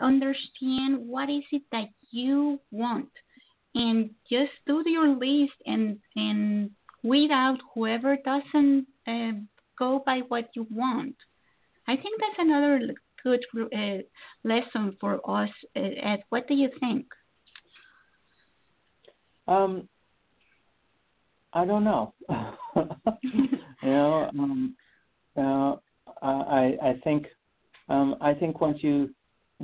understand 0.00 0.96
what 1.06 1.28
is 1.28 1.44
it 1.52 1.62
that 1.72 1.88
you 2.10 2.60
want 2.70 3.10
and 3.74 4.10
just 4.30 4.52
do 4.66 4.82
your 4.86 5.08
list 5.08 5.54
and 5.66 5.98
and 6.16 6.70
weed 7.02 7.30
out 7.30 7.58
whoever 7.74 8.16
doesn't 8.24 8.86
uh, 9.06 9.32
go 9.78 10.02
by 10.04 10.20
what 10.28 10.48
you 10.54 10.66
want. 10.70 11.14
I 11.86 11.96
think 11.96 12.20
that's 12.20 12.38
another 12.38 12.80
good 13.22 13.40
uh, 13.54 13.98
lesson 14.44 14.96
for 15.00 15.20
us. 15.28 15.50
Uh, 15.76 15.80
Ed, 15.80 16.24
what 16.28 16.46
do 16.48 16.54
you 16.54 16.70
think? 16.80 17.06
Um, 19.46 19.88
I 21.52 21.64
don't 21.64 21.84
know. 21.84 22.14
you 22.30 23.58
know, 23.82 24.30
um, 24.38 24.76
uh, 25.36 25.76
I 26.22 26.76
I 26.82 27.00
think 27.04 27.26
um, 27.88 28.16
I 28.20 28.34
think 28.34 28.60
once 28.60 28.78
you 28.82 29.10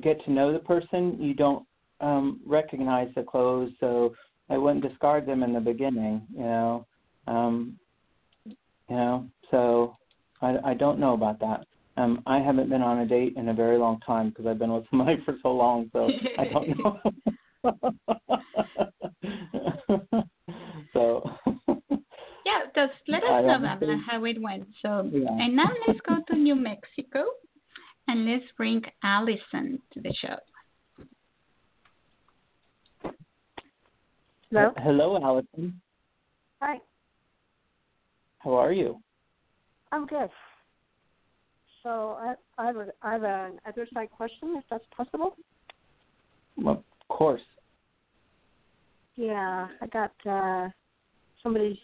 get 0.03 0.25
to 0.25 0.33
know 0.33 0.53
the 0.53 0.59
person, 0.61 1.21
you 1.21 1.35
don't 1.35 1.67
um, 2.01 2.41
recognize 2.47 3.09
the 3.15 3.23
clothes, 3.23 3.71
so 3.81 4.15
I 4.51 4.59
wouldn't 4.59 4.87
discard 4.87 5.27
them 5.27 5.43
in 5.43 5.53
the 5.53 5.61
beginning. 5.61 6.23
You 6.35 6.43
know, 6.43 6.87
um, 7.27 7.79
You 8.47 8.97
know, 8.97 9.27
so 9.51 9.97
I, 10.43 10.57
I 10.65 10.75
don't 10.75 10.99
know 10.99 11.15
about 11.15 11.41
that. 11.41 11.65
Um, 11.97 12.23
I 12.27 12.41
haven't 12.41 12.69
been 12.69 12.83
on 12.83 12.99
a 12.99 13.07
date 13.07 13.35
in 13.37 13.49
a 13.49 13.55
very 13.55 13.79
long 13.79 14.01
time 14.01 14.31
because 14.31 14.47
I've 14.47 14.59
been 14.59 14.73
with 14.73 14.85
somebody 14.91 15.23
for 15.25 15.37
so 15.43 15.53
long, 15.53 15.89
so 15.93 16.11
I 16.39 16.45
don't 16.45 16.79
know. 16.79 16.99
so. 20.93 21.31
yeah, 22.45 22.61
just 22.75 22.93
let 23.09 23.23
us 23.23 23.45
know, 23.47 23.59
Babla, 23.59 23.97
how 24.07 24.25
it 24.25 24.41
went. 24.43 24.67
So, 24.83 25.09
Yeah. 25.13 25.31
and 25.31 25.57
now 25.57 25.71
let's 25.87 26.01
go 26.07 26.19
to 26.29 26.37
New 26.37 26.57
Mexico, 26.57 27.25
and 28.09 28.27
let's 28.27 28.45
bring 28.57 28.83
Allison 29.03 29.81
to 29.93 30.01
the 30.01 30.13
show. 30.21 30.37
Hello. 34.55 34.73
Hello, 34.77 35.17
Allison. 35.21 35.81
Hi. 36.63 36.77
How 38.39 38.55
are 38.55 38.71
you? 38.73 39.01
I'm 39.91 40.07
good. 40.07 40.29
So 41.83 42.17
I, 42.21 42.35
I 42.57 42.67
have 42.67 42.77
a, 42.77 42.87
I 43.03 43.13
have 43.15 43.25
an 43.25 43.59
other 43.67 43.85
side 43.93 44.11
question, 44.17 44.55
if 44.57 44.63
that's 44.71 44.85
possible. 44.97 45.35
Well, 46.57 46.85
of 47.01 47.09
course. 47.09 47.41
Yeah, 49.17 49.67
I 49.81 49.87
got 49.89 50.13
uh 50.25 50.69
somebody's 51.43 51.77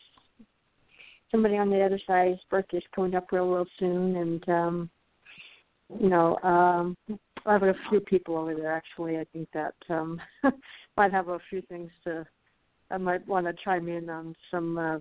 somebody 1.32 1.56
on 1.56 1.70
the 1.70 1.82
other 1.82 2.00
side's 2.06 2.38
birthday's 2.50 2.84
coming 2.94 3.16
up 3.16 3.32
real 3.32 3.50
real 3.50 3.66
soon 3.80 4.16
and 4.16 4.48
um 4.48 4.90
you 6.00 6.08
know, 6.08 6.36
um 6.44 6.96
I 7.46 7.52
have 7.54 7.64
a 7.64 7.74
few 7.88 7.98
people 7.98 8.36
over 8.36 8.54
there 8.54 8.72
actually. 8.72 9.18
I 9.18 9.24
think 9.32 9.48
that 9.54 9.74
um 9.88 10.20
might 10.96 11.10
have 11.10 11.26
a 11.30 11.40
few 11.50 11.62
things 11.62 11.90
to 12.04 12.24
I 12.90 12.98
might 12.98 13.26
want 13.26 13.46
to 13.46 13.54
chime 13.64 13.88
in 13.88 14.08
on 14.10 14.34
some 14.50 14.78
uh, 14.78 14.98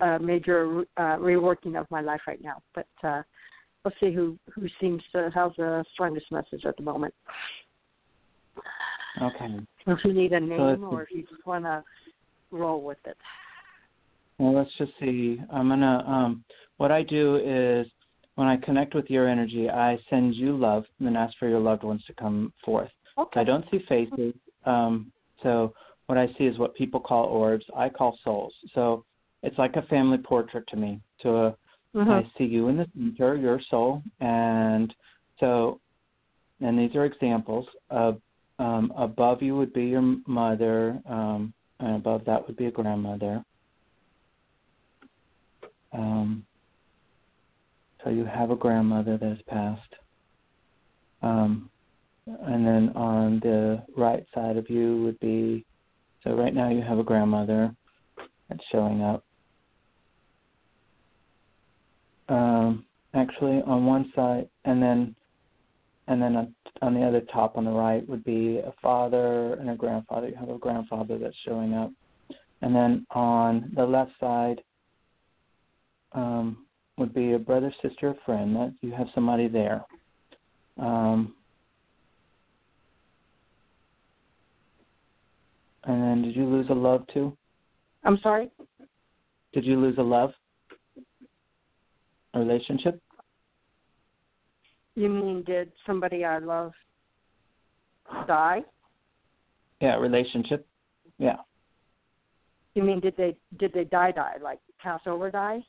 uh 0.00 0.18
major 0.18 0.84
uh 0.96 1.16
reworking 1.16 1.78
of 1.80 1.90
my 1.90 2.00
life 2.00 2.20
right 2.26 2.42
now. 2.42 2.62
But 2.74 2.86
uh 3.02 3.22
let's 3.84 3.96
see 4.00 4.12
who 4.12 4.38
who 4.54 4.66
seems 4.80 5.02
to 5.12 5.30
have 5.34 5.52
the 5.56 5.84
strongest 5.92 6.30
message 6.30 6.64
at 6.66 6.76
the 6.76 6.82
moment. 6.82 7.14
Okay. 9.20 9.58
If 9.86 9.98
you 10.04 10.12
need 10.12 10.32
a 10.32 10.40
name 10.40 10.76
see. 10.76 10.84
or 10.84 11.02
if 11.02 11.08
you 11.10 11.22
just 11.22 11.46
want 11.46 11.64
to 11.64 11.82
roll 12.50 12.82
with 12.82 12.98
it. 13.04 13.16
Well, 14.38 14.54
let's 14.54 14.70
just 14.78 14.92
see. 15.00 15.40
I'm 15.52 15.68
gonna. 15.68 16.04
Um, 16.06 16.44
what 16.78 16.90
I 16.90 17.02
do 17.02 17.36
is 17.36 17.86
when 18.36 18.48
I 18.48 18.56
connect 18.56 18.94
with 18.94 19.10
your 19.10 19.28
energy, 19.28 19.68
I 19.68 19.98
send 20.08 20.34
you 20.34 20.56
love 20.56 20.84
and 20.98 21.06
then 21.06 21.16
ask 21.16 21.36
for 21.38 21.48
your 21.48 21.60
loved 21.60 21.84
ones 21.84 22.02
to 22.06 22.14
come 22.14 22.52
forth. 22.64 22.90
Okay. 23.18 23.40
I 23.40 23.44
don't 23.44 23.64
see 23.70 23.84
faces. 23.88 24.34
Um, 24.64 25.12
so 25.42 25.74
what 26.06 26.18
I 26.18 26.26
see 26.38 26.44
is 26.44 26.58
what 26.58 26.74
people 26.74 27.00
call 27.00 27.26
orbs. 27.26 27.64
I 27.76 27.88
call 27.88 28.18
souls. 28.24 28.54
So 28.74 29.04
it's 29.42 29.58
like 29.58 29.76
a 29.76 29.82
family 29.82 30.18
portrait 30.18 30.66
to 30.68 30.76
me. 30.76 31.00
So 31.22 31.36
uh, 31.36 31.54
Mhm. 31.94 32.10
I 32.10 32.38
see 32.38 32.44
you 32.44 32.68
in 32.68 32.78
the 32.78 32.88
center, 32.94 33.36
your 33.36 33.60
soul, 33.60 34.02
and 34.20 34.94
so, 35.38 35.78
and 36.60 36.78
these 36.78 36.94
are 36.96 37.04
examples. 37.04 37.66
Of, 37.90 38.20
um, 38.58 38.92
above 38.96 39.42
you 39.42 39.56
would 39.56 39.72
be 39.74 39.86
your 39.86 40.00
mother, 40.26 41.02
um, 41.06 41.52
and 41.80 41.96
above 41.96 42.24
that 42.24 42.46
would 42.46 42.56
be 42.56 42.66
a 42.66 42.70
grandmother. 42.70 43.44
Um, 45.92 46.46
so 48.02 48.10
you 48.10 48.24
have 48.24 48.50
a 48.50 48.56
grandmother 48.56 49.18
that 49.18 49.28
has 49.28 49.42
passed. 49.42 49.94
Um, 51.20 51.70
and 52.26 52.66
then 52.66 52.90
on 52.90 53.40
the 53.40 53.82
right 53.96 54.24
side 54.34 54.56
of 54.56 54.70
you 54.70 55.02
would 55.02 55.20
be, 55.20 55.64
so 56.24 56.34
right 56.34 56.54
now 56.54 56.70
you 56.70 56.82
have 56.82 56.98
a 56.98 57.04
grandmother 57.04 57.74
that's 58.48 58.62
showing 58.70 59.02
up. 59.02 59.24
Um, 62.28 62.84
actually, 63.14 63.62
on 63.66 63.86
one 63.86 64.12
side, 64.14 64.48
and 64.64 64.82
then, 64.82 65.14
and 66.06 66.22
then 66.22 66.36
on, 66.36 66.54
on 66.80 66.94
the 66.94 67.02
other 67.02 67.20
top 67.32 67.56
on 67.56 67.64
the 67.64 67.70
right 67.70 68.08
would 68.08 68.24
be 68.24 68.58
a 68.58 68.72
father 68.80 69.54
and 69.54 69.70
a 69.70 69.74
grandfather. 69.74 70.28
You 70.28 70.36
have 70.36 70.48
a 70.48 70.58
grandfather 70.58 71.18
that's 71.18 71.36
showing 71.44 71.74
up, 71.74 71.90
and 72.62 72.74
then 72.74 73.06
on 73.10 73.72
the 73.74 73.84
left 73.84 74.12
side 74.20 74.62
um, 76.12 76.66
would 76.96 77.12
be 77.12 77.32
a 77.32 77.38
brother, 77.38 77.74
sister, 77.82 78.10
a 78.10 78.16
friend. 78.24 78.54
That 78.54 78.74
you 78.80 78.92
have 78.92 79.08
somebody 79.14 79.48
there. 79.48 79.84
Um, 80.78 81.34
and 85.84 86.02
then, 86.02 86.22
did 86.22 86.36
you 86.36 86.44
lose 86.46 86.66
a 86.70 86.74
love 86.74 87.06
too? 87.12 87.36
I'm 88.04 88.18
sorry. 88.22 88.50
Did 89.52 89.64
you 89.64 89.78
lose 89.78 89.96
a 89.98 90.02
love? 90.02 90.32
A 92.34 92.38
relationship? 92.38 93.00
You 94.94 95.08
mean 95.08 95.42
did 95.44 95.72
somebody 95.86 96.24
I 96.24 96.38
love 96.38 96.72
die? 98.26 98.62
Yeah, 99.80 99.96
relationship. 99.96 100.66
Yeah. 101.18 101.36
You 102.74 102.82
mean 102.82 103.00
did 103.00 103.16
they 103.16 103.36
did 103.58 103.72
they 103.72 103.84
die 103.84 104.12
die 104.12 104.36
like 104.42 104.60
pass 104.78 105.00
over 105.06 105.30
die? 105.30 105.60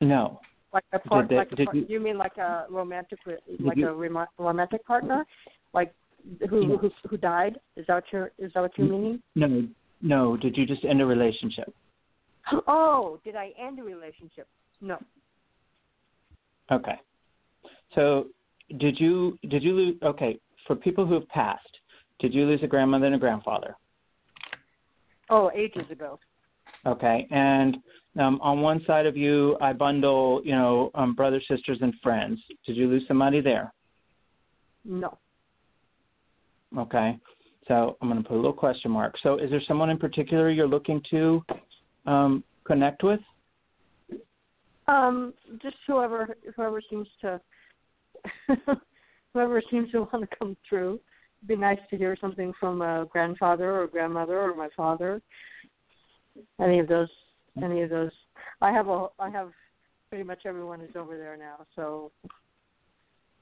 No. 0.00 0.40
Like 0.72 0.84
a 0.92 0.98
part, 0.98 1.28
they- 1.28 1.36
like 1.36 1.52
a 1.52 1.56
did 1.56 1.64
part, 1.66 1.76
you- 1.76 1.86
you 1.88 2.00
mean 2.00 2.18
like 2.18 2.36
a 2.36 2.66
romantic 2.70 3.18
like 3.60 3.76
you- 3.76 3.88
a 3.88 4.26
romantic 4.38 4.84
partner, 4.86 5.24
like 5.72 5.94
who 6.48 6.66
No. 6.66 6.76
who 6.76 6.90
who 7.08 7.16
died? 7.16 7.58
Is 7.76 7.86
that 7.86 7.94
what 7.94 8.04
you're 8.12 8.32
is 8.38 8.52
that 8.54 8.60
what 8.60 8.76
you're 8.78 8.88
meaning? 8.88 9.22
No. 9.34 9.66
No. 10.02 10.36
Did 10.36 10.56
you 10.56 10.66
just 10.66 10.84
end 10.84 11.00
a 11.00 11.06
relationship? 11.06 11.72
Oh, 12.66 13.18
did 13.24 13.36
I 13.36 13.52
end 13.58 13.78
a 13.78 13.82
relationship? 13.82 14.46
No. 14.80 14.98
Okay. 16.70 16.98
So, 17.94 18.26
did 18.78 18.98
you 18.98 19.38
did 19.48 19.62
you 19.62 19.72
lose? 19.74 19.96
Okay, 20.02 20.38
for 20.66 20.76
people 20.76 21.06
who 21.06 21.14
have 21.14 21.28
passed, 21.28 21.78
did 22.18 22.34
you 22.34 22.44
lose 22.44 22.60
a 22.62 22.66
grandmother 22.66 23.06
and 23.06 23.14
a 23.14 23.18
grandfather? 23.18 23.76
Oh, 25.30 25.50
ages 25.54 25.90
ago. 25.90 26.18
Okay, 26.86 27.26
and 27.30 27.78
um, 28.18 28.38
on 28.42 28.60
one 28.60 28.82
side 28.86 29.06
of 29.06 29.16
you, 29.16 29.56
I 29.60 29.72
bundle, 29.72 30.42
you 30.44 30.52
know, 30.52 30.90
um, 30.94 31.14
brothers, 31.14 31.44
sisters, 31.48 31.78
and 31.80 31.94
friends. 32.02 32.40
Did 32.66 32.76
you 32.76 32.88
lose 32.88 33.04
somebody 33.08 33.40
there? 33.40 33.72
No. 34.84 35.18
Okay, 36.76 37.18
so 37.68 37.96
I'm 38.00 38.08
going 38.08 38.22
to 38.22 38.28
put 38.28 38.34
a 38.34 38.36
little 38.36 38.52
question 38.52 38.90
mark. 38.90 39.14
So, 39.22 39.38
is 39.38 39.50
there 39.50 39.62
someone 39.66 39.90
in 39.90 39.98
particular 39.98 40.50
you're 40.50 40.66
looking 40.66 41.00
to 41.10 41.44
um, 42.06 42.44
connect 42.64 43.02
with? 43.02 43.20
Um, 44.86 45.32
just 45.62 45.76
whoever 45.86 46.36
whoever 46.56 46.80
seems 46.90 47.08
to 47.22 47.40
whoever 49.34 49.62
seems 49.70 49.90
to 49.92 50.00
want 50.00 50.28
to 50.28 50.36
come 50.36 50.56
through. 50.68 51.00
It'd 51.40 51.48
be 51.48 51.56
nice 51.56 51.78
to 51.90 51.96
hear 51.96 52.16
something 52.20 52.52
from 52.58 52.82
a 52.82 53.06
grandfather 53.10 53.80
or 53.80 53.86
grandmother 53.86 54.40
or 54.40 54.54
my 54.54 54.68
father. 54.76 55.22
Any 56.60 56.80
of 56.80 56.88
those 56.88 57.08
any 57.62 57.82
of 57.82 57.90
those. 57.90 58.10
I 58.60 58.72
have 58.72 58.88
a 58.88 59.06
I 59.18 59.30
have 59.30 59.52
pretty 60.08 60.24
much 60.24 60.42
everyone 60.44 60.80
is 60.80 60.96
over 60.96 61.16
there 61.16 61.36
now, 61.36 61.66
so 61.76 62.12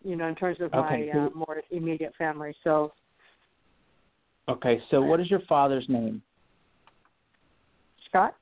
you 0.04 0.16
know, 0.16 0.26
in 0.26 0.34
terms 0.34 0.58
of 0.60 0.72
Okay, 0.74 1.10
my 1.12 1.20
uh, 1.20 1.30
more 1.34 1.62
immediate 1.70 2.12
family. 2.18 2.54
So 2.64 2.92
Okay, 4.48 4.80
so 4.90 5.00
what 5.00 5.20
is 5.20 5.30
your 5.30 5.40
father's 5.48 5.88
name? 5.88 6.22
Scott? 8.08 8.34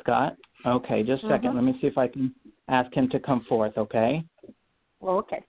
Scott? 0.00 0.36
Okay, 0.64 1.02
just 1.02 1.22
a 1.24 1.26
2nd 1.26 1.52
Mhm. 1.52 1.54
Let 1.54 1.64
me 1.64 1.78
see 1.80 1.86
if 1.86 1.98
I 1.98 2.08
can 2.08 2.34
ask 2.68 2.92
him 2.94 3.08
to 3.10 3.20
come 3.20 3.40
forth, 3.42 3.76
okay? 3.76 4.24
Well, 5.00 5.18
okay. 5.18 5.44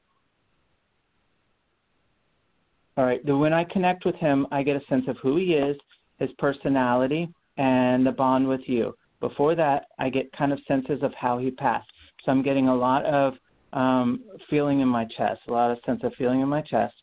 All 2.97 3.05
right. 3.05 3.23
When 3.23 3.53
I 3.53 3.63
connect 3.63 4.05
with 4.05 4.15
him, 4.15 4.47
I 4.51 4.63
get 4.63 4.75
a 4.75 4.85
sense 4.85 5.07
of 5.07 5.17
who 5.19 5.37
he 5.37 5.53
is, 5.53 5.77
his 6.17 6.31
personality, 6.33 7.29
and 7.57 8.05
the 8.05 8.11
bond 8.11 8.47
with 8.47 8.67
you. 8.67 8.95
Before 9.19 9.53
that, 9.55 9.85
I 9.99 10.09
get 10.09 10.31
kind 10.31 10.51
of 10.51 10.59
senses 10.67 11.03
of 11.03 11.13
how 11.13 11.37
he 11.37 11.51
passed. 11.51 11.89
So 12.23 12.31
I'm 12.31 12.41
getting 12.41 12.67
a 12.67 12.75
lot 12.75 13.05
of 13.05 13.37
um, 13.73 14.23
feeling 14.49 14.79
in 14.79 14.87
my 14.87 15.05
chest, 15.05 15.41
a 15.47 15.51
lot 15.51 15.71
of 15.71 15.79
sense 15.85 16.03
of 16.03 16.13
feeling 16.15 16.41
in 16.41 16.47
my 16.47 16.61
chest. 16.61 16.95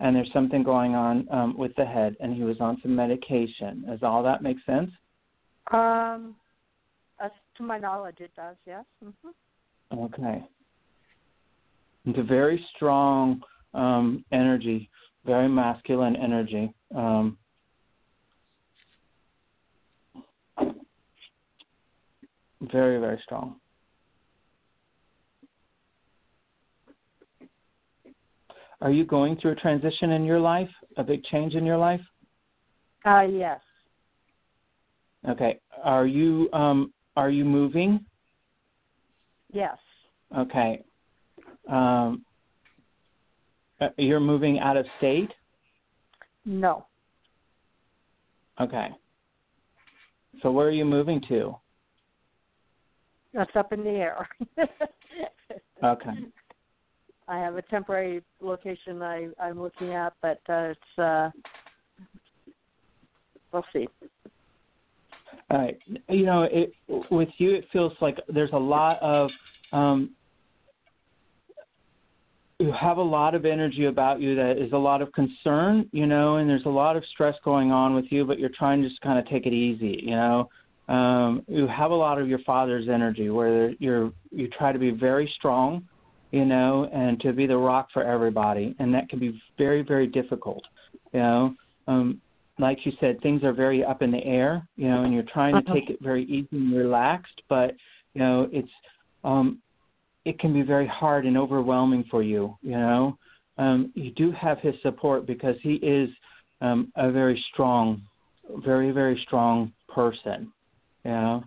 And 0.00 0.16
there's 0.16 0.32
something 0.32 0.62
going 0.62 0.94
on 0.94 1.28
um, 1.30 1.56
with 1.58 1.74
the 1.76 1.84
head, 1.84 2.16
and 2.20 2.34
he 2.34 2.42
was 2.42 2.56
on 2.60 2.78
some 2.82 2.96
medication. 2.96 3.84
Does 3.86 4.00
all 4.02 4.22
that 4.22 4.42
make 4.42 4.56
sense? 4.66 4.90
Um 5.72 6.34
as 7.22 7.30
to 7.56 7.62
my 7.62 7.78
knowledge 7.78 8.16
it 8.20 8.30
does, 8.34 8.56
yes. 8.66 8.84
hmm 9.02 9.28
Okay. 9.92 10.42
It's 12.06 12.18
a 12.18 12.22
very 12.22 12.64
strong 12.74 13.42
um, 13.74 14.24
energy, 14.32 14.88
very 15.26 15.48
masculine 15.48 16.16
energy. 16.16 16.72
Um, 16.94 17.36
very, 22.72 22.98
very 22.98 23.20
strong. 23.24 23.56
Are 28.82 28.90
you 28.90 29.04
going 29.04 29.36
through 29.36 29.52
a 29.52 29.56
transition 29.56 30.12
in 30.12 30.24
your 30.24 30.40
life, 30.40 30.70
a 30.96 31.04
big 31.04 31.22
change 31.24 31.54
in 31.54 31.66
your 31.66 31.76
life? 31.76 32.00
Uh 33.04 33.22
yes. 33.22 33.60
Okay. 35.28 35.60
Are 35.82 36.06
you 36.06 36.48
um, 36.52 36.92
are 37.16 37.30
you 37.30 37.44
moving? 37.44 38.04
Yes. 39.52 39.76
Okay. 40.36 40.82
Um, 41.68 42.24
uh, 43.80 43.88
you're 43.98 44.20
moving 44.20 44.58
out 44.58 44.76
of 44.76 44.86
state? 44.98 45.30
No. 46.44 46.86
Okay. 48.60 48.88
So 50.42 50.50
where 50.50 50.66
are 50.66 50.72
you 50.72 50.84
moving 50.84 51.20
to? 51.28 51.56
That's 53.34 53.54
up 53.54 53.72
in 53.72 53.84
the 53.84 53.90
air. 53.90 54.28
Okay. 55.82 56.10
I 57.30 57.38
have 57.38 57.56
a 57.56 57.62
temporary 57.62 58.22
location 58.40 59.02
I, 59.02 59.28
I'm 59.40 59.62
looking 59.62 59.92
at, 59.92 60.12
but 60.20 60.40
uh, 60.48 60.72
it's 60.72 60.98
uh, 60.98 61.30
we'll 63.52 63.64
see. 63.72 63.86
All 65.48 65.58
right. 65.58 65.78
You 66.08 66.26
know, 66.26 66.42
it, 66.42 66.72
with 67.10 67.28
you, 67.38 67.54
it 67.54 67.66
feels 67.72 67.92
like 68.00 68.18
there's 68.28 68.50
a 68.52 68.58
lot 68.58 69.00
of 69.00 69.30
um, 69.72 70.10
you 72.58 72.72
have 72.72 72.96
a 72.96 73.02
lot 73.02 73.36
of 73.36 73.44
energy 73.46 73.84
about 73.84 74.20
you 74.20 74.34
that 74.34 74.58
is 74.58 74.72
a 74.72 74.76
lot 74.76 75.00
of 75.00 75.12
concern, 75.12 75.88
you 75.92 76.06
know, 76.06 76.36
and 76.36 76.50
there's 76.50 76.66
a 76.66 76.68
lot 76.68 76.96
of 76.96 77.04
stress 77.12 77.36
going 77.44 77.70
on 77.70 77.94
with 77.94 78.06
you, 78.10 78.24
but 78.24 78.40
you're 78.40 78.50
trying 78.50 78.82
to 78.82 78.88
just 78.88 79.00
kind 79.02 79.20
of 79.20 79.26
take 79.28 79.46
it 79.46 79.52
easy, 79.52 80.00
you 80.02 80.16
know. 80.16 80.48
Um, 80.88 81.44
you 81.46 81.68
have 81.68 81.92
a 81.92 81.94
lot 81.94 82.20
of 82.20 82.28
your 82.28 82.40
father's 82.40 82.88
energy 82.88 83.30
where 83.30 83.70
you're 83.78 84.12
you 84.32 84.48
try 84.48 84.72
to 84.72 84.78
be 84.80 84.90
very 84.90 85.32
strong, 85.36 85.86
you 86.30 86.44
know, 86.44 86.88
and 86.92 87.20
to 87.20 87.32
be 87.32 87.46
the 87.46 87.56
rock 87.56 87.88
for 87.92 88.04
everybody, 88.04 88.74
and 88.78 88.94
that 88.94 89.08
can 89.08 89.18
be 89.18 89.40
very 89.58 89.82
very 89.82 90.06
difficult, 90.06 90.62
you 91.12 91.20
know. 91.20 91.54
Um, 91.86 92.20
like 92.58 92.78
you 92.84 92.92
said, 93.00 93.20
things 93.22 93.42
are 93.42 93.54
very 93.54 93.82
up 93.82 94.02
in 94.02 94.10
the 94.10 94.22
air, 94.24 94.66
you 94.76 94.88
know, 94.88 95.04
and 95.04 95.14
you're 95.14 95.24
trying 95.32 95.54
to 95.54 95.72
take 95.72 95.88
it 95.88 95.98
very 96.02 96.24
easy 96.24 96.48
and 96.52 96.76
relaxed, 96.76 97.40
but 97.48 97.74
you 98.14 98.20
know, 98.20 98.48
it's 98.52 98.68
um 99.24 99.60
it 100.24 100.38
can 100.38 100.52
be 100.52 100.62
very 100.62 100.86
hard 100.86 101.26
and 101.26 101.36
overwhelming 101.36 102.04
for 102.10 102.22
you. 102.22 102.56
You 102.62 102.72
know, 102.72 103.18
um, 103.58 103.92
you 103.94 104.10
do 104.12 104.30
have 104.32 104.58
his 104.58 104.74
support 104.82 105.26
because 105.26 105.56
he 105.62 105.74
is 105.74 106.10
um, 106.60 106.92
a 106.96 107.10
very 107.10 107.42
strong, 107.52 108.02
very 108.64 108.90
very 108.90 109.20
strong 109.26 109.72
person. 109.88 110.52
You 111.04 111.10
know, 111.10 111.44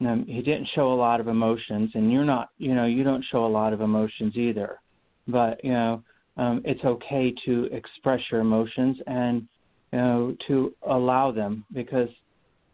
um, 0.00 0.26
he 0.26 0.42
didn't 0.42 0.68
show 0.74 0.92
a 0.92 0.94
lot 0.94 1.20
of 1.20 1.28
emotions, 1.28 1.90
and 1.94 2.12
you're 2.12 2.24
not. 2.24 2.50
You 2.58 2.74
know, 2.74 2.86
you 2.86 3.02
don't 3.02 3.24
show 3.30 3.46
a 3.46 3.48
lot 3.48 3.72
of 3.72 3.80
emotions 3.80 4.36
either. 4.36 4.78
But 5.26 5.62
you 5.64 5.72
know, 5.72 6.02
um, 6.36 6.62
it's 6.64 6.84
okay 6.84 7.34
to 7.46 7.64
express 7.72 8.20
your 8.30 8.40
emotions 8.40 8.98
and 9.06 9.48
you 9.92 9.98
know 9.98 10.36
to 10.48 10.74
allow 10.88 11.32
them 11.32 11.64
because 11.72 12.10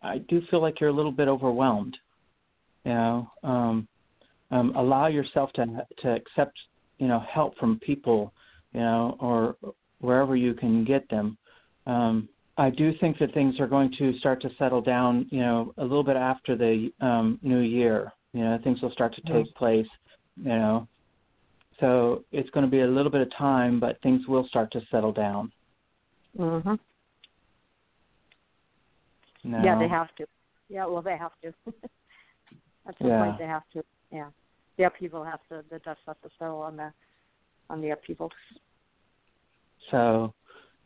I 0.03 0.19
do 0.19 0.43
feel 0.51 0.61
like 0.61 0.81
you're 0.81 0.91
a 0.91 0.95
little 0.95 1.13
bit 1.13 1.29
overwhelmed. 1.29 1.97
You 2.85 2.93
know, 2.93 3.31
um, 3.45 3.89
um, 4.51 4.75
allow 4.75 5.07
yourself 5.07 5.53
to 5.55 5.87
to 5.99 6.15
accept 6.15 6.59
you 6.99 7.07
know 7.07 7.21
help 7.21 7.57
from 7.59 7.79
people 7.79 8.33
you 8.73 8.81
know 8.81 9.17
or 9.21 9.57
wherever 10.01 10.35
you 10.35 10.55
can 10.55 10.85
get 10.85 11.09
them 11.09 11.39
um, 11.87 12.29
I 12.59 12.71
do 12.71 12.93
think 13.01 13.19
that 13.19 13.33
things 13.33 13.59
are 13.61 13.67
going 13.67 13.95
to 13.99 14.17
start 14.19 14.43
to 14.43 14.51
settle 14.59 14.81
down 14.81 15.27
you 15.31 15.41
know 15.41 15.73
a 15.79 15.83
little 15.83 16.05
bit 16.05 16.17
after 16.17 16.57
the 16.57 16.91
um, 17.01 17.39
new 17.43 17.61
year 17.61 18.13
you 18.33 18.41
know 18.41 18.59
things 18.63 18.81
will 18.83 18.93
start 18.93 19.15
to 19.15 19.21
take 19.23 19.47
mm-hmm. 19.47 19.59
place 19.59 19.87
you 20.37 20.49
know 20.49 20.87
so 21.81 22.25
it's 22.33 22.51
going 22.51 22.65
to 22.65 22.71
be 22.71 22.81
a 22.81 22.87
little 22.87 23.11
bit 23.11 23.21
of 23.21 23.29
time 23.37 23.81
but 23.81 24.01
things 24.03 24.27
will 24.27 24.47
start 24.49 24.71
to 24.73 24.81
settle 24.91 25.13
down 25.13 25.51
mhm 26.39 26.79
no. 29.45 29.63
yeah 29.65 29.79
they 29.79 29.89
have 29.89 30.15
to 30.17 30.27
yeah 30.69 30.87
well 30.87 31.03
they 31.03 31.17
have 31.17 31.33
to 31.43 31.49
at 32.87 32.97
some 32.99 33.09
yeah. 33.09 33.25
point 33.25 33.39
they 33.39 33.47
have 33.47 33.65
to 33.73 33.83
yeah 34.11 34.29
the 34.79 34.85
upheaval 34.85 35.25
has 35.25 35.39
to 35.49 35.65
the 35.71 35.79
dust 35.81 36.01
has 36.07 36.17
to 36.23 36.31
settle 36.39 36.61
on 36.61 36.77
the 36.77 36.93
on 37.73 37.81
the 37.81 37.91
upheaval. 37.91 38.31
So, 39.91 40.33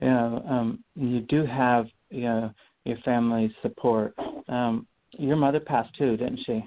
you 0.00 0.08
know, 0.08 0.44
um, 0.48 0.84
you 0.94 1.20
do 1.20 1.44
have 1.46 1.86
you 2.10 2.22
know 2.22 2.52
your 2.84 2.98
family's 3.04 3.52
support. 3.62 4.14
Um, 4.48 4.86
your 5.12 5.36
mother 5.36 5.60
passed 5.60 5.94
too, 5.96 6.16
didn't 6.16 6.40
she? 6.44 6.64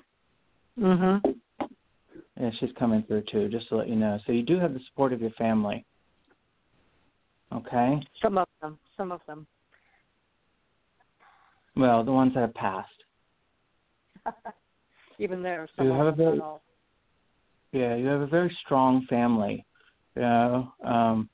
Mhm. 0.77 1.35
Yeah, 2.39 2.51
she's 2.59 2.71
coming 2.77 3.03
through 3.03 3.23
too. 3.31 3.49
Just 3.49 3.69
to 3.69 3.75
let 3.75 3.89
you 3.89 3.95
know, 3.95 4.19
so 4.25 4.31
you 4.31 4.43
do 4.43 4.59
have 4.59 4.73
the 4.73 4.79
support 4.87 5.13
of 5.13 5.21
your 5.21 5.31
family. 5.31 5.85
Okay. 7.53 8.01
Some 8.21 8.37
of 8.37 8.47
them. 8.61 8.77
Some 8.95 9.11
of 9.11 9.21
them. 9.27 9.47
Well, 11.75 12.03
the 12.03 12.11
ones 12.11 12.33
that 12.33 12.41
have 12.41 12.53
passed. 12.53 12.89
Even 15.19 15.41
there, 15.41 15.67
some 15.75 15.85
you 15.85 15.91
of 15.91 15.97
have 15.97 16.07
a 16.07 16.11
very, 16.11 16.41
yeah, 17.71 17.95
you 17.95 18.07
have 18.07 18.21
a 18.21 18.27
very 18.27 18.55
strong 18.65 19.05
family, 19.09 19.65
you 20.15 20.21
know, 20.21 20.73
um, 20.83 21.29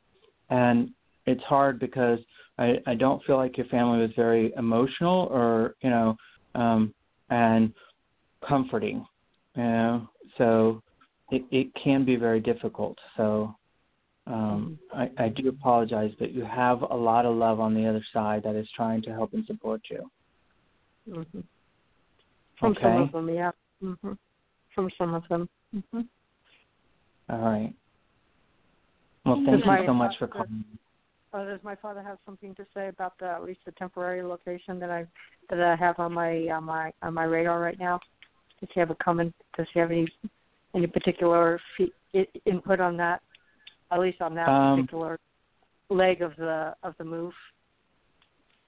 it's 1.36 1.44
hard 1.44 1.80
because 1.80 2.20
I, 2.58 2.76
I 2.88 2.96
don't 2.96 3.24
feel 3.26 3.38
like 3.38 3.58
your 3.58 3.68
family 3.68 4.00
was 4.00 4.12
very 4.16 4.54
emotional 4.58 5.28
or 5.32 5.76
you 5.82 5.90
know, 5.90 6.16
um, 6.56 6.94
and 7.30 7.74
comforting, 8.48 9.06
you 9.56 9.64
know. 9.64 10.10
So 10.38 10.82
it 11.32 11.44
it 11.52 11.68
can 11.82 12.06
be 12.06 12.16
very 12.16 12.40
difficult. 12.40 12.98
So 13.18 13.56
um, 14.28 14.80
I, 14.94 15.10
I 15.18 15.30
do 15.30 15.50
apologize, 15.50 16.12
but 16.18 16.32
you 16.32 16.46
have 16.46 16.82
a 16.82 16.96
lot 16.96 17.26
of 17.26 17.36
love 17.36 17.60
on 17.60 17.74
the 17.74 17.86
other 17.88 18.04
side 18.14 18.44
that 18.44 18.56
is 18.56 18.68
trying 18.76 19.02
to 19.04 19.12
help 19.12 19.34
and 19.34 19.46
support 19.46 19.82
you. 19.90 20.10
Mm-hmm. 21.10 21.40
From 22.60 22.72
okay. 22.72 22.82
some 22.82 23.02
of 23.02 23.12
them, 23.12 23.30
yeah. 23.30 23.52
Mm-hmm. 23.84 24.14
From 24.74 24.90
some 24.98 25.14
of 25.14 25.24
them. 25.30 25.50
Mm-hmm. 25.76 26.02
All 27.30 27.40
right. 27.40 27.74
Well, 29.26 29.44
thank 29.46 29.66
you 29.66 29.86
so 29.86 29.94
much 29.94 30.16
for 30.18 30.28
calling. 30.28 30.64
Uh, 31.36 31.44
does 31.44 31.60
my 31.64 31.76
father 31.76 32.02
have 32.02 32.18
something 32.26 32.56
to 32.56 32.66
say 32.74 32.88
about 32.88 33.18
the 33.20 33.26
at 33.26 33.44
least 33.44 33.60
the 33.66 33.72
temporary 33.74 34.24
location 34.24 34.80
that 34.80 34.90
I 34.90 35.06
that 35.50 35.60
I 35.60 35.76
have 35.76 36.00
on 36.00 36.14
my 36.14 36.48
on 36.48 36.64
my 36.64 36.94
on 37.02 37.14
my 37.14 37.26
radar 37.26 37.60
right 37.60 37.78
now? 37.78 38.00
Does 38.62 38.70
he 38.74 38.80
have 38.80 38.90
a 38.90 38.96
comment? 38.96 39.36
Does 39.58 39.68
he 39.74 39.80
have 39.82 39.92
any 39.92 40.08
any 40.74 40.88
particular 40.88 41.60
fee, 41.76 41.92
input 42.46 42.80
on 42.80 42.96
that? 42.98 43.22
At 43.92 44.00
least 44.00 44.22
on 44.22 44.34
that 44.36 44.48
um, 44.48 44.78
particular 44.78 45.20
leg 45.90 46.22
of 46.22 46.36
the 46.38 46.74
of 46.84 46.96
the 47.00 47.04
move. 47.04 47.34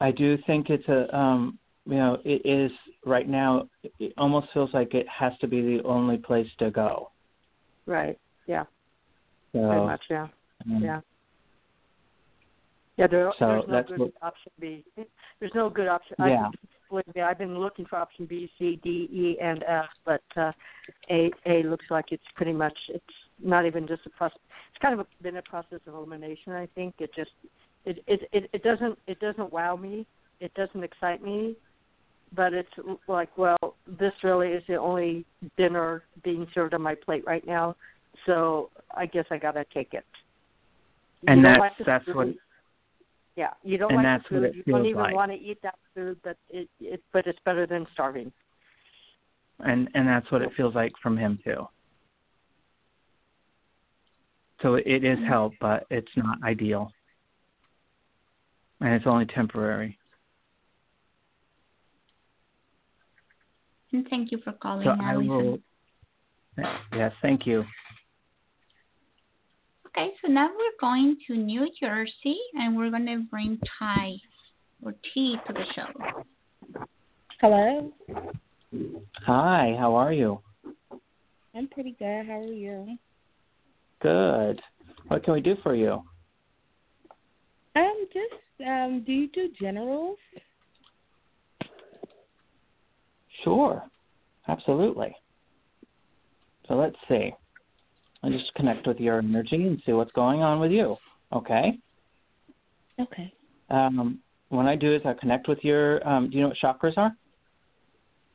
I 0.01 0.11
do 0.11 0.37
think 0.45 0.69
it's 0.69 0.87
a 0.89 1.15
um 1.17 1.57
you 1.85 1.95
know 1.95 2.17
it 2.25 2.45
is 2.45 2.71
right 3.05 3.29
now. 3.29 3.69
It 3.97 4.11
almost 4.17 4.47
feels 4.53 4.71
like 4.73 4.93
it 4.93 5.07
has 5.07 5.31
to 5.39 5.47
be 5.47 5.61
the 5.61 5.83
only 5.85 6.17
place 6.17 6.47
to 6.59 6.69
go. 6.69 7.11
Right. 7.85 8.19
Yeah. 8.45 8.65
So, 9.53 9.61
Very 9.61 9.85
much, 9.85 10.01
yeah. 10.09 10.27
Um, 10.69 10.83
yeah. 10.83 10.99
Yeah, 12.97 13.07
there, 13.07 13.31
so 13.37 13.47
there's 13.47 13.63
no 13.67 13.83
good 13.83 13.99
what, 13.99 14.13
option 14.23 14.51
B. 14.59 14.83
There's 15.39 15.51
no 15.53 15.69
good 15.69 15.87
option. 15.87 16.15
Yeah. 16.19 16.49
I, 16.91 17.21
I've 17.21 17.37
been 17.37 17.59
looking 17.59 17.85
for 17.85 17.97
option 17.97 18.25
B, 18.25 18.49
C, 18.57 18.79
D, 18.83 19.07
E, 19.11 19.37
and 19.41 19.63
F, 19.67 19.85
but 20.03 20.23
uh, 20.35 20.51
A 21.11 21.31
A 21.45 21.63
looks 21.63 21.85
like 21.91 22.05
it's 22.11 22.23
pretty 22.35 22.53
much 22.53 22.77
it's 22.89 23.05
not 23.43 23.65
even 23.65 23.87
just 23.87 24.05
a 24.05 24.09
process. 24.09 24.39
It's 24.71 24.81
kind 24.81 24.99
of 24.99 25.01
a, 25.01 25.23
been 25.23 25.37
a 25.37 25.41
process 25.43 25.79
of 25.85 25.93
elimination. 25.93 26.53
I 26.53 26.67
think 26.73 26.95
it 26.99 27.11
just 27.15 27.31
it, 27.85 28.03
it 28.07 28.21
it 28.31 28.49
it 28.51 28.63
doesn't 28.63 28.97
it 29.05 29.19
doesn't 29.19 29.53
wow 29.53 29.75
me. 29.75 30.07
It 30.39 30.53
doesn't 30.55 30.83
excite 30.83 31.23
me. 31.23 31.55
But 32.35 32.53
it's 32.53 32.69
like, 33.07 33.37
well, 33.37 33.75
this 33.87 34.11
really 34.23 34.49
is 34.49 34.63
the 34.67 34.75
only 34.75 35.25
dinner 35.55 36.03
being 36.23 36.47
served 36.53 36.73
on 36.73 36.81
my 36.81 36.95
plate 36.95 37.23
right 37.25 37.45
now, 37.45 37.75
so 38.25 38.69
I 38.95 39.05
guess 39.05 39.25
I 39.31 39.37
gotta 39.37 39.65
take 39.73 39.93
it. 39.93 40.03
And 41.27 41.39
you 41.39 41.45
that's 41.45 41.59
like 41.59 41.71
that's 41.85 42.07
what. 42.07 42.27
Yeah, 43.37 43.51
you 43.63 43.77
don't 43.77 43.91
and 43.93 43.97
like 43.99 44.05
that's 44.05 44.23
the 44.31 44.39
what 44.39 44.43
food. 44.49 44.55
it 44.55 44.65
You 44.67 44.73
don't 44.73 44.85
even 44.87 44.99
like. 44.99 45.13
want 45.13 45.31
to 45.31 45.37
eat 45.37 45.59
that 45.61 45.75
food, 45.95 46.17
but 46.23 46.37
it, 46.49 46.67
it 46.81 47.03
but 47.13 47.27
it's 47.27 47.37
better 47.45 47.67
than 47.67 47.85
starving. 47.93 48.31
And 49.59 49.87
and 49.93 50.07
that's 50.07 50.29
what 50.31 50.41
it 50.41 50.49
feels 50.57 50.73
like 50.73 50.91
from 51.01 51.15
him 51.15 51.37
too. 51.43 51.67
So 54.63 54.73
it 54.73 54.87
is 54.87 55.19
Mm-hmm. 55.19 55.25
help, 55.25 55.53
but 55.61 55.85
it's 55.91 56.11
not 56.15 56.39
ideal, 56.43 56.91
and 58.81 58.93
it's 58.95 59.05
only 59.05 59.27
temporary. 59.27 59.99
And 63.93 64.07
thank 64.09 64.31
you 64.31 64.39
for 64.43 64.51
calling, 64.53 64.83
So 64.85 64.95
I 64.99 65.15
will. 65.15 65.59
Yes, 66.91 67.13
thank 67.21 67.45
you. 67.45 67.63
Okay, 69.87 70.09
so 70.21 70.27
now 70.31 70.49
we're 70.49 70.79
going 70.81 71.17
to 71.27 71.35
New 71.35 71.69
Jersey 71.79 72.37
and 72.55 72.75
we're 72.75 72.89
going 72.89 73.05
to 73.05 73.23
bring 73.31 73.57
Ty 73.79 74.15
or 74.83 74.93
T 75.13 75.37
to 75.47 75.53
the 75.53 75.63
show. 75.73 76.85
Hello. 77.39 77.91
Hi, 79.25 79.75
how 79.79 79.95
are 79.95 80.11
you? 80.11 80.41
I'm 81.55 81.67
pretty 81.69 81.95
good. 81.97 82.27
How 82.27 82.39
are 82.39 82.43
you? 82.43 82.97
Good. 84.01 84.61
What 85.07 85.23
can 85.23 85.33
we 85.33 85.41
do 85.41 85.55
for 85.63 85.73
you? 85.73 86.03
Um, 87.75 88.05
just 88.11 88.67
um, 88.67 89.03
do 89.05 89.13
you 89.13 89.29
do 89.29 89.49
generals? 89.59 90.17
Sure. 93.43 93.83
Absolutely. 94.49 95.15
So 96.67 96.75
let's 96.75 96.95
see. 97.07 97.33
I'll 98.23 98.31
just 98.31 98.53
connect 98.55 98.87
with 98.87 98.99
your 98.99 99.19
energy 99.19 99.67
and 99.67 99.81
see 99.85 99.93
what's 99.93 100.11
going 100.13 100.41
on 100.41 100.59
with 100.59 100.71
you. 100.71 100.95
Okay. 101.33 101.77
Okay. 102.99 103.31
Um, 103.69 104.19
what 104.49 104.65
I 104.65 104.75
do 104.75 104.95
is 104.95 105.01
I 105.05 105.13
connect 105.13 105.47
with 105.47 105.59
your. 105.61 106.07
Um, 106.07 106.29
do 106.29 106.37
you 106.37 106.43
know 106.43 106.49
what 106.49 106.57
chakras 106.61 106.97
are? 106.97 107.11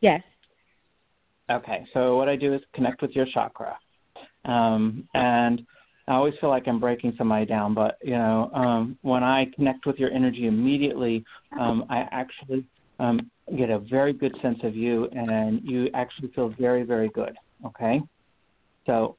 Yes. 0.00 0.22
Okay. 1.50 1.86
So 1.94 2.16
what 2.16 2.28
I 2.28 2.36
do 2.36 2.54
is 2.54 2.60
connect 2.74 3.02
with 3.02 3.12
your 3.12 3.26
chakra, 3.32 3.76
um, 4.44 5.08
and 5.14 5.62
I 6.08 6.14
always 6.14 6.34
feel 6.40 6.50
like 6.50 6.66
I'm 6.66 6.80
breaking 6.80 7.14
somebody 7.16 7.46
down, 7.46 7.74
but 7.74 7.96
you 8.02 8.12
know, 8.12 8.50
um, 8.54 8.98
when 9.02 9.22
I 9.22 9.46
connect 9.54 9.86
with 9.86 9.98
your 9.98 10.10
energy 10.10 10.46
immediately, 10.46 11.24
um, 11.58 11.84
I 11.88 12.06
actually 12.10 12.64
um, 12.98 13.30
get 13.56 13.70
a 13.70 13.78
very 13.78 14.12
good 14.12 14.36
sense 14.42 14.58
of 14.64 14.76
you, 14.76 15.08
and 15.12 15.60
you 15.64 15.88
actually 15.94 16.28
feel 16.34 16.54
very, 16.58 16.82
very 16.82 17.08
good. 17.08 17.34
Okay. 17.66 18.00
So 18.86 19.16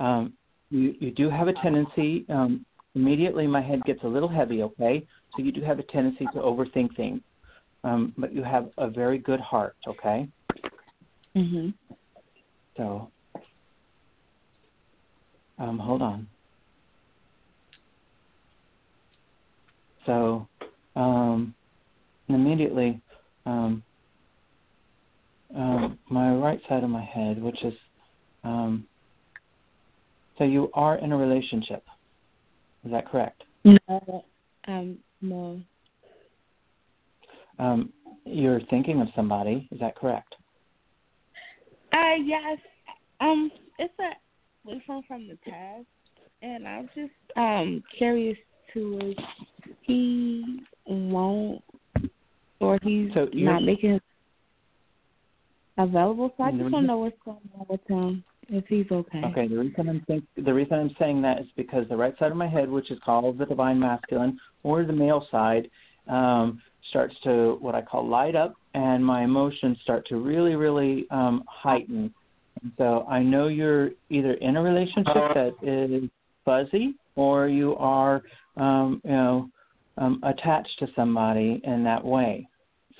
um, 0.00 0.32
you 0.70 0.94
you 1.00 1.10
do 1.10 1.28
have 1.30 1.48
a 1.48 1.52
tendency. 1.54 2.24
Um, 2.28 2.64
immediately, 2.94 3.46
my 3.46 3.60
head 3.62 3.82
gets 3.84 4.02
a 4.04 4.08
little 4.08 4.28
heavy. 4.28 4.62
Okay, 4.62 5.06
so 5.36 5.42
you 5.42 5.52
do 5.52 5.62
have 5.62 5.78
a 5.78 5.84
tendency 5.84 6.26
to 6.26 6.40
overthink 6.40 6.96
things, 6.96 7.20
um, 7.84 8.12
but 8.16 8.34
you 8.34 8.42
have 8.42 8.70
a 8.78 8.88
very 8.88 9.18
good 9.18 9.40
heart. 9.40 9.76
Okay. 9.86 10.28
Mhm. 11.36 11.74
So 12.76 13.10
um, 15.58 15.78
hold 15.78 16.02
on. 16.02 16.28
So 20.06 20.48
um, 20.96 21.54
immediately, 22.28 23.00
um, 23.46 23.82
um, 25.54 25.98
my 26.08 26.34
right 26.34 26.60
side 26.68 26.82
of 26.82 26.90
my 26.90 27.04
head, 27.04 27.40
which 27.40 27.62
is 27.62 27.74
um, 28.44 28.86
so 30.42 30.46
you 30.46 30.70
are 30.74 30.96
in 30.96 31.12
a 31.12 31.16
relationship. 31.16 31.84
Is 32.84 32.90
that 32.90 33.08
correct? 33.08 33.44
No. 33.64 34.24
Um. 34.66 34.98
No. 35.20 35.60
Um, 37.60 37.92
you're 38.24 38.60
thinking 38.68 39.00
of 39.00 39.06
somebody. 39.14 39.68
Is 39.70 39.78
that 39.78 39.94
correct? 39.94 40.34
Uh. 41.92 42.16
Yes. 42.24 42.58
Um. 43.20 43.52
It's 43.78 43.94
a 44.00 44.10
boyfriend 44.64 45.04
from 45.06 45.28
the 45.28 45.38
past, 45.48 45.86
and 46.42 46.66
I'm 46.66 46.90
just 46.92 47.12
um 47.36 47.84
curious 47.96 48.36
to 48.74 49.14
if 49.64 49.76
he 49.82 50.60
won't 50.86 51.62
or 52.58 52.80
he's 52.82 53.12
So 53.14 53.28
not 53.32 53.62
making 53.62 54.00
available. 55.78 56.34
So 56.36 56.42
I 56.42 56.50
just 56.50 56.62
want 56.62 56.74
to 56.74 56.82
know 56.82 56.98
what's 56.98 57.16
going 57.24 57.38
on 57.56 57.66
with 57.68 57.80
him. 57.86 58.24
If 58.48 58.66
he's 58.66 58.86
okay. 58.90 59.22
Okay, 59.24 59.48
the 59.48 59.58
reason 59.58 59.88
I'm 59.88 60.00
think 60.06 60.24
the 60.36 60.52
reason 60.52 60.74
I'm 60.74 60.94
saying 60.98 61.22
that 61.22 61.40
is 61.40 61.46
because 61.56 61.88
the 61.88 61.96
right 61.96 62.16
side 62.18 62.30
of 62.30 62.36
my 62.36 62.48
head, 62.48 62.68
which 62.68 62.90
is 62.90 62.98
called 63.04 63.38
the 63.38 63.46
divine 63.46 63.78
masculine, 63.78 64.38
or 64.62 64.84
the 64.84 64.92
male 64.92 65.26
side, 65.30 65.68
um, 66.08 66.60
starts 66.90 67.14
to 67.24 67.56
what 67.60 67.74
I 67.74 67.82
call 67.82 68.06
light 68.06 68.34
up, 68.34 68.54
and 68.74 69.04
my 69.04 69.22
emotions 69.24 69.78
start 69.82 70.06
to 70.08 70.16
really, 70.16 70.54
really 70.54 71.06
um, 71.10 71.44
heighten. 71.48 72.12
So 72.76 73.06
I 73.08 73.22
know 73.22 73.48
you're 73.48 73.90
either 74.10 74.34
in 74.34 74.56
a 74.56 74.62
relationship 74.62 75.14
that 75.34 75.54
is 75.62 76.10
fuzzy, 76.44 76.94
or 77.16 77.48
you 77.48 77.76
are, 77.76 78.22
um, 78.56 79.00
you 79.04 79.10
know, 79.10 79.48
um, 79.98 80.20
attached 80.22 80.78
to 80.80 80.88
somebody 80.96 81.60
in 81.64 81.84
that 81.84 82.04
way. 82.04 82.48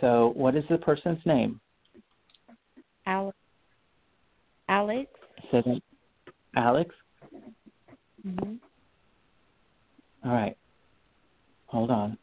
So, 0.00 0.32
what 0.34 0.56
is 0.56 0.64
the 0.68 0.78
person's 0.78 1.20
name? 1.24 1.60
Alex. 3.06 3.36
Alex. 4.68 5.10
That. 5.52 5.80
Alex. 6.56 6.94
hmm 8.22 8.54
All 10.24 10.32
right. 10.32 10.56
Hold 11.66 11.90
on. 11.90 12.18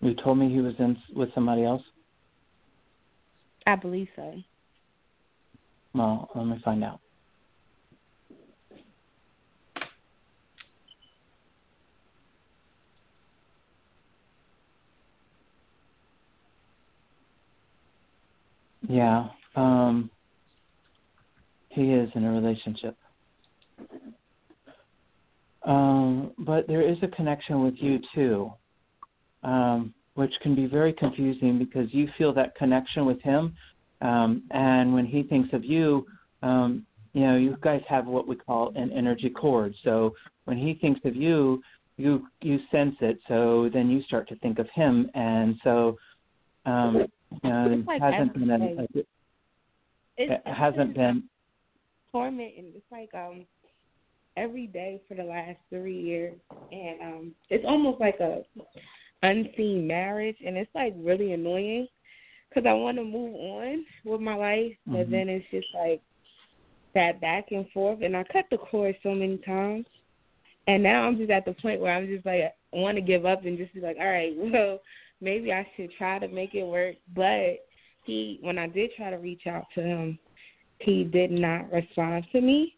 You 0.00 0.14
told 0.14 0.38
me 0.38 0.50
he 0.50 0.60
was 0.60 0.74
in 0.78 0.96
with 1.14 1.32
somebody 1.34 1.64
else. 1.64 1.82
I 3.66 3.76
believe 3.76 4.08
so. 4.16 4.34
Well, 5.94 6.28
let 6.34 6.46
me 6.46 6.60
find 6.64 6.82
out. 6.82 7.00
Yeah. 18.88 19.28
Um 19.54 20.10
he 21.72 21.92
is 21.92 22.10
in 22.14 22.24
a 22.24 22.30
relationship. 22.30 22.96
Um, 25.64 26.32
but 26.38 26.66
there 26.66 26.82
is 26.82 26.96
a 27.02 27.08
connection 27.08 27.62
with 27.64 27.74
you 27.78 27.98
too, 28.14 28.52
um, 29.42 29.94
which 30.14 30.32
can 30.42 30.54
be 30.54 30.66
very 30.66 30.92
confusing 30.92 31.58
because 31.58 31.92
you 31.92 32.08
feel 32.18 32.32
that 32.34 32.54
connection 32.56 33.06
with 33.06 33.20
him, 33.22 33.54
um, 34.00 34.42
and 34.50 34.92
when 34.92 35.06
he 35.06 35.22
thinks 35.22 35.52
of 35.52 35.64
you, 35.64 36.04
um, 36.42 36.84
you 37.12 37.22
know, 37.22 37.36
you 37.36 37.56
guys 37.60 37.82
have 37.88 38.06
what 38.06 38.26
we 38.26 38.34
call 38.34 38.72
an 38.74 38.90
energy 38.92 39.30
cord. 39.30 39.74
So 39.84 40.14
when 40.44 40.58
he 40.58 40.74
thinks 40.74 41.00
of 41.04 41.14
you, 41.14 41.62
you 41.96 42.26
you 42.40 42.58
sense 42.72 42.96
it. 43.00 43.18
So 43.28 43.70
then 43.72 43.88
you 43.90 44.02
start 44.02 44.28
to 44.28 44.36
think 44.36 44.58
of 44.58 44.68
him, 44.74 45.10
and 45.14 45.56
so 45.62 45.96
um, 46.66 47.06
you 47.42 47.50
know, 47.50 47.84
it 47.86 48.02
hasn't 48.02 48.34
been 48.34 48.50
a, 48.50 48.82
a, 48.82 49.04
it 50.16 50.42
hasn't 50.44 50.94
been 50.94 51.28
torment 52.12 52.52
and 52.56 52.66
it's 52.76 52.84
like 52.92 53.10
um 53.14 53.46
every 54.36 54.66
day 54.66 55.00
for 55.08 55.14
the 55.14 55.24
last 55.24 55.58
three 55.70 56.00
years. 56.00 56.34
And 56.70 57.00
um 57.02 57.34
it's 57.50 57.64
almost 57.66 58.00
like 58.00 58.20
a 58.20 58.42
unseen 59.22 59.86
marriage. 59.86 60.36
And 60.44 60.56
it's 60.56 60.70
like 60.74 60.94
really 60.96 61.32
annoying 61.32 61.88
because 62.48 62.68
i 62.68 62.72
want 62.74 62.98
to 62.98 63.04
move 63.04 63.34
on 63.34 63.84
with 64.04 64.20
my 64.20 64.34
life 64.34 64.72
but 64.86 65.06
Mhm. 65.06 65.10
then 65.10 65.28
it's 65.30 65.46
just 65.50 65.68
like 65.74 66.00
that 66.94 67.20
back 67.20 67.50
and 67.50 67.68
forth. 67.70 68.02
And 68.02 68.16
i 68.16 68.24
cut 68.24 68.44
the 68.50 68.58
cord 68.58 68.94
so 69.02 69.14
many 69.14 69.38
times. 69.38 69.86
And 70.66 70.82
now 70.82 71.04
i'm 71.04 71.16
just 71.16 71.30
at 71.30 71.44
the 71.44 71.54
point 71.54 71.80
where 71.80 71.94
i'm 71.94 72.06
just 72.06 72.26
like 72.26 72.42
i 72.42 72.52
want 72.76 72.96
to 72.96 73.02
give 73.02 73.24
up 73.26 73.44
and 73.44 73.58
just 73.58 73.72
be 73.74 73.80
like 73.80 73.96
all 73.98 74.06
right 74.06 74.34
well 74.36 74.80
maybe 75.20 75.52
i 75.52 75.66
should 75.76 75.90
try 75.96 76.18
to 76.18 76.28
make 76.28 76.54
it 76.54 76.64
work. 76.64 76.96
But 77.14 77.64
he 78.04 78.38
when 78.42 78.58
i 78.58 78.66
did 78.66 78.90
try 78.96 79.10
to 79.10 79.16
reach 79.16 79.46
out 79.46 79.64
to 79.74 79.82
him 79.82 80.18
he 80.82 81.04
did 81.04 81.30
not 81.30 81.70
respond 81.72 82.26
to 82.32 82.40
me. 82.40 82.74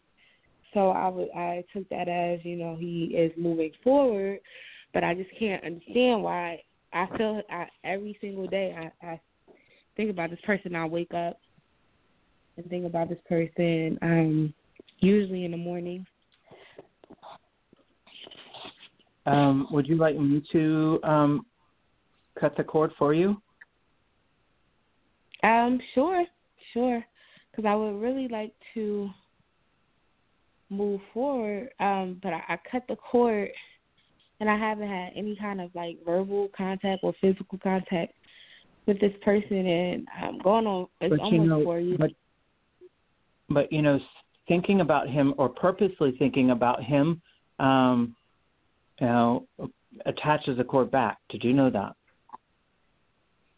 So 0.73 0.89
I 0.89 1.07
would 1.07 1.29
I 1.35 1.63
took 1.73 1.87
that 1.89 2.07
as, 2.07 2.39
you 2.43 2.57
know, 2.57 2.75
he 2.75 3.15
is 3.15 3.31
moving 3.37 3.71
forward, 3.83 4.39
but 4.93 5.03
I 5.03 5.13
just 5.13 5.29
can't 5.39 5.63
understand 5.63 6.23
why 6.23 6.61
I 6.93 7.07
feel 7.17 7.41
I, 7.49 7.67
every 7.83 8.17
single 8.21 8.47
day 8.47 8.75
I, 8.77 9.07
I 9.07 9.19
think 9.95 10.09
about 10.09 10.29
this 10.29 10.39
person. 10.45 10.75
I 10.75 10.85
wake 10.85 11.13
up 11.13 11.39
and 12.57 12.65
think 12.69 12.85
about 12.85 13.09
this 13.09 13.19
person, 13.27 13.97
um, 14.01 14.53
usually 14.99 15.45
in 15.45 15.51
the 15.51 15.57
morning. 15.57 16.05
Um, 19.25 19.67
would 19.71 19.87
you 19.87 19.95
like 19.95 20.17
me 20.17 20.43
to 20.51 20.99
um, 21.03 21.45
cut 22.39 22.55
the 22.55 22.63
cord 22.63 22.91
for 22.97 23.13
you? 23.13 23.41
Um, 25.43 25.79
sure, 25.93 26.25
sure, 26.73 27.03
because 27.55 27.67
I 27.69 27.75
would 27.75 28.01
really 28.01 28.27
like 28.27 28.53
to 28.73 29.09
move 30.69 30.99
forward. 31.13 31.69
Um, 31.79 32.19
but 32.21 32.33
I, 32.33 32.41
I 32.49 32.59
cut 32.69 32.83
the 32.87 32.95
cord, 32.95 33.49
and 34.39 34.49
I 34.49 34.57
haven't 34.57 34.89
had 34.89 35.11
any 35.15 35.37
kind 35.39 35.61
of 35.61 35.71
like 35.75 35.97
verbal 36.05 36.49
contact 36.55 37.03
or 37.03 37.13
physical 37.21 37.57
contact 37.59 38.13
with 38.85 38.99
this 38.99 39.13
person, 39.23 39.65
and 39.65 40.07
I'm 40.21 40.39
going 40.39 40.67
on. 40.67 40.87
It's 41.01 41.11
but 41.11 41.19
almost 41.19 41.41
you 41.41 41.49
know, 41.49 41.63
four 41.63 41.79
years. 41.79 41.97
but 41.99 42.11
but 43.49 43.71
you 43.71 43.81
know, 43.81 43.99
thinking 44.47 44.81
about 44.81 45.09
him 45.09 45.33
or 45.37 45.49
purposely 45.49 46.15
thinking 46.17 46.51
about 46.51 46.83
him, 46.83 47.21
um, 47.59 48.15
you 48.99 49.07
know, 49.07 49.47
attaches 50.05 50.57
the 50.57 50.63
cord 50.63 50.91
back. 50.91 51.17
Did 51.29 51.43
you 51.43 51.53
know 51.53 51.69
that? 51.69 51.93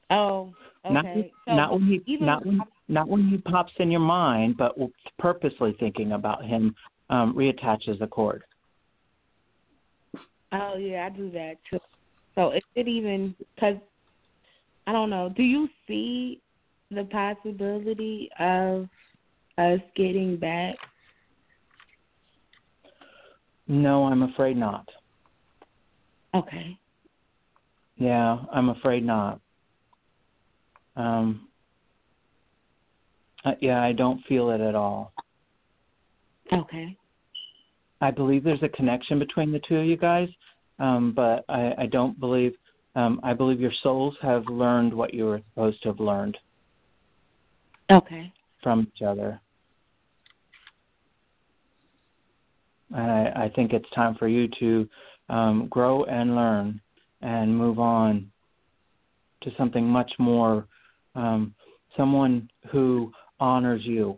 oh, 0.09 0.53
okay. 0.91 1.31
Not 1.47 1.47
so 1.47 1.55
not 1.55 1.71
when 1.73 1.85
he 1.87 2.01
even 2.05 2.25
not 2.25 2.45
when 2.45 2.61
not 2.87 3.07
when 3.07 3.27
he 3.27 3.37
pops 3.37 3.73
in 3.79 3.91
your 3.91 3.99
mind, 3.99 4.57
but 4.57 4.75
purposely 5.19 5.75
thinking 5.79 6.13
about 6.13 6.45
him 6.45 6.75
um, 7.09 7.33
reattaches 7.35 7.99
the 7.99 8.07
cord. 8.07 8.43
Oh 10.51 10.77
yeah, 10.77 11.09
I 11.11 11.15
do 11.15 11.29
that 11.31 11.55
too. 11.69 11.79
So 12.35 12.51
is 12.51 12.61
it 12.75 12.87
even 12.87 13.35
because 13.55 13.77
I 14.85 14.91
don't 14.91 15.09
know? 15.09 15.31
Do 15.35 15.43
you 15.43 15.67
see 15.87 16.41
the 16.91 17.03
possibility 17.05 18.29
of 18.39 18.87
us 19.57 19.79
getting 19.95 20.37
back? 20.37 20.75
No, 23.67 24.05
I'm 24.05 24.23
afraid 24.23 24.55
not. 24.55 24.87
Okay. 26.33 26.77
Yeah, 27.97 28.37
I'm 28.53 28.69
afraid 28.69 29.03
not. 29.03 29.41
Um, 30.97 31.47
Uh, 33.45 33.51
yeah, 33.61 33.81
I 33.81 33.93
don't 33.93 34.21
feel 34.25 34.49
it 34.49 34.59
at 34.59 34.75
all. 34.75 35.13
Okay. 36.51 36.97
I 38.01 38.11
believe 38.11 38.43
there's 38.43 38.63
a 38.63 38.69
connection 38.69 39.19
between 39.19 39.51
the 39.51 39.61
two 39.67 39.77
of 39.77 39.85
you 39.85 39.95
guys, 39.95 40.27
um, 40.79 41.13
but 41.15 41.45
I, 41.47 41.73
I 41.77 41.85
don't 41.85 42.19
believe. 42.19 42.53
Um, 42.95 43.19
I 43.23 43.33
believe 43.33 43.61
your 43.61 43.71
souls 43.83 44.15
have 44.21 44.43
learned 44.47 44.93
what 44.93 45.13
you 45.13 45.25
were 45.25 45.41
supposed 45.53 45.81
to 45.83 45.89
have 45.89 45.99
learned. 45.99 46.37
Okay. 47.91 48.33
From 48.63 48.91
each 48.93 49.03
other. 49.03 49.39
And 52.91 53.11
I, 53.11 53.45
I 53.45 53.51
think 53.55 53.71
it's 53.71 53.89
time 53.91 54.15
for 54.15 54.27
you 54.27 54.49
to 54.59 54.89
um, 55.29 55.67
grow 55.69 56.03
and 56.05 56.35
learn 56.35 56.81
and 57.21 57.55
move 57.55 57.79
on 57.79 58.31
to 59.43 59.51
something 59.57 59.85
much 59.87 60.11
more, 60.17 60.67
um, 61.17 61.53
someone 61.97 62.49
who 62.71 63.11
honors 63.39 63.81
you. 63.83 64.17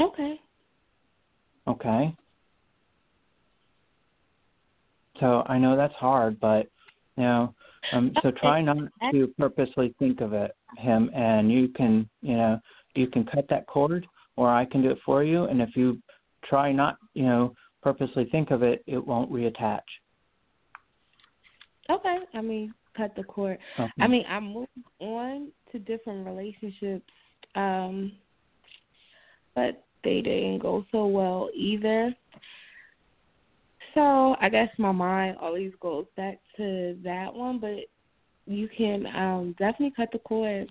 Okay. 0.00 0.40
Okay. 1.66 2.14
So 5.20 5.42
I 5.46 5.58
know 5.58 5.76
that's 5.76 5.94
hard, 5.94 6.38
but 6.40 6.66
you 7.16 7.22
know, 7.22 7.54
um, 7.92 8.12
so 8.22 8.30
try 8.30 8.60
not 8.60 8.76
to 9.12 9.28
purposely 9.38 9.94
think 9.98 10.20
of 10.20 10.32
it, 10.32 10.52
him, 10.76 11.10
and 11.14 11.50
you 11.50 11.68
can, 11.68 12.08
you 12.22 12.36
know, 12.36 12.60
you 12.94 13.06
can 13.06 13.24
cut 13.24 13.46
that 13.48 13.66
cord, 13.66 14.06
or 14.36 14.50
I 14.50 14.64
can 14.64 14.82
do 14.82 14.90
it 14.90 14.98
for 15.04 15.22
you. 15.22 15.44
And 15.44 15.62
if 15.62 15.76
you 15.76 15.98
try 16.44 16.72
not, 16.72 16.96
you 17.14 17.24
know, 17.24 17.54
purposely 17.82 18.26
think 18.32 18.50
of 18.50 18.62
it, 18.62 18.82
it 18.86 19.04
won't 19.04 19.30
reattach. 19.30 19.80
Okay. 21.88 22.18
I 22.34 22.40
mean, 22.40 22.74
cut 22.96 23.14
the 23.16 23.24
cord. 23.24 23.58
Okay. 23.78 23.90
I 24.00 24.06
mean, 24.06 24.24
I 24.28 24.40
moved 24.40 24.68
on 25.00 25.48
to 25.72 25.78
different 25.78 26.26
relationships, 26.26 27.04
um, 27.54 28.12
but 29.54 29.84
they 30.02 30.20
didn't 30.20 30.58
go 30.58 30.84
so 30.92 31.06
well 31.06 31.48
either. 31.54 32.14
So 33.94 34.36
I 34.40 34.48
guess 34.48 34.68
my 34.78 34.92
mind 34.92 35.36
always 35.40 35.72
goes 35.80 36.06
back 36.16 36.38
to 36.56 36.96
that 37.04 37.32
one, 37.32 37.58
but 37.60 37.78
you 38.46 38.68
can 38.76 39.06
um 39.06 39.54
definitely 39.58 39.94
cut 39.96 40.10
the 40.12 40.18
cord. 40.18 40.70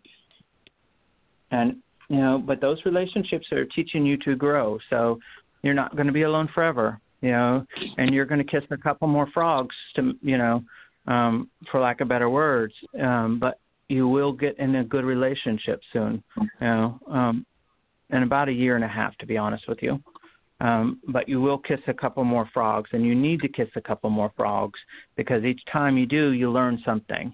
And 1.51 1.78
you 2.09 2.17
know, 2.17 2.43
but 2.45 2.61
those 2.61 2.78
relationships 2.86 3.47
are 3.51 3.65
teaching 3.65 4.05
you 4.05 4.17
to 4.17 4.36
grow. 4.36 4.78
So 4.89 5.19
you're 5.61 5.74
not 5.74 5.95
going 5.95 6.07
to 6.07 6.13
be 6.13 6.24
alone 6.24 6.49
forever, 6.53 6.99
you 7.21 7.32
know, 7.32 7.65
and 7.97 8.13
you're 8.13 8.26
going 8.26 8.45
to 8.45 8.51
kiss 8.51 8.63
a 8.69 8.78
couple 8.78 9.07
more 9.07 9.28
frogs 9.34 9.76
to, 9.95 10.13
you 10.21 10.38
know, 10.38 10.61
um, 11.08 11.49
for 11.72 11.80
lack 11.80 12.01
of 12.01 12.08
better 12.08 12.30
words. 12.30 12.74
Um, 13.01 13.39
but 13.39 13.60
you 13.89 14.08
will 14.08 14.32
get 14.32 14.58
in 14.60 14.76
a 14.76 14.84
good 14.84 15.06
relationship 15.06 15.82
soon, 15.91 16.24
you 16.38 16.47
know, 16.62 16.99
um, 17.10 17.45
in 18.10 18.24
about 18.24 18.49
a 18.49 18.51
year 18.51 18.76
and 18.76 18.84
a 18.84 18.88
half, 18.88 19.16
to 19.18 19.26
be 19.26 19.38
honest 19.38 19.68
with 19.68 19.80
you. 19.82 19.99
Um, 20.62 20.99
but 21.10 21.28
you 21.28 21.41
will 21.41 21.58
kiss 21.58 21.80
a 21.88 21.93
couple 21.93 22.24
more 22.24 22.49
frogs, 22.54 22.89
and 22.93 23.06
you 23.06 23.16
need 23.16 23.41
to 23.41 23.49
kiss 23.49 23.68
a 23.76 23.82
couple 23.82 24.10
more 24.10 24.32
frogs 24.38 24.80
because 25.18 25.43
each 25.43 25.62
time 25.72 25.97
you 25.97 26.06
do, 26.06 26.32
you 26.32 26.49
learn 26.49 26.82
something. 26.86 27.34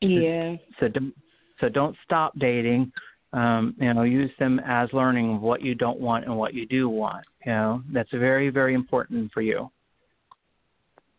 Yeah. 0.00 0.56
So 0.80 0.88
don't 0.88 1.14
so 1.60 1.68
don't 1.68 1.96
stop 2.04 2.38
dating. 2.38 2.92
Um, 3.32 3.74
you 3.80 3.92
know, 3.92 4.02
use 4.02 4.30
them 4.38 4.60
as 4.64 4.88
learning 4.92 5.40
what 5.40 5.62
you 5.62 5.74
don't 5.74 5.98
want 5.98 6.26
and 6.26 6.36
what 6.36 6.54
you 6.54 6.66
do 6.66 6.88
want. 6.88 7.24
You 7.44 7.52
know, 7.52 7.82
that's 7.92 8.10
very 8.12 8.50
very 8.50 8.74
important 8.74 9.32
for 9.32 9.40
you. 9.40 9.70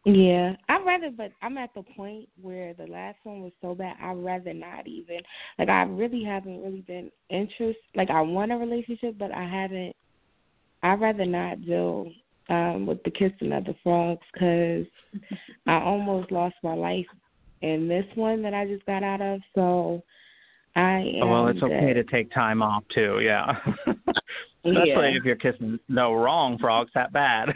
Yeah, 0.05 0.55
I'd 0.69 0.85
rather, 0.85 1.09
but 1.09 1.31
I'm 1.41 1.57
at 1.57 1.73
the 1.73 1.81
point 1.81 2.29
where 2.39 2.75
the 2.75 2.85
last 2.85 3.17
one 3.23 3.41
was 3.41 3.53
so 3.59 3.73
bad. 3.73 3.95
I'd 3.99 4.13
rather 4.13 4.53
not 4.53 4.87
even. 4.87 5.17
Like, 5.57 5.69
I 5.69 5.81
really 5.81 6.23
haven't 6.23 6.61
really 6.61 6.81
been 6.81 7.11
interested. 7.31 7.75
Like, 7.95 8.11
I 8.11 8.21
want 8.21 8.51
a 8.51 8.55
relationship, 8.55 9.17
but 9.17 9.33
I 9.33 9.43
haven't. 9.43 9.95
I'd 10.83 11.01
rather 11.01 11.25
not 11.25 11.65
deal 11.65 12.11
um 12.47 12.85
with 12.85 13.01
the 13.03 13.09
kissing 13.09 13.51
of 13.51 13.65
the 13.65 13.73
frogs 13.81 14.21
because 14.31 14.85
I 15.67 15.81
almost 15.81 16.31
lost 16.31 16.53
my 16.61 16.75
life 16.75 17.07
in 17.63 17.87
this 17.87 18.05
one 18.13 18.43
that 18.43 18.53
I 18.53 18.67
just 18.67 18.85
got 18.85 19.01
out 19.01 19.21
of. 19.21 19.41
So, 19.55 20.03
I 20.75 20.99
am. 20.99 21.23
Oh, 21.23 21.27
well, 21.31 21.47
it's 21.47 21.63
okay 21.63 21.93
to 21.93 22.03
take 22.03 22.31
time 22.31 22.61
off 22.61 22.83
too. 22.93 23.21
Yeah. 23.23 23.57
Especially 24.65 25.11
Yeah. 25.11 25.17
if 25.17 25.23
you're 25.23 25.35
kissing 25.35 25.79
no 25.87 26.13
wrong 26.13 26.57
frogs 26.57 26.91
that 26.95 27.13
bad. 27.13 27.53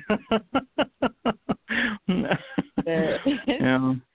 know. 2.08 3.98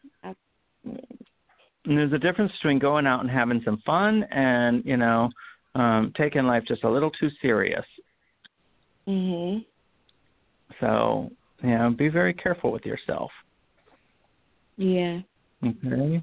And 1.87 1.99
there's 1.99 2.13
a 2.15 2.19
difference 2.19 2.51
between 2.53 2.79
going 2.79 3.07
out 3.07 3.21
and 3.21 3.31
having 3.31 3.61
some 3.63 3.77
fun 3.85 4.23
and, 4.31 4.83
you 4.87 4.97
know, 4.97 5.29
um, 5.75 6.15
taking 6.17 6.45
life 6.45 6.63
just 6.67 6.83
a 6.85 6.89
little 6.89 7.11
too 7.11 7.29
serious. 7.43 7.85
Mhm. 9.07 9.67
So, 10.81 11.31
you 11.63 11.77
know, 11.77 11.91
be 11.91 12.09
very 12.09 12.33
careful 12.33 12.73
with 12.73 12.87
yourself. 12.87 13.31
Yeah. 14.79 15.21
Okay. 15.63 16.23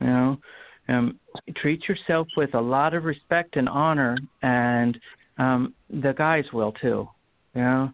You 0.00 0.06
know, 0.06 0.38
um, 0.88 1.18
treat 1.54 1.88
yourself 1.88 2.26
with 2.36 2.54
a 2.54 2.60
lot 2.60 2.94
of 2.94 3.04
respect 3.04 3.56
and 3.56 3.68
honor, 3.68 4.16
and 4.42 4.98
um, 5.38 5.74
the 5.90 6.12
guys 6.16 6.44
will 6.52 6.72
too. 6.72 7.08
You 7.54 7.62
know, 7.62 7.92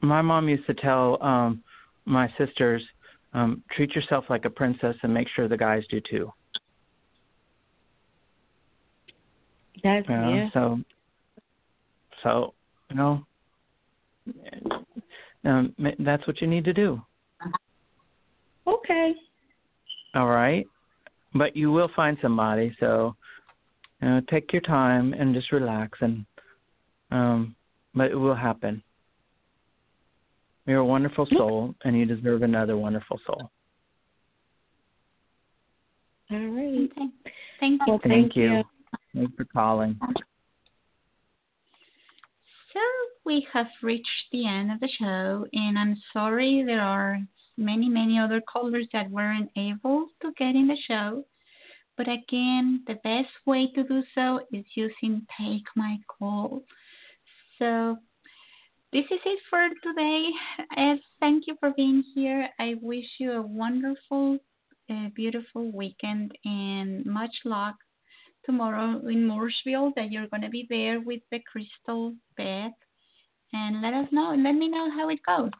my 0.00 0.22
mom 0.22 0.48
used 0.48 0.66
to 0.66 0.74
tell 0.74 1.22
um, 1.22 1.62
my 2.04 2.32
sisters, 2.38 2.82
um, 3.32 3.62
treat 3.74 3.94
yourself 3.94 4.24
like 4.28 4.44
a 4.44 4.50
princess, 4.50 4.96
and 5.02 5.12
make 5.12 5.28
sure 5.34 5.48
the 5.48 5.56
guys 5.56 5.82
do 5.90 6.00
too. 6.10 6.32
That's 9.82 10.08
You 10.08 10.16
know? 10.16 10.34
yeah. 10.34 10.48
So, 10.52 10.80
so 12.22 12.54
you 12.90 12.96
know, 12.96 13.26
um, 15.44 15.74
that's 15.98 16.26
what 16.26 16.40
you 16.40 16.46
need 16.46 16.64
to 16.64 16.72
do. 16.72 17.00
Okay. 18.66 19.14
All 20.14 20.26
right. 20.26 20.66
But 21.34 21.56
you 21.56 21.70
will 21.70 21.90
find 21.94 22.16
somebody, 22.22 22.74
so 22.80 23.14
you 24.00 24.08
know, 24.08 24.20
take 24.30 24.52
your 24.52 24.62
time 24.62 25.12
and 25.12 25.34
just 25.34 25.52
relax 25.52 25.98
and 26.00 26.24
um 27.10 27.54
but 27.94 28.10
it 28.10 28.14
will 28.14 28.34
happen. 28.34 28.82
You're 30.66 30.78
a 30.78 30.84
wonderful 30.84 31.26
soul 31.36 31.74
and 31.84 31.98
you 31.98 32.04
deserve 32.04 32.42
another 32.42 32.76
wonderful 32.76 33.18
soul. 33.26 33.50
All 36.30 36.38
right. 36.38 36.90
Okay. 36.92 37.08
Thank 37.58 37.80
you. 37.80 37.86
Well, 37.86 38.00
Thank, 38.02 38.12
thank 38.12 38.36
you. 38.36 38.50
you. 38.58 38.64
Thanks 39.14 39.32
for 39.36 39.44
calling. 39.46 39.98
So 42.72 42.80
we 43.24 43.46
have 43.52 43.66
reached 43.82 44.06
the 44.30 44.46
end 44.46 44.70
of 44.70 44.80
the 44.80 44.88
show, 44.98 45.46
and 45.52 45.78
I'm 45.78 45.96
sorry 46.12 46.62
there 46.66 46.82
are 46.82 47.18
many, 47.58 47.88
many 47.88 48.18
other 48.18 48.40
callers 48.40 48.86
that 48.92 49.10
weren't 49.10 49.50
able 49.56 50.06
to 50.22 50.32
get 50.38 50.54
in 50.54 50.68
the 50.68 50.76
show. 50.86 51.24
But 51.96 52.06
again, 52.06 52.84
the 52.86 52.94
best 53.02 53.28
way 53.44 53.70
to 53.74 53.82
do 53.82 54.02
so 54.14 54.40
is 54.52 54.64
using 54.74 55.26
Take 55.38 55.64
My 55.74 55.96
Call. 56.06 56.62
So 57.58 57.98
this 58.92 59.04
is 59.10 59.20
it 59.24 59.40
for 59.50 59.68
today. 59.82 60.30
Ed, 60.76 61.00
thank 61.20 61.46
you 61.46 61.56
for 61.58 61.72
being 61.76 62.04
here. 62.14 62.48
I 62.60 62.76
wish 62.80 63.04
you 63.18 63.32
a 63.32 63.42
wonderful, 63.42 64.38
uh, 64.88 65.08
beautiful 65.14 65.72
weekend 65.72 66.32
and 66.44 67.04
much 67.04 67.34
luck 67.44 67.74
tomorrow 68.46 69.00
in 69.08 69.28
Mooresville 69.28 69.92
that 69.96 70.10
you're 70.10 70.28
going 70.28 70.42
to 70.42 70.48
be 70.48 70.66
there 70.70 71.00
with 71.00 71.20
the 71.30 71.40
crystal 71.50 72.14
bed. 72.36 72.70
And 73.52 73.82
let 73.82 73.92
us 73.92 74.06
know, 74.12 74.34
let 74.38 74.52
me 74.52 74.68
know 74.68 74.88
how 74.90 75.08
it 75.08 75.18
goes. 75.26 75.50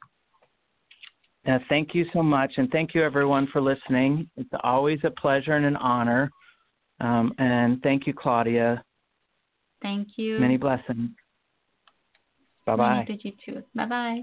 Uh, 1.48 1.58
thank 1.68 1.94
you 1.94 2.04
so 2.12 2.22
much, 2.22 2.52
and 2.58 2.70
thank 2.70 2.94
you 2.94 3.02
everyone 3.02 3.48
for 3.52 3.60
listening. 3.60 4.28
It's 4.36 4.50
always 4.62 4.98
a 5.04 5.10
pleasure 5.10 5.56
and 5.56 5.64
an 5.64 5.76
honor. 5.76 6.30
Um, 7.00 7.32
and 7.38 7.80
thank 7.82 8.06
you, 8.06 8.12
Claudia. 8.12 8.82
Thank 9.80 10.08
you. 10.16 10.38
Many 10.38 10.56
blessings. 10.56 11.10
Bye 12.66 12.76
bye. 12.76 13.04
To 13.06 13.28
you 13.28 13.32
too. 13.44 13.62
Bye 13.74 13.86
bye. 13.86 14.22